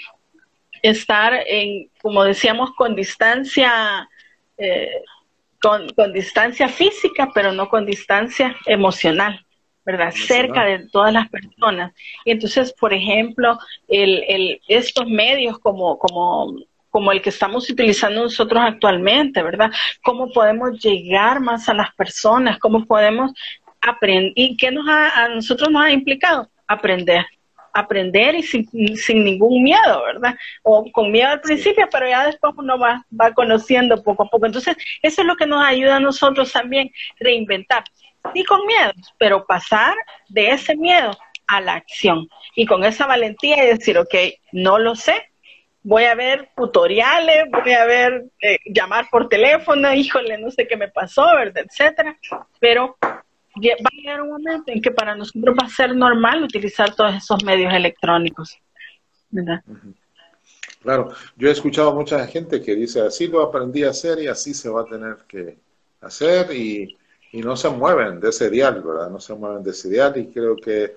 estar 0.82 1.34
en, 1.48 1.90
como 2.02 2.24
decíamos, 2.24 2.72
con 2.76 2.96
distancia, 2.96 4.10
eh, 4.58 5.02
con, 5.62 6.14
distancia 6.14 6.68
física, 6.68 7.30
pero 7.34 7.52
no 7.52 7.70
con 7.70 7.86
distancia 7.86 8.56
emocional. 8.66 9.46
¿verdad? 9.86 10.12
Cerca 10.12 10.66
de 10.66 10.88
todas 10.90 11.12
las 11.12 11.28
personas. 11.30 11.94
Y 12.24 12.32
entonces, 12.32 12.72
por 12.74 12.94
ejemplo, 12.94 13.58
el, 13.88 14.24
el, 14.28 14.62
estos 14.68 15.08
medios 15.08 15.58
como, 15.58 15.98
como, 15.98 16.54
como 16.90 17.12
el 17.12 17.22
que 17.22 17.30
estamos 17.30 17.70
utilizando 17.70 18.24
nosotros 18.24 18.62
actualmente, 18.64 19.44
¿verdad? 19.44 19.72
¿Cómo 20.04 20.32
podemos 20.32 20.80
llegar 20.80 21.40
más 21.40 21.70
a 21.70 21.74
las 21.74 21.94
personas? 21.96 22.60
¿Cómo 22.60 22.86
podemos 22.86 23.32
aprender? 23.82 24.32
¿Y 24.36 24.58
qué 24.58 24.72
nos 24.72 24.88
ha, 24.88 25.26
a 25.26 25.30
nosotros 25.30 25.70
nos 25.70 25.84
ha 25.84 25.92
implicado? 25.92 26.50
Aprender, 26.68 27.26
aprender 27.74 28.36
y 28.36 28.44
sin, 28.44 29.24
ningún 29.24 29.64
miedo, 29.64 30.04
¿verdad? 30.06 30.36
O 30.64 30.86
con 30.92 31.12
miedo 31.12 31.30
al 31.30 31.42
principio, 31.42 31.88
pero 31.92 32.08
ya 32.08 32.26
después 32.26 32.54
uno 32.58 32.78
va, 32.78 33.06
va 33.20 33.34
conociendo 33.34 34.04
poco 34.04 34.24
a 34.24 34.30
poco. 34.30 34.46
Entonces, 34.46 34.76
eso 35.02 35.22
es 35.22 35.28
lo 35.28 35.36
que 35.36 35.48
nos 35.48 35.64
ayuda 35.64 35.98
a 35.98 36.02
nosotros 36.02 36.52
también, 36.52 36.92
reinventar. 37.20 37.84
Sí 38.34 38.44
con 38.44 38.66
miedo, 38.66 38.92
pero 39.18 39.46
pasar 39.46 39.96
de 40.28 40.50
ese 40.50 40.76
miedo 40.76 41.12
a 41.48 41.62
la 41.62 41.76
acción. 41.76 42.28
Y 42.56 42.66
con 42.66 42.84
esa 42.84 43.08
valentía 43.08 43.64
y 43.64 43.68
decir, 43.68 43.98
ok, 43.98 44.14
no 44.52 44.78
lo 44.78 44.96
sé, 44.96 45.29
voy 45.84 46.06
a 46.06 46.16
ver 46.16 46.50
tutoriales, 46.56 47.46
voy 47.52 47.74
a 47.74 47.86
ver, 47.86 48.26
eh, 48.42 48.58
llamar 48.66 49.08
por 49.10 49.30
teléfono, 49.30 49.94
híjole, 49.94 50.38
no 50.38 50.52
sé 50.52 50.68
qué 50.68 50.78
me 50.78 50.90
pasó, 50.90 51.26
¿verdad? 51.36 51.66
Etcétera. 51.66 52.18
Pero 52.60 52.98
va 53.02 53.90
a 53.92 53.96
llegar 53.96 54.22
un 54.22 54.30
momento 54.30 54.72
en 54.72 54.82
que 54.82 54.92
para 54.92 55.16
nosotros 55.16 55.56
va 55.62 55.66
a 55.66 55.70
ser 55.70 55.96
normal 55.96 56.44
utilizar 56.44 56.94
todos 56.96 57.16
esos 57.16 57.44
medios 57.44 57.74
electrónicos. 57.74 58.58
¿verdad? 59.30 59.62
Claro, 60.82 61.10
yo 61.36 61.50
he 61.50 61.52
escuchado 61.52 61.90
a 61.90 61.94
mucha 61.94 62.26
gente 62.28 62.62
que 62.62 62.76
dice, 62.76 63.02
así 63.02 63.28
lo 63.28 63.42
aprendí 63.42 63.84
a 63.84 63.90
hacer 63.90 64.20
y 64.20 64.28
así 64.28 64.54
se 64.54 64.70
va 64.70 64.82
a 64.82 64.86
tener 64.86 65.18
que 65.28 65.58
hacer 66.02 66.56
y, 66.56 66.98
y 67.32 67.42
no 67.42 67.56
se 67.56 67.70
mueven 67.70 68.20
de 68.20 68.30
ese 68.30 68.50
dial, 68.50 68.82
¿verdad? 68.82 69.10
No 69.10 69.20
se 69.20 69.36
mueven 69.36 69.62
de 69.62 69.72
ese 69.72 69.90
dial 69.90 70.18
y 70.18 70.28
creo 70.28 70.56
que 70.56 70.96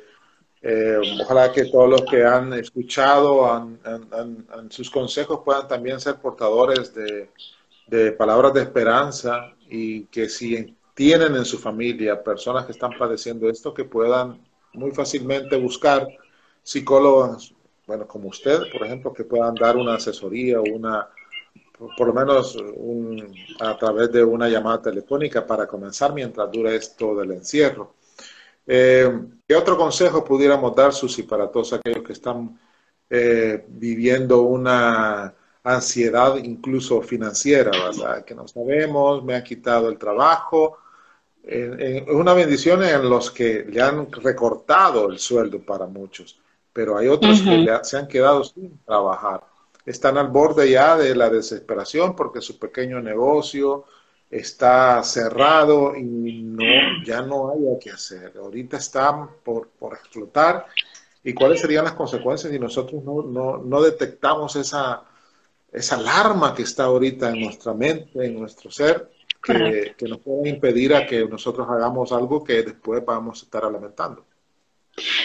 eh, 0.63 0.97
ojalá 1.21 1.53
que 1.53 1.65
todos 1.65 1.91
los 1.91 2.03
que 2.03 2.25
han 2.25 2.53
escuchado 2.53 3.69
sus 4.71 4.91
consejos 4.91 5.41
puedan 5.45 5.67
también 5.67 6.01
ser 6.01 6.17
portadores 6.17 6.95
de, 6.95 7.31
de 7.87 8.13
palabras 8.13 8.55
de 8.55 8.63
esperanza 8.63 9.53
y 9.69 10.05
que 10.05 10.29
si 10.29 10.77
tienen 10.95 11.35
en 11.37 11.45
su 11.45 11.59
familia 11.59 12.23
personas 12.23 12.67
que 12.67 12.73
están 12.73 12.93
padeciendo 12.99 13.49
esto, 13.49 13.75
que 13.75 13.85
puedan 13.85 14.41
muy 14.75 14.93
fácilmente 14.93 15.57
buscar 15.57 16.07
psicólogos, 16.63 17.55
bueno, 17.87 18.07
como 18.07 18.29
usted, 18.29 18.71
por 18.71 18.87
ejemplo, 18.87 19.13
que 19.13 19.25
puedan 19.25 19.55
dar 19.55 19.77
una 19.77 19.95
asesoría 19.95 20.61
o 20.61 20.65
una, 20.65 21.09
por, 21.97 22.07
lo 22.07 22.15
menos 22.15 22.57
a 23.61 23.77
través 23.77 24.13
de 24.13 24.23
una 24.23 24.49
llamada 24.49 24.83
telefónica 24.83 25.47
para 25.47 25.67
comenzar 25.67 26.13
mientras 26.15 26.51
dura 26.51 26.73
esto 26.73 27.17
del 27.17 27.33
encierro. 27.33 27.95
Eh, 28.67 29.11
¿Qué 29.47 29.55
otro 29.55 29.77
consejo 29.77 30.25
pudiéramos 30.25 30.75
dar, 30.75 30.93
Susi, 30.93 31.25
para 31.25 31.51
todos 31.51 31.73
aquellos 31.73 32.03
que 32.03 32.13
están 32.13 32.59
eh, 33.11 33.65
viviendo 33.69 34.43
una 34.43 35.35
ansiedad 35.65 36.37
incluso 36.37 37.03
financiera, 37.03 37.71
¿verdad? 37.71 38.25
Que 38.25 38.35
no 38.35 38.49
sabemos, 38.49 39.23
me 39.25 39.35
ha 39.35 39.45
quitado 39.45 39.89
el 39.89 39.99
trabajo. 39.99 40.79
Es 41.43 42.09
una 42.09 42.35
bendición 42.35 42.85
en 42.85 43.09
los 43.09 43.31
que 43.31 43.65
le 43.65 43.83
han 43.83 44.11
recortado 44.13 45.11
el 45.11 45.19
sueldo 45.19 45.61
para 45.61 45.87
muchos, 45.87 46.41
pero 46.73 46.97
hay 46.97 47.09
otros 47.09 47.43
que 47.43 47.67
se 47.83 47.99
han 47.99 48.07
quedado 48.07 48.45
sin 48.45 48.79
trabajar. 48.85 49.43
Están 49.85 50.17
al 50.19 50.29
borde 50.29 50.71
ya 50.71 50.97
de 50.97 51.15
la 51.17 51.29
desesperación 51.29 52.15
porque 52.15 52.41
su 52.41 52.59
pequeño 52.59 53.01
negocio 53.01 53.85
está 54.33 55.03
cerrado 55.05 55.95
y 55.95 56.43
no, 56.43 56.65
ya 57.05 57.21
no 57.21 57.53
hay 57.53 57.79
que 57.79 57.91
hacer. 57.91 58.33
Ahorita 58.39 58.79
están 58.79 59.29
por, 59.45 59.69
por 59.69 59.93
explotar. 59.93 60.67
¿Y 61.23 61.35
cuáles 61.35 61.61
serían 61.61 61.85
las 61.85 61.93
consecuencias 61.93 62.51
si 62.51 62.59
nosotros 62.59 63.05
no, 63.05 63.23
no, 63.23 63.59
no 63.59 63.83
detectamos 63.83 64.57
esa, 64.57 65.05
esa 65.71 65.97
alarma 65.97 66.55
que 66.55 66.63
está 66.63 66.85
ahorita 66.85 67.29
en 67.29 67.43
nuestra 67.43 67.75
mente, 67.75 68.25
en 68.25 68.41
nuestro 68.41 68.71
ser, 68.71 69.11
que, 69.43 69.95
nos 70.09 70.19
puede 70.21 70.49
impedir 70.49 70.95
a 70.95 71.07
que 71.07 71.27
nosotros 71.27 71.69
hagamos 71.69 72.11
algo 72.11 72.43
que 72.43 72.63
después 72.63 73.05
vamos 73.05 73.43
a 73.43 73.45
estar 73.45 73.71
lamentando. 73.71 74.25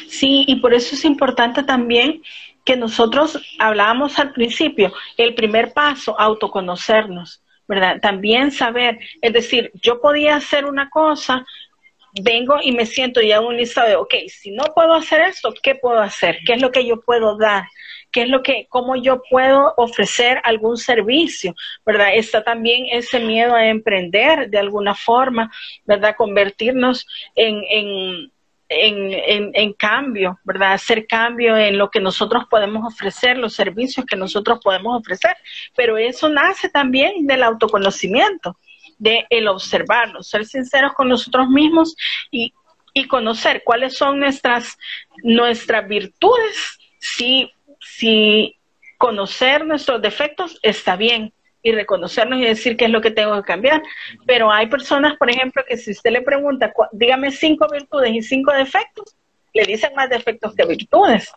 Sí, 0.07 0.43
y 0.47 0.57
por 0.57 0.73
eso 0.73 0.95
es 0.95 1.05
importante 1.05 1.63
también 1.63 2.21
que 2.65 2.75
nosotros 2.75 3.39
hablábamos 3.57 4.19
al 4.19 4.33
principio, 4.33 4.91
el 5.15 5.33
primer 5.33 5.73
paso, 5.73 6.19
autoconocernos, 6.19 7.41
¿verdad? 7.67 7.99
También 8.01 8.51
saber, 8.51 8.99
es 9.21 9.33
decir, 9.33 9.71
yo 9.81 10.01
podía 10.01 10.35
hacer 10.35 10.65
una 10.65 10.89
cosa, 10.89 11.45
vengo 12.21 12.57
y 12.61 12.71
me 12.71 12.85
siento 12.85 13.21
y 13.21 13.31
hago 13.31 13.47
un 13.47 13.57
listado 13.57 13.87
de, 13.87 13.95
ok, 13.95 14.13
si 14.29 14.51
no 14.51 14.63
puedo 14.75 14.93
hacer 14.93 15.21
esto, 15.21 15.53
¿qué 15.61 15.75
puedo 15.75 15.99
hacer? 15.99 16.39
¿Qué 16.45 16.53
es 16.53 16.61
lo 16.61 16.71
que 16.71 16.85
yo 16.85 17.01
puedo 17.01 17.37
dar? 17.37 17.65
qué 18.11 18.23
es 18.23 18.29
lo 18.29 18.41
que, 18.41 18.67
cómo 18.69 18.95
yo 18.95 19.21
puedo 19.29 19.73
ofrecer 19.77 20.39
algún 20.43 20.77
servicio, 20.77 21.53
¿verdad? 21.85 22.15
Está 22.15 22.43
también 22.43 22.87
ese 22.91 23.19
miedo 23.19 23.53
a 23.53 23.67
emprender 23.67 24.49
de 24.49 24.57
alguna 24.57 24.95
forma, 24.95 25.51
¿verdad? 25.85 26.15
Convertirnos 26.17 27.05
en, 27.35 27.63
en 27.69 28.31
en, 28.69 29.51
en, 29.53 29.73
cambio, 29.73 30.39
¿verdad? 30.43 30.73
Hacer 30.73 31.07
cambio 31.07 31.55
en 31.57 31.77
lo 31.77 31.89
que 31.89 31.99
nosotros 31.99 32.45
podemos 32.49 32.85
ofrecer, 32.85 33.37
los 33.37 33.53
servicios 33.53 34.05
que 34.05 34.15
nosotros 34.15 34.59
podemos 34.63 34.99
ofrecer. 34.99 35.35
Pero 35.75 35.97
eso 35.97 36.29
nace 36.29 36.69
también 36.69 37.27
del 37.27 37.43
autoconocimiento, 37.43 38.57
de 38.97 39.25
el 39.29 39.47
observarnos, 39.47 40.27
ser 40.27 40.45
sinceros 40.45 40.93
con 40.93 41.07
nosotros 41.07 41.47
mismos 41.49 41.95
y, 42.31 42.53
y 42.93 43.05
conocer 43.07 43.63
cuáles 43.63 43.95
son 43.95 44.19
nuestras, 44.19 44.77
nuestras 45.23 45.87
virtudes, 45.87 46.79
si 46.99 47.51
si 47.79 48.55
conocer 48.97 49.65
nuestros 49.65 50.01
defectos 50.01 50.59
está 50.61 50.95
bien 50.95 51.33
y 51.63 51.71
reconocernos 51.71 52.39
y 52.39 52.45
decir 52.45 52.77
qué 52.77 52.85
es 52.85 52.91
lo 52.91 53.01
que 53.01 53.11
tengo 53.11 53.35
que 53.35 53.43
cambiar. 53.43 53.81
Pero 54.25 54.51
hay 54.51 54.67
personas, 54.67 55.17
por 55.17 55.29
ejemplo, 55.29 55.63
que 55.67 55.77
si 55.77 55.91
usted 55.91 56.11
le 56.11 56.21
pregunta, 56.21 56.71
dígame 56.91 57.31
cinco 57.31 57.67
virtudes 57.71 58.13
y 58.13 58.21
cinco 58.21 58.53
defectos, 58.53 59.15
le 59.53 59.65
dicen 59.65 59.91
más 59.95 60.09
defectos 60.09 60.53
que 60.55 60.65
virtudes. 60.65 61.31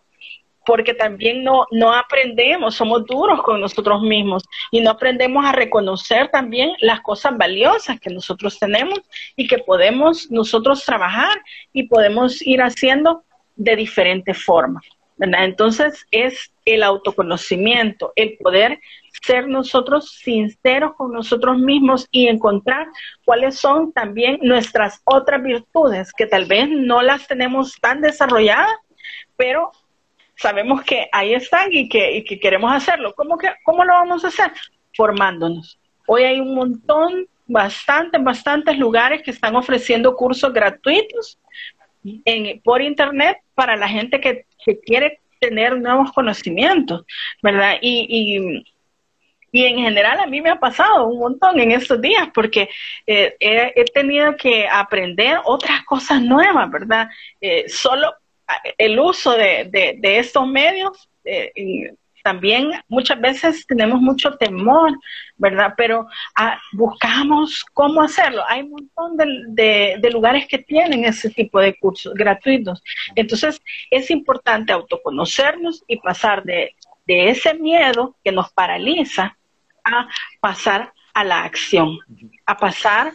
Porque 0.66 0.92
también 0.92 1.42
no, 1.42 1.66
no 1.70 1.92
aprendemos, 1.92 2.74
somos 2.74 3.06
duros 3.06 3.42
con 3.42 3.60
nosotros 3.60 4.02
mismos 4.02 4.44
y 4.70 4.80
no 4.80 4.90
aprendemos 4.90 5.44
a 5.44 5.52
reconocer 5.52 6.28
también 6.28 6.72
las 6.80 7.00
cosas 7.00 7.36
valiosas 7.36 7.98
que 7.98 8.10
nosotros 8.10 8.58
tenemos 8.58 9.00
y 9.36 9.48
que 9.48 9.58
podemos 9.58 10.30
nosotros 10.30 10.84
trabajar 10.84 11.40
y 11.72 11.84
podemos 11.84 12.42
ir 12.42 12.60
haciendo 12.60 13.24
de 13.56 13.74
diferentes 13.74 14.44
formas. 14.44 14.84
Entonces 15.20 16.06
es 16.10 16.50
el 16.64 16.82
autoconocimiento, 16.82 18.12
el 18.16 18.38
poder 18.38 18.80
ser 19.22 19.48
nosotros 19.48 20.18
sinceros 20.22 20.94
con 20.96 21.12
nosotros 21.12 21.58
mismos 21.58 22.08
y 22.10 22.28
encontrar 22.28 22.86
cuáles 23.24 23.58
son 23.58 23.92
también 23.92 24.38
nuestras 24.42 25.00
otras 25.04 25.42
virtudes, 25.42 26.12
que 26.12 26.26
tal 26.26 26.46
vez 26.46 26.68
no 26.70 27.02
las 27.02 27.26
tenemos 27.26 27.78
tan 27.80 28.00
desarrolladas, 28.00 28.72
pero 29.36 29.72
sabemos 30.36 30.82
que 30.82 31.08
ahí 31.12 31.34
están 31.34 31.68
y 31.70 31.88
que, 31.88 32.24
queremos 32.40 32.72
hacerlo. 32.72 33.12
¿Cómo, 33.14 33.36
que, 33.36 33.50
¿Cómo 33.64 33.84
lo 33.84 33.92
vamos 33.92 34.24
a 34.24 34.28
hacer? 34.28 34.52
Formándonos. 34.96 35.78
Hoy 36.06 36.22
hay 36.22 36.40
un 36.40 36.54
montón, 36.54 37.26
bastantes, 37.46 38.22
bastantes 38.24 38.78
lugares 38.78 39.22
que 39.22 39.32
están 39.32 39.54
ofreciendo 39.54 40.16
cursos 40.16 40.52
gratuitos 40.52 41.38
en, 42.05 42.61
por 42.62 42.82
internet 42.82 43.38
para 43.55 43.76
la 43.76 43.88
gente 43.88 44.20
que, 44.20 44.46
quiere 44.84 45.20
tener 45.38 45.78
nuevos 45.80 46.12
conocimientos, 46.12 47.05
¿verdad? 47.42 47.76
Y, 47.80 48.64
y, 49.53 49.64
en 49.66 49.78
general 49.78 50.20
a 50.20 50.26
mí 50.26 50.40
me 50.40 50.51
ha 50.51 50.61
pasado 50.61 51.09
un 51.09 51.18
montón 51.18 51.59
en 51.59 51.72
estos 51.72 52.01
días 52.01 52.28
porque 52.32 52.68
eh, 53.07 53.34
he, 53.40 53.84
tenido 53.86 54.36
que 54.36 54.68
aprender 54.68 55.40
otras 55.44 55.82
cosas 55.84 56.22
nuevas, 56.22 56.70
¿verdad? 56.70 57.09
Eh, 57.40 57.64
solo 57.68 58.14
el 58.78 59.01
uso 59.01 59.32
de, 59.32 59.96
de, 59.98 60.18
estos 60.18 60.46
medios 60.46 61.09
eh, 61.24 61.94
también 62.22 62.72
muchas 62.88 63.20
veces 63.20 63.66
tenemos 63.66 64.00
mucho 64.00 64.36
temor, 64.36 64.92
¿verdad? 65.36 65.74
Pero 65.76 66.06
ah, 66.36 66.58
buscamos 66.72 67.64
cómo 67.72 68.02
hacerlo. 68.02 68.42
Hay 68.48 68.62
un 68.62 68.70
montón 68.70 69.16
de, 69.16 70.10
lugares 70.12 70.46
que 70.46 70.58
tienen 70.58 71.04
ese 71.04 71.30
tipo 71.30 71.60
de 71.60 71.78
cursos 71.78 72.14
gratuitos. 72.14 72.82
Entonces, 73.14 73.60
es 73.90 74.10
importante 74.10 74.72
autoconocernos 74.72 75.84
y 75.86 75.98
pasar 75.98 76.42
de 76.42 76.74
ese 77.06 77.54
miedo 77.54 78.16
que 78.24 78.32
nos 78.32 78.52
paraliza 78.52 79.36
a 79.84 80.08
pasar 80.40 80.92
a 81.14 81.24
la 81.24 81.44
acción, 81.44 81.98
a 82.46 82.56
pasar 82.56 83.12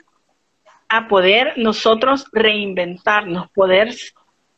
a 0.88 1.08
poder 1.08 1.54
nosotros 1.58 2.28
reinventarnos, 2.32 3.50
poder 3.52 3.94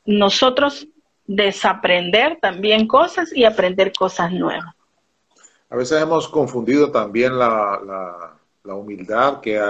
nosotros 0.05 0.87
desaprender 1.27 2.39
también 2.41 2.87
cosas 2.87 3.35
y 3.35 3.43
aprender 3.43 3.91
cosas 3.93 4.31
nuevas. 4.31 4.73
A 5.69 5.75
veces 5.75 6.01
hemos 6.01 6.29
confundido 6.29 6.89
también 6.91 7.37
la, 7.37 8.37
la, 8.63 8.73
humildad 8.73 9.41
que, 9.41 9.61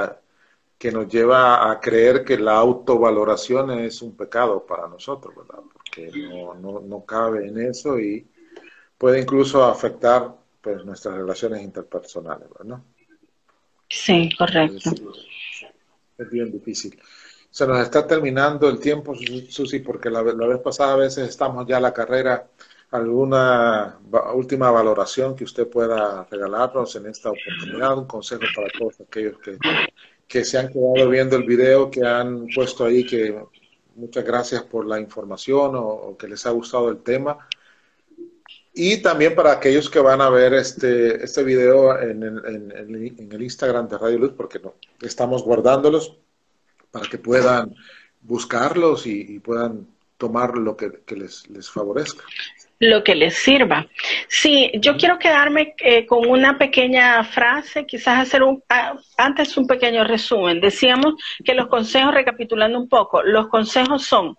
que 0.78 0.92
nos 0.92 1.08
lleva 1.08 1.72
a 1.72 1.80
creer 1.80 2.24
que 2.24 2.38
la 2.38 2.58
autovaloración 2.58 3.72
es 3.72 4.02
un 4.02 4.16
pecado 4.16 4.66
para 4.66 4.88
nosotros, 4.88 5.36
¿verdad? 5.36 5.64
Porque 5.74 6.12
no, 6.30 6.54
no, 6.54 6.80
no 6.80 7.06
cabe 7.06 7.48
en 7.48 7.60
eso 7.60 8.00
y 8.00 8.28
puede 8.98 9.22
incluso 9.22 9.64
afectar 9.64 10.36
pues, 10.62 10.86
nuestras 10.86 11.16
relaciones 11.16 11.64
interpersonales, 11.64 12.48
¿verdad? 12.58 12.80
Sí, 13.90 14.30
correcto. 14.38 14.92
es 16.18 16.30
bien 16.30 16.52
difícil 16.52 17.00
se 17.58 17.66
nos 17.66 17.80
está 17.80 18.06
terminando 18.06 18.70
el 18.70 18.80
tiempo, 18.80 19.16
Susi, 19.50 19.80
porque 19.80 20.12
la, 20.12 20.22
vez 20.22 20.60
pasada 20.60 20.94
a 20.94 20.98
veces 20.98 21.28
estamos 21.28 21.66
ya 21.66 21.78
a 21.78 21.80
la 21.80 21.92
carrera. 21.92 22.48
¿Alguna 22.92 23.98
última 24.36 24.70
valoración 24.70 25.36
que 25.36 25.44
usted 25.44 25.68
pueda 25.68 26.28
regalarnos 26.30 26.96
en 26.98 27.08
esta 27.08 27.32
oportunidad? 27.32 27.98
Un 27.98 28.06
consejo 28.06 28.44
para 28.56 28.68
todos 28.78 29.02
aquellos 29.02 29.40
que, 29.40 29.58
que 30.28 30.46
se 30.46 30.60
han 30.60 30.68
quedado 30.68 31.10
viendo 31.10 31.36
el 31.36 31.46
video, 31.46 31.90
que 31.90 32.06
han 32.06 32.46
puesto 32.54 32.86
ahí 32.86 33.04
que 33.04 33.44
muchas 33.96 34.24
gracias 34.24 34.62
por 34.62 34.86
la 34.86 35.00
información 35.00 35.72
o, 35.74 36.16
que 36.16 36.28
les 36.28 36.46
ha 36.46 36.52
gustado 36.52 36.90
el 36.90 37.00
tema. 37.00 37.40
Y 38.72 39.02
también 39.02 39.34
para 39.34 39.54
aquellos 39.54 39.90
que 39.90 40.00
van 40.00 40.22
a 40.22 40.30
ver 40.30 40.54
este, 40.54 41.24
este 41.24 41.44
video 41.44 42.00
en, 42.00 42.22
en, 42.22 42.72
en 42.76 43.32
el 43.32 43.42
Instagram 43.42 43.88
de 43.88 43.98
Radio 43.98 44.20
Luz, 44.20 44.34
porque 44.38 44.60
no, 44.60 44.76
estamos 45.02 45.42
guardándolos 45.42 46.20
para 46.98 47.10
que 47.10 47.18
puedan 47.20 47.76
buscarlos 48.22 49.06
y, 49.06 49.40
puedan 49.40 49.88
tomar 50.18 50.58
lo 50.58 50.76
que, 50.76 50.90
les, 51.16 51.48
les, 51.50 51.70
favorezca. 51.70 52.24
Lo 52.80 53.04
que 53.04 53.14
les 53.14 53.36
sirva. 53.36 53.88
Sí, 54.28 54.72
yo 54.80 54.98
quiero 54.98 55.20
quedarme 55.20 55.76
eh, 55.78 56.08
con 56.08 56.28
una 56.28 56.58
pequeña 56.58 57.24
frase, 57.24 57.86
quizás 57.86 58.28
hacer 58.28 58.42
un, 58.42 58.64
ah, 58.70 58.96
antes 59.18 59.56
un 59.58 59.68
pequeño 59.68 60.04
resumen. 60.04 60.60
Decíamos 60.60 61.14
que 61.44 61.54
los 61.54 61.68
consejos, 61.68 62.14
recapitulando 62.14 62.80
un 62.80 62.90
poco, 62.90 63.22
los 63.22 63.48
consejos 63.48 64.04
son, 64.04 64.36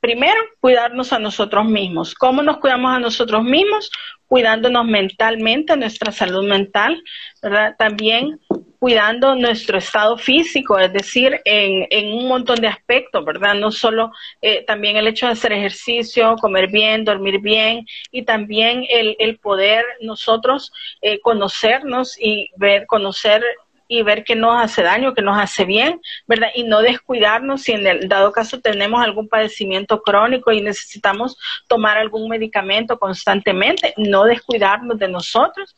primero, 0.00 0.40
cuidarnos 0.58 1.12
a 1.12 1.20
nosotros 1.20 1.64
mismos. 1.64 2.14
¿Cómo 2.14 2.42
nos 2.42 2.58
cuidamos 2.58 2.96
a 2.96 2.98
nosotros 2.98 3.44
mismos? 3.44 3.90
Cuidándonos 4.26 4.84
mentalmente, 4.84 5.76
nuestra 5.76 6.10
salud 6.10 6.44
mental, 6.48 7.00
¿verdad? 7.40 7.76
También 7.78 8.40
cuidando 8.80 9.34
nuestro 9.34 9.76
estado 9.76 10.16
físico, 10.16 10.78
es 10.78 10.90
decir, 10.90 11.38
en, 11.44 11.86
en 11.90 12.14
un 12.14 12.26
montón 12.26 12.60
de 12.62 12.66
aspectos, 12.66 13.22
¿verdad? 13.26 13.54
No 13.54 13.70
solo 13.70 14.10
eh, 14.40 14.64
también 14.64 14.96
el 14.96 15.06
hecho 15.06 15.26
de 15.26 15.32
hacer 15.32 15.52
ejercicio, 15.52 16.34
comer 16.36 16.68
bien, 16.68 17.04
dormir 17.04 17.40
bien 17.40 17.86
y 18.10 18.22
también 18.22 18.86
el, 18.88 19.16
el 19.18 19.38
poder 19.38 19.84
nosotros 20.00 20.72
eh, 21.02 21.20
conocernos 21.20 22.16
y 22.18 22.48
ver, 22.56 22.86
conocer 22.86 23.44
y 23.86 24.02
ver 24.02 24.22
qué 24.22 24.36
nos 24.36 24.56
hace 24.56 24.82
daño, 24.82 25.12
qué 25.14 25.20
nos 25.20 25.36
hace 25.36 25.64
bien, 25.64 26.00
¿verdad? 26.26 26.48
Y 26.54 26.62
no 26.62 26.80
descuidarnos 26.80 27.62
si 27.62 27.72
en 27.72 27.86
el 27.86 28.08
dado 28.08 28.30
caso 28.30 28.60
tenemos 28.60 29.02
algún 29.02 29.28
padecimiento 29.28 30.00
crónico 30.00 30.52
y 30.52 30.62
necesitamos 30.62 31.36
tomar 31.66 31.98
algún 31.98 32.28
medicamento 32.28 32.98
constantemente, 33.00 33.92
no 33.96 34.24
descuidarnos 34.24 34.96
de 34.96 35.08
nosotros 35.08 35.74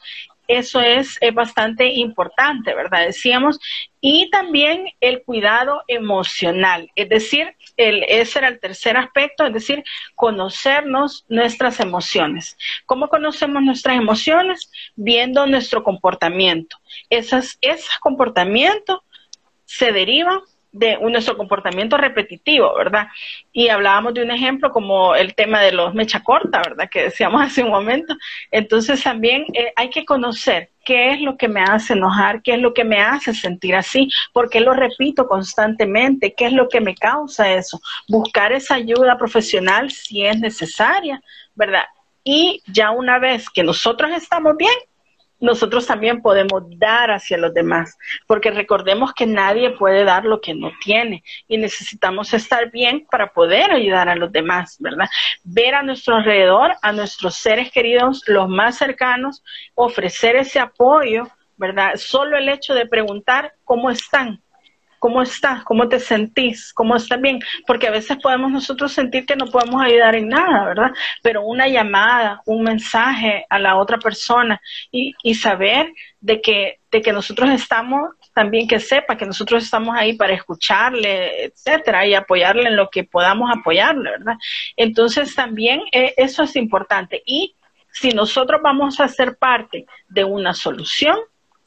eso 0.49 0.80
es, 0.80 1.18
bastante 1.34 1.88
importante, 1.88 2.74
¿verdad? 2.74 3.07
Decíamos, 3.07 3.59
y 4.01 4.28
también 4.30 4.88
el 5.01 5.22
cuidado 5.22 5.82
emocional, 5.86 6.90
es 6.97 7.09
decir, 7.09 7.55
el, 7.76 8.03
ese 8.05 8.40
era 8.40 8.49
el 8.49 8.61
tercer 8.61 8.97
aspecto, 8.97 9.47
es 9.47 9.53
decir, 9.53 9.84
conocernos 10.14 11.24
nuestras 11.28 11.80
emociones. 11.80 12.57
¿Cómo 12.86 13.09
conocemos 13.09 13.62
nuestras 13.62 13.97
emociones? 13.97 14.70
Viendo 14.97 15.47
nuestro 15.47 15.82
comportamiento. 15.82 16.76
Esas, 17.09 17.59
ese 17.61 17.88
comportamiento 18.01 19.05
se 19.64 19.93
deriva 19.93 20.43
de 20.72 20.96
nuestro 20.98 21.36
comportamiento 21.36 21.98
repetitivo, 21.98 22.74
¿verdad? 22.74 23.08
Y 23.52 23.68
hablábamos 23.68 24.14
de 24.14 24.22
un 24.22 24.30
ejemplo 24.30 24.70
como 24.70 25.14
el 25.14 25.34
tema 25.34 25.60
de 25.60 25.72
los 25.72 25.94
mecha 25.94 26.22
corta, 26.22 26.62
¿verdad? 26.66 26.88
Que 26.90 27.04
decíamos 27.04 27.42
hace 27.46 27.62
un 27.62 27.70
momento. 27.70 28.14
Entonces 28.50 29.02
también 29.02 29.44
eh, 29.52 29.72
hay 29.76 29.90
que 29.90 30.04
conocer 30.04 30.70
qué 30.84 31.12
es 31.12 31.20
lo 31.20 31.36
que 31.36 31.46
me 31.46 31.62
hace 31.62 31.92
enojar, 31.92 32.42
qué 32.42 32.54
es 32.54 32.58
lo 32.58 32.72
que 32.74 32.84
me 32.84 33.00
hace 33.00 33.34
sentir 33.34 33.76
así, 33.76 34.08
porque 34.32 34.60
lo 34.60 34.72
repito 34.72 35.28
constantemente, 35.28 36.34
qué 36.34 36.46
es 36.46 36.52
lo 36.52 36.68
que 36.68 36.80
me 36.80 36.94
causa 36.94 37.52
eso. 37.52 37.80
Buscar 38.08 38.52
esa 38.52 38.74
ayuda 38.74 39.18
profesional 39.18 39.90
si 39.90 40.24
es 40.24 40.40
necesaria, 40.40 41.22
¿verdad? 41.54 41.84
Y 42.24 42.62
ya 42.66 42.92
una 42.92 43.18
vez 43.18 43.50
que 43.50 43.62
nosotros 43.62 44.10
estamos 44.12 44.56
bien, 44.56 44.72
nosotros 45.43 45.86
también 45.86 46.22
podemos 46.22 46.62
dar 46.78 47.11
hacia 47.11 47.36
los 47.36 47.53
demás, 47.53 47.99
porque 48.28 48.53
recordemos 48.53 49.12
que 49.12 49.26
nadie 49.26 49.70
puede 49.70 50.05
dar 50.05 50.24
lo 50.24 50.40
que 50.40 50.55
no 50.55 50.70
tiene 50.82 51.24
y 51.49 51.59
necesitamos 51.59 52.32
estar 52.32 52.70
bien 52.70 53.07
para 53.11 53.32
poder 53.32 53.72
ayudar 53.72 54.09
a 54.09 54.14
los 54.14 54.30
demás, 54.30 54.76
¿verdad? 54.78 55.09
Ver 55.43 55.74
a 55.74 55.82
nuestro 55.82 56.14
alrededor, 56.14 56.76
a 56.80 56.93
nuestros 56.93 57.34
seres 57.34 57.72
queridos, 57.72 58.22
los 58.28 58.49
más 58.49 58.78
cercanos, 58.78 59.43
ofrecer 59.74 60.36
ese 60.36 60.61
apoyo, 60.61 61.26
¿verdad? 61.57 61.97
Solo 61.97 62.38
el 62.38 62.49
hecho 62.49 62.72
de 62.72 62.86
preguntar 62.86 63.53
cómo 63.64 63.90
están, 63.90 64.40
¿Cómo 65.03 65.20
estás? 65.20 65.64
¿Cómo 65.64 65.88
te 65.88 65.98
sentís? 65.98 66.72
¿Cómo 66.72 66.94
estás 66.94 67.20
bien? 67.20 67.40
Porque 67.66 67.88
a 67.88 67.90
veces 67.90 68.18
podemos 68.22 68.53
nosotros 68.53 68.92
sentir 68.92 69.26
que 69.26 69.34
no 69.34 69.46
podemos 69.46 69.82
ayudar 69.82 70.14
en 70.14 70.28
nada, 70.28 70.64
¿verdad? 70.64 70.92
Pero 71.24 71.42
una 71.42 71.66
llamada, 71.66 72.40
un 72.46 72.62
mensaje 72.62 73.44
a 73.50 73.59
la 73.59 73.78
otra 73.78 73.98
persona 73.98 74.61
y, 74.92 75.12
y 75.24 75.34
saber 75.34 75.92
de 76.20 76.40
que, 76.40 76.78
de 76.92 77.03
que 77.03 77.12
nosotros 77.12 77.50
estamos 77.50 78.11
también 78.32 78.68
que 78.68 78.78
sepa 78.78 79.16
que 79.16 79.26
nosotros 79.26 79.64
estamos 79.64 79.96
ahí 79.98 80.12
para 80.12 80.34
escucharle, 80.34 81.46
etcétera, 81.46 82.07
y 82.07 82.14
apoyarle 82.14 82.68
en 82.68 82.76
lo 82.76 82.88
que 82.88 83.03
podamos 83.03 83.50
apoyarle, 83.53 84.09
¿verdad? 84.09 84.36
Entonces 84.76 85.34
también 85.34 85.80
eh, 85.90 86.14
eso 86.16 86.44
es 86.44 86.55
importante. 86.55 87.24
Y 87.26 87.57
si 87.90 88.11
nosotros 88.11 88.61
vamos 88.62 89.00
a 89.00 89.09
ser 89.09 89.36
parte 89.36 89.84
de 90.09 90.22
una 90.22 90.55
solución, 90.55 91.16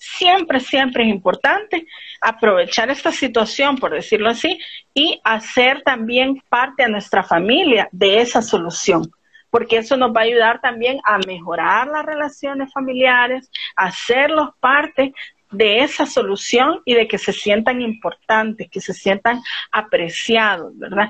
siempre, 0.06 0.60
siempre 0.60 1.04
es 1.04 1.10
importante 1.10 1.88
aprovechar 2.22 2.90
esta 2.90 3.12
situación, 3.12 3.78
por 3.78 3.92
decirlo 3.92 4.30
así, 4.30 4.60
y 4.94 5.20
hacer 5.24 5.82
también 5.84 6.42
parte 6.50 6.84
a 6.84 6.88
nuestra 6.88 7.24
familia 7.24 7.90
de 7.92 8.22
esa 8.22 8.42
solución, 8.42 9.12
porque 9.50 9.78
eso 9.78 9.98
nos 9.98 10.12
va 10.12 10.22
a 10.22 10.26
ayudar 10.26 10.62
también 10.62 11.00
a 11.04 11.18
mejorar 11.20 11.88
las 11.88 12.06
relaciones 12.06 12.72
familiares, 12.72 13.50
a 13.76 13.86
hacerlos 13.86 14.50
parte 14.60 15.14
de 15.52 15.80
esa 15.80 16.06
solución 16.06 16.82
y 16.86 16.94
de 16.94 17.08
que 17.08 17.18
se 17.18 17.32
sientan 17.32 17.82
importantes, 17.82 18.70
que 18.70 18.82
se 18.82 18.94
sientan 18.94 19.42
apreciados, 19.72 20.78
¿verdad? 20.78 21.10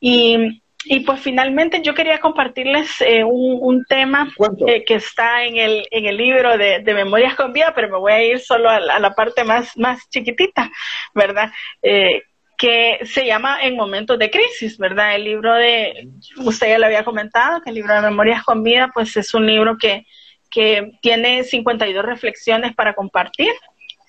Y 0.00 0.61
y 0.84 1.00
pues 1.00 1.20
finalmente 1.20 1.80
yo 1.82 1.94
quería 1.94 2.18
compartirles 2.18 3.00
eh, 3.00 3.24
un, 3.24 3.84
tema 3.88 4.32
eh, 4.66 4.84
que 4.84 4.94
está 4.94 5.44
en 5.44 5.56
el, 5.56 5.86
en 5.90 6.06
el 6.06 6.16
libro 6.16 6.56
de, 6.56 6.82
Memorias 6.82 7.34
con 7.34 7.52
Vida, 7.52 7.72
pero 7.74 7.88
me 7.88 7.98
voy 7.98 8.12
a 8.12 8.24
ir 8.24 8.40
solo 8.40 8.68
a 8.68 8.80
la, 8.80 9.14
parte 9.14 9.44
más, 9.44 9.76
más 9.76 10.08
chiquitita, 10.08 10.70
¿verdad? 11.14 11.50
Eh, 11.82 12.22
que 12.56 13.00
se 13.04 13.26
llama 13.26 13.60
En 13.62 13.76
momentos 13.76 14.18
de 14.18 14.30
crisis, 14.30 14.78
¿verdad? 14.78 15.14
El 15.14 15.24
libro 15.24 15.54
de, 15.54 16.08
usted 16.38 16.68
ya 16.68 16.78
lo 16.78 16.86
había 16.86 17.04
comentado, 17.04 17.60
que 17.60 17.70
el 17.70 17.76
libro 17.76 17.94
de 17.94 18.02
Memorias 18.02 18.42
con 18.44 18.62
Vida, 18.62 18.90
pues 18.92 19.16
es 19.16 19.34
un 19.34 19.46
libro 19.46 19.76
que, 19.78 20.06
que 20.50 20.92
tiene 21.00 21.44
52 21.44 22.04
reflexiones 22.04 22.74
para 22.74 22.94
compartir, 22.94 23.52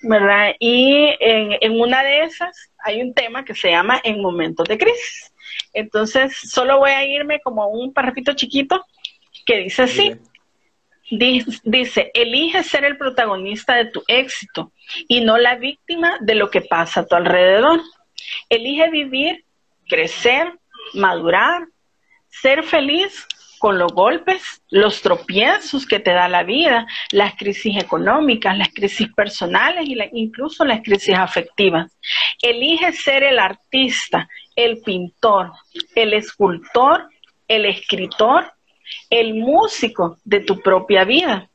¿verdad? 0.03 0.53
Y 0.59 1.15
en, 1.19 1.57
en 1.61 1.79
una 1.79 2.03
de 2.03 2.23
esas 2.23 2.71
hay 2.83 3.01
un 3.01 3.13
tema 3.13 3.45
que 3.45 3.55
se 3.55 3.71
llama 3.71 3.99
En 4.03 4.21
momentos 4.21 4.67
de 4.67 4.77
crisis. 4.77 5.32
Entonces, 5.73 6.35
solo 6.49 6.79
voy 6.79 6.91
a 6.91 7.05
irme 7.05 7.39
como 7.41 7.67
un 7.67 7.93
parrafito 7.93 8.33
chiquito 8.33 8.85
que 9.45 9.59
dice 9.59 9.83
así. 9.83 10.15
Dice, 11.11 12.11
elige 12.13 12.63
ser 12.63 12.85
el 12.85 12.97
protagonista 12.97 13.75
de 13.75 13.85
tu 13.85 14.03
éxito 14.07 14.71
y 15.07 15.21
no 15.21 15.37
la 15.37 15.55
víctima 15.55 16.17
de 16.21 16.35
lo 16.35 16.49
que 16.49 16.61
pasa 16.61 17.01
a 17.01 17.05
tu 17.05 17.15
alrededor. 17.15 17.81
Elige 18.49 18.89
vivir, 18.89 19.45
crecer, 19.87 20.53
madurar, 20.93 21.67
ser 22.29 22.63
feliz 22.63 23.27
con 23.63 23.79
los 23.79 23.93
golpes, 23.93 24.61
los 24.71 25.01
tropiezos 25.01 25.85
que 25.85 25.99
te 25.99 26.11
da 26.11 26.27
la 26.27 26.43
vida, 26.43 26.85
las 27.11 27.35
crisis 27.35 27.81
económicas, 27.81 28.57
las 28.57 28.67
crisis 28.73 29.07
personales 29.13 29.87
y 29.87 29.97
incluso 30.13 30.65
las 30.65 30.81
crisis 30.81 31.15
afectivas. 31.15 31.97
Elige 32.41 32.91
ser 32.91 33.23
el 33.23 33.39
artista, 33.39 34.27
el 34.55 34.81
pintor, 34.81 35.51
el 35.95 36.13
escultor, 36.13 37.07
el 37.47 37.65
escritor, 37.65 38.51
el 39.09 39.35
músico 39.35 40.17
de 40.23 40.41
tu 40.41 40.61
propia 40.61 41.03
vida. 41.03 41.49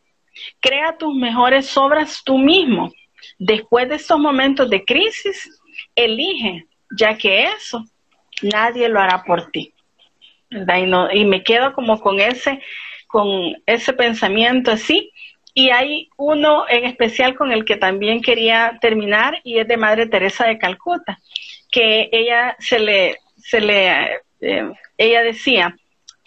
Crea 0.61 0.97
tus 0.97 1.15
mejores 1.15 1.77
obras 1.77 2.23
tú 2.25 2.39
mismo. 2.39 2.93
Después 3.39 3.89
de 3.89 3.97
estos 3.97 4.19
momentos 4.19 4.71
de 4.71 4.85
crisis, 4.85 5.61
elige, 5.95 6.67
ya 6.97 7.17
que 7.17 7.45
eso 7.45 7.85
nadie 8.43 8.89
lo 8.89 9.01
hará 9.01 9.23
por 9.25 9.51
ti. 9.51 9.73
Y, 10.51 11.25
me 11.25 11.43
quedo 11.43 11.73
como 11.75 12.01
con 12.01 12.21
ese, 12.21 12.63
con 13.07 13.57
ese 13.67 13.93
pensamiento 13.93 14.71
así. 14.71 15.13
Y 15.55 15.71
hay 15.71 16.09
uno 16.17 16.67
en 16.69 16.85
especial 16.85 17.35
con 17.35 17.53
el 17.53 17.65
que 17.65 17.77
también 17.77 18.23
quería 18.23 18.79
terminar 18.81 19.41
y 19.43 19.59
es 19.59 19.67
de 19.67 19.77
Madre 19.77 20.07
Teresa 20.07 20.47
de 20.47 20.59
Calcuta, 20.59 21.19
que 21.71 22.09
ella 22.13 22.57
se 22.59 22.79
le, 22.79 23.19
se 23.37 23.61
le, 23.61 24.23
eh, 24.41 24.73
ella 24.97 25.23
decía, 25.23 25.77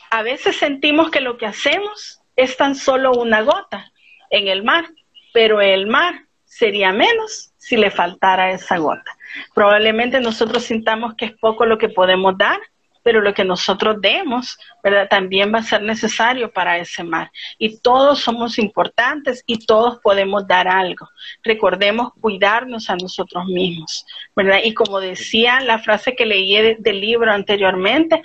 a 0.09 0.23
veces 0.23 0.57
sentimos 0.57 1.09
que 1.09 1.21
lo 1.21 1.37
que 1.37 1.45
hacemos 1.45 2.21
es 2.35 2.57
tan 2.57 2.75
solo 2.75 3.11
una 3.11 3.41
gota 3.41 3.91
en 4.29 4.47
el 4.47 4.63
mar, 4.63 4.85
pero 5.33 5.61
el 5.61 5.87
mar 5.87 6.25
sería 6.45 6.91
menos 6.91 7.53
si 7.57 7.77
le 7.77 7.91
faltara 7.91 8.51
esa 8.51 8.77
gota. 8.77 9.17
Probablemente 9.53 10.19
nosotros 10.19 10.63
sintamos 10.63 11.15
que 11.15 11.25
es 11.25 11.31
poco 11.33 11.65
lo 11.65 11.77
que 11.77 11.89
podemos 11.89 12.37
dar, 12.37 12.59
pero 13.03 13.21
lo 13.21 13.33
que 13.33 13.43
nosotros 13.43 13.97
demos, 13.99 14.57
¿verdad? 14.83 15.07
También 15.09 15.53
va 15.53 15.59
a 15.59 15.63
ser 15.63 15.81
necesario 15.81 16.51
para 16.51 16.77
ese 16.77 17.03
mar. 17.03 17.31
Y 17.57 17.77
todos 17.77 18.19
somos 18.19 18.59
importantes 18.59 19.43
y 19.45 19.65
todos 19.65 19.99
podemos 20.01 20.47
dar 20.47 20.67
algo. 20.67 21.09
Recordemos 21.43 22.13
cuidarnos 22.19 22.89
a 22.89 22.95
nosotros 22.95 23.45
mismos, 23.45 24.05
¿verdad? 24.35 24.59
Y 24.63 24.73
como 24.73 24.99
decía 24.99 25.59
la 25.61 25.79
frase 25.79 26.15
que 26.15 26.25
leí 26.25 26.75
del 26.79 27.01
libro 27.01 27.31
anteriormente, 27.31 28.21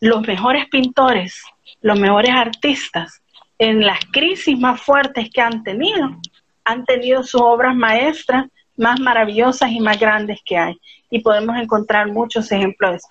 los 0.00 0.26
mejores 0.26 0.66
pintores, 0.68 1.42
los 1.82 1.98
mejores 1.98 2.30
artistas, 2.34 3.22
en 3.58 3.84
las 3.84 4.00
crisis 4.10 4.58
más 4.58 4.80
fuertes 4.80 5.28
que 5.30 5.42
han 5.42 5.62
tenido, 5.62 6.16
han 6.64 6.84
tenido 6.84 7.22
sus 7.22 7.42
obras 7.42 7.76
maestras 7.76 8.46
más 8.80 8.98
maravillosas 8.98 9.70
y 9.70 9.78
más 9.78 10.00
grandes 10.00 10.40
que 10.44 10.56
hay. 10.56 10.80
Y 11.10 11.20
podemos 11.20 11.56
encontrar 11.56 12.08
muchos 12.08 12.50
ejemplos 12.50 12.92
de 12.92 12.96
eso 12.96 13.08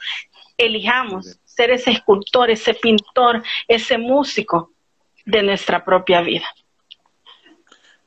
elijamos 0.59 1.39
ser 1.45 1.71
ese 1.71 1.91
escultor, 1.91 2.51
ese 2.51 2.73
pintor, 2.73 3.41
ese 3.67 3.97
músico 3.97 4.73
de 5.25 5.43
nuestra 5.43 5.83
propia 5.83 6.21
vida. 6.21 6.45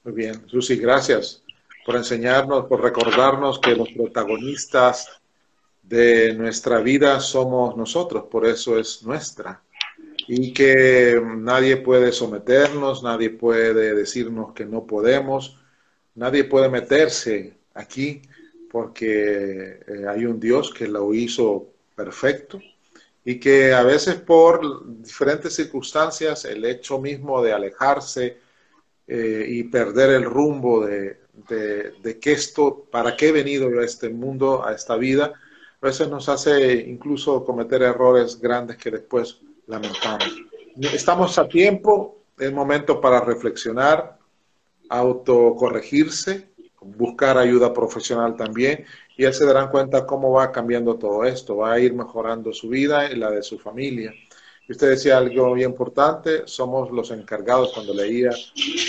Muy 0.05 0.15
bien, 0.15 0.49
Susi, 0.49 0.77
gracias 0.77 1.43
por 1.85 1.97
enseñarnos, 1.97 2.67
por 2.67 2.83
recordarnos 2.83 3.59
que 3.59 3.75
los 3.75 3.89
protagonistas 3.91 5.21
de 5.83 6.35
nuestra 6.35 6.81
vida 6.81 7.21
somos 7.21 7.77
nosotros, 7.77 8.25
por 8.31 8.47
eso 8.47 8.79
es 8.79 9.03
nuestra. 9.03 9.63
Y 10.29 10.53
que 10.53 11.21
nadie 11.37 11.79
puede 11.79 12.13
someternos, 12.13 13.03
nadie 13.03 13.31
puede 13.31 13.95
decirnos 13.95 14.53
que 14.53 14.65
no 14.65 14.87
podemos, 14.87 15.59
nadie 16.15 16.45
puede 16.45 16.69
meterse 16.69 17.59
aquí 17.75 18.23
porque 18.71 19.81
eh, 19.87 20.07
hay 20.09 20.25
un 20.25 20.41
Dios 20.41 20.73
que 20.73 20.89
lo 20.89 21.13
hizo 21.13 21.72
perfecto 21.95 22.61
y 23.25 23.39
que 23.39 23.73
a 23.73 23.83
veces 23.83 24.17
por 24.17 24.85
diferentes 25.03 25.55
circunstancias 25.55 26.45
el 26.45 26.65
hecho 26.65 26.99
mismo 26.99 27.43
de 27.43 27.53
alejarse 27.53 28.39
eh, 29.07 29.47
y 29.49 29.65
perder 29.65 30.11
el 30.11 30.25
rumbo 30.25 30.85
de, 30.87 31.23
de, 31.49 32.19
qué 32.21 32.33
esto, 32.33 32.87
para 32.91 33.17
qué 33.17 33.29
he 33.29 33.33
venido 33.33 33.69
a 33.81 33.85
este 33.85 34.09
mundo, 34.09 34.67
a 34.67 34.75
esta 34.75 34.97
vida, 34.97 35.33
a 35.81 35.87
veces 35.87 36.09
nos 36.09 36.29
hace 36.29 36.75
incluso 36.75 37.45
cometer 37.45 37.83
errores 37.83 38.41
grandes 38.41 38.77
que 38.77 38.91
después 38.91 39.41
lamentamos. 39.67 40.43
Estamos 40.93 41.39
a 41.39 41.49
tiempo, 41.49 42.23
es 42.39 42.53
momento 42.53 43.01
para 43.01 43.21
reflexionar, 43.21 44.19
autocorregirse, 44.89 46.49
buscar 46.81 47.39
ayuda 47.39 47.73
profesional 47.73 48.37
también, 48.37 48.85
y 49.17 49.25
ya 49.25 49.33
se 49.33 49.45
darán 49.45 49.71
cuenta 49.71 50.07
cómo 50.07 50.33
va 50.33 50.53
cambiando 50.53 50.97
todo 50.97 51.25
esto, 51.25 51.57
va 51.57 51.73
a 51.73 51.81
ir 51.81 51.93
mejorando 51.93 52.53
su 52.53 52.69
vida 52.69 53.11
y 53.11 53.17
la 53.17 53.31
de 53.31 53.43
su 53.43 53.59
familia. 53.59 54.13
Y 54.69 54.73
usted 54.73 54.91
decía 54.91 55.19
algo 55.19 55.51
muy 55.51 55.65
importante, 55.65 56.43
somos 56.47 56.91
los 56.91 57.11
encargados, 57.11 57.73
cuando 57.75 57.95
leía 57.95 58.31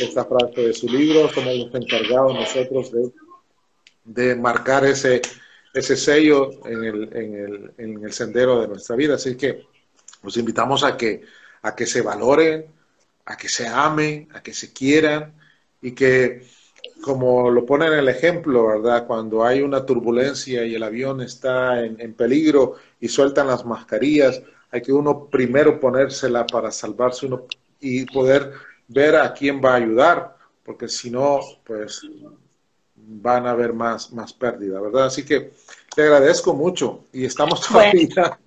esta 0.02 0.26
frase 0.26 0.62
de 0.62 0.74
su 0.74 0.88
libro, 0.88 1.30
somos 1.30 1.56
los 1.56 1.76
encargados 1.76 2.34
nosotros 2.34 2.92
de, 2.92 3.12
de 4.04 4.36
marcar 4.36 4.86
ese, 4.86 5.22
ese 5.74 5.98
sello 5.98 6.52
en 6.66 6.84
el, 6.84 7.04
en, 7.16 7.36
el, 7.36 7.72
en 7.78 8.04
el 8.04 8.14
sendero 8.14 8.62
de 8.62 8.68
nuestra 8.68 8.96
vida. 8.96 9.16
Así 9.16 9.36
que 9.36 9.66
los 10.22 10.38
invitamos 10.38 10.84
a 10.84 10.96
que, 10.96 11.24
a 11.64 11.76
que 11.76 11.86
se 11.86 12.02
valoren, 12.02 12.68
a 13.26 13.36
que 13.36 13.50
se 13.50 13.68
amen, 13.68 14.30
a 14.34 14.44
que 14.44 14.54
se 14.54 14.72
quieran 14.72 15.34
y 15.82 15.94
que, 15.94 16.46
como 17.04 17.52
lo 17.52 17.66
pone 17.66 17.88
en 17.88 17.94
el 17.94 18.08
ejemplo, 18.08 18.68
¿verdad? 18.68 19.06
Cuando 19.06 19.44
hay 19.44 19.62
una 19.62 19.86
turbulencia 19.86 20.66
y 20.66 20.74
el 20.74 20.84
avión 20.84 21.22
está 21.22 21.84
en, 21.84 22.00
en 22.00 22.14
peligro 22.14 22.76
y 23.00 23.10
sueltan 23.10 23.48
las 23.48 23.66
mascarillas, 23.66 24.42
hay 24.72 24.82
que 24.82 24.94
uno 24.94 25.28
primero 25.28 25.80
ponérsela 25.80 26.48
para 26.48 26.72
salvarse 26.72 27.26
uno 27.26 27.46
y 27.80 28.06
poder 28.06 28.54
ver 28.88 29.18
a 29.18 29.34
quién 29.34 29.62
va 29.64 29.74
a 29.74 29.76
ayudar, 29.76 30.38
porque 30.64 30.88
si 30.88 31.12
no, 31.12 31.42
pues 31.66 32.02
van 32.96 33.46
a 33.46 33.52
haber 33.52 33.74
más, 33.74 34.12
más 34.14 34.34
pérdida, 34.34 34.80
¿verdad? 34.80 35.08
Así 35.08 35.26
que 35.26 35.52
te 35.94 36.04
agradezco 36.04 36.54
mucho 36.54 37.06
y 37.12 37.26
estamos 37.26 37.68
todavía, 37.68 38.40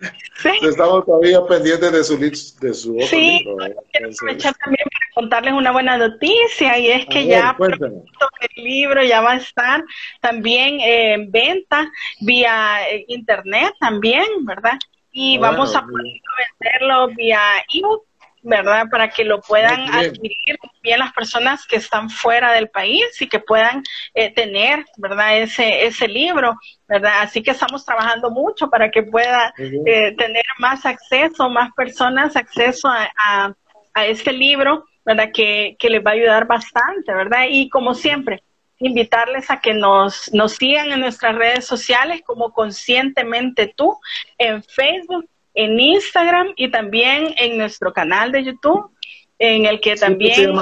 estamos 0.63 1.05
todavía 1.05 1.45
pendientes 1.47 1.93
de 1.93 2.05
su, 2.05 2.19
de 2.19 2.75
su 2.75 2.95
otro 2.97 3.07
sí, 3.07 3.39
libro. 3.39 3.57
Quiero 3.93 4.11
aprovechar 4.11 4.55
también 4.57 4.87
para 4.91 4.96
contarles 5.17 5.55
una 5.55 5.73
buena 5.73 5.97
noticia 5.97 6.79
y 6.79 6.91
es 6.91 7.07
que 7.07 7.25
ya 7.25 7.57
el 7.59 8.63
libro 8.63 9.03
ya 9.03 9.23
va 9.23 9.33
a 9.33 9.37
estar 9.37 9.83
también 10.21 10.79
en 10.79 11.31
venta 11.31 11.91
vía 12.21 12.87
eh, 12.91 13.07
internet 13.09 13.73
también, 13.81 14.27
¿verdad? 14.43 14.79
Y 15.13 15.39
vamos 15.39 15.75
a 15.75 15.81
poder 15.81 16.21
venderlo 16.61 17.09
vía 17.17 17.41
ebook 17.73 18.05
¿verdad? 18.43 18.85
Para 18.91 19.09
que 19.09 19.25
lo 19.25 19.41
puedan 19.41 19.93
adquirir 19.93 20.59
bien 20.83 21.01
las 21.01 21.13
personas 21.15 21.67
que 21.67 21.77
están 21.77 22.11
fuera 22.11 22.53
del 22.53 22.69
país 22.69 23.21
y 23.21 23.27
que 23.27 23.41
puedan 23.41 23.83
eh, 24.15 24.33
tener, 24.33 24.85
¿verdad? 24.99 25.39
Ese, 25.39 25.85
ese 25.85 26.07
libro, 26.07 26.55
¿verdad? 26.87 27.23
Así 27.23 27.43
que 27.43 27.51
estamos 27.53 27.85
trabajando 27.85 28.31
mucho 28.31 28.71
para 28.71 28.91
que 28.91 29.03
pueda 29.03 29.53
eh, 29.59 30.15
tener 30.17 30.45
más 30.59 30.87
acceso, 30.87 31.49
más 31.49 31.73
personas 31.73 32.37
acceso 32.37 32.87
a, 32.87 33.11
a, 33.17 33.55
a 33.95 34.07
este 34.07 34.33
libro, 34.33 34.85
¿verdad? 35.07 35.31
Que, 35.33 35.77
que 35.79 35.89
les 35.89 36.05
va 36.05 36.11
a 36.11 36.15
ayudar 36.15 36.47
bastante, 36.47 37.15
¿verdad? 37.15 37.47
Y 37.49 37.71
como 37.71 37.95
siempre, 37.95 38.43
invitarles 38.79 39.51
a 39.51 39.61
que 39.61 39.73
nos, 39.73 40.31
nos 40.35 40.53
sigan 40.53 40.93
en 40.93 41.01
nuestras 41.01 41.37
redes 41.37 41.65
sociales 41.65 42.21
como 42.27 42.53
Conscientemente 42.53 43.73
Tú 43.75 43.99
en 44.37 44.63
Facebook, 44.63 45.29
en 45.55 45.81
Instagram 45.81 46.49
y 46.57 46.71
también 46.71 47.35
en 47.39 47.57
nuestro 47.57 47.93
canal 47.93 48.33
de 48.33 48.45
YouTube, 48.45 48.91
en 49.39 49.65
el 49.65 49.81
que 49.81 49.95
también... 49.97 50.53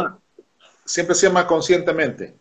siempre 0.84 1.14
se 1.14 1.26
llama 1.26 1.46
conscientemente. 1.46 2.34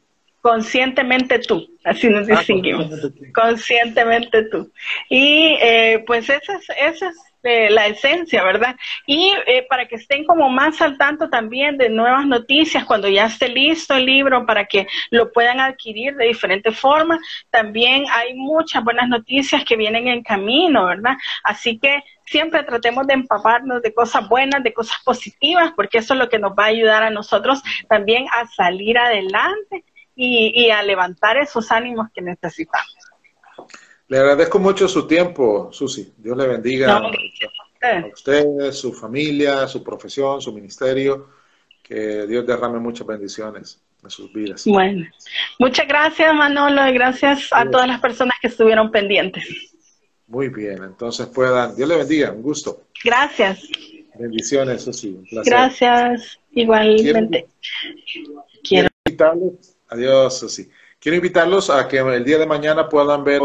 Conscientemente 0.43 1.39
tú, 1.39 1.65
así 1.85 2.09
nos 2.09 2.29
ah, 2.29 2.35
distinguimos. 2.35 2.89
conscientemente, 3.33 4.43
tú. 4.43 4.69
Y 5.07 5.55
eh, 5.61 6.03
pues 6.05 6.29
esa 6.29 6.57
es, 6.57 6.69
esa 6.69 7.07
es 7.07 7.15
eh, 7.43 7.69
la 7.69 7.87
esencia, 7.87 8.43
¿verdad? 8.43 8.75
Y 9.05 9.31
eh, 9.47 9.65
para 9.69 9.87
que 9.87 9.95
estén 9.95 10.25
como 10.25 10.49
más 10.49 10.81
al 10.81 10.97
tanto 10.97 11.29
también 11.29 11.77
de 11.77 11.87
nuevas 11.87 12.25
noticias, 12.25 12.83
cuando 12.83 13.07
ya 13.07 13.27
esté 13.27 13.47
listo 13.47 13.93
el 13.93 14.05
libro, 14.05 14.45
para 14.45 14.65
que 14.65 14.85
lo 15.11 15.31
puedan 15.31 15.61
adquirir 15.61 16.13
de 16.17 16.25
diferentes 16.25 16.77
formas, 16.77 17.21
también 17.49 18.03
hay 18.11 18.33
muchas 18.33 18.83
buenas 18.83 19.07
noticias 19.07 19.63
que 19.63 19.77
vienen 19.77 20.09
en 20.09 20.23
camino, 20.23 20.87
¿verdad? 20.87 21.15
Así 21.45 21.79
que 21.79 22.03
siempre 22.25 22.63
tratemos 22.63 23.07
de 23.07 23.13
empaparnos 23.13 23.81
de 23.81 23.93
cosas 23.93 24.27
buenas, 24.27 24.61
de 24.61 24.73
cosas 24.73 24.97
positivas, 25.05 25.71
porque 25.73 25.99
eso 25.99 26.15
es 26.15 26.19
lo 26.19 26.27
que 26.27 26.39
nos 26.39 26.51
va 26.51 26.65
a 26.65 26.67
ayudar 26.67 27.03
a 27.03 27.11
nosotros 27.11 27.63
también 27.87 28.25
a 28.29 28.45
salir 28.47 28.97
adelante 28.97 29.85
y, 30.15 30.69
a 30.69 30.83
levantar 30.83 31.37
esos 31.37 31.71
ánimos 31.71 32.07
que 32.13 32.21
necesitamos. 32.21 32.95
Le 34.07 34.19
agradezco 34.19 34.59
mucho 34.59 34.87
su 34.87 35.07
tiempo, 35.07 35.69
Susi. 35.71 36.13
Dios 36.17 36.37
le 36.37 36.47
bendiga 36.47 36.97
a 36.97 37.11
usted, 38.13 38.71
su 38.71 38.93
familia, 38.93 39.67
su 39.67 39.83
profesión, 39.83 40.41
su 40.41 40.53
ministerio. 40.53 41.29
Que 41.81 42.25
Dios 42.27 42.45
derrame 42.45 42.79
muchas 42.79 43.05
bendiciones 43.05 43.81
en 44.03 44.09
sus 44.09 44.31
vidas. 44.31 44.63
Bueno, 44.65 45.05
muchas 45.59 45.87
gracias 45.87 46.33
Manolo 46.33 46.87
y 46.87 46.93
gracias 46.93 47.49
a 47.51 47.69
todas 47.69 47.87
las 47.87 47.99
personas 47.99 48.37
que 48.41 48.47
estuvieron 48.47 48.91
pendientes. 48.91 49.43
Muy 50.27 50.47
bien, 50.49 50.83
entonces 50.83 51.27
puedan, 51.27 51.75
Dios 51.75 51.89
le 51.89 51.97
bendiga, 51.97 52.31
un 52.31 52.41
gusto. 52.41 52.83
Gracias. 53.03 53.61
Bendiciones, 54.15 54.83
Susi, 54.83 55.09
un 55.09 55.25
placer. 55.25 55.53
Gracias, 55.53 56.39
igualmente. 56.51 57.47
Quiero, 58.63 58.89
adiós, 59.93 60.39
Susi. 60.39 60.69
Quiero 60.99 61.15
invitarlos 61.15 61.69
a 61.69 61.87
que 61.87 61.97
el 61.97 62.23
día 62.23 62.37
de 62.37 62.45
mañana 62.45 62.87
puedan 62.87 63.23
ver 63.23 63.41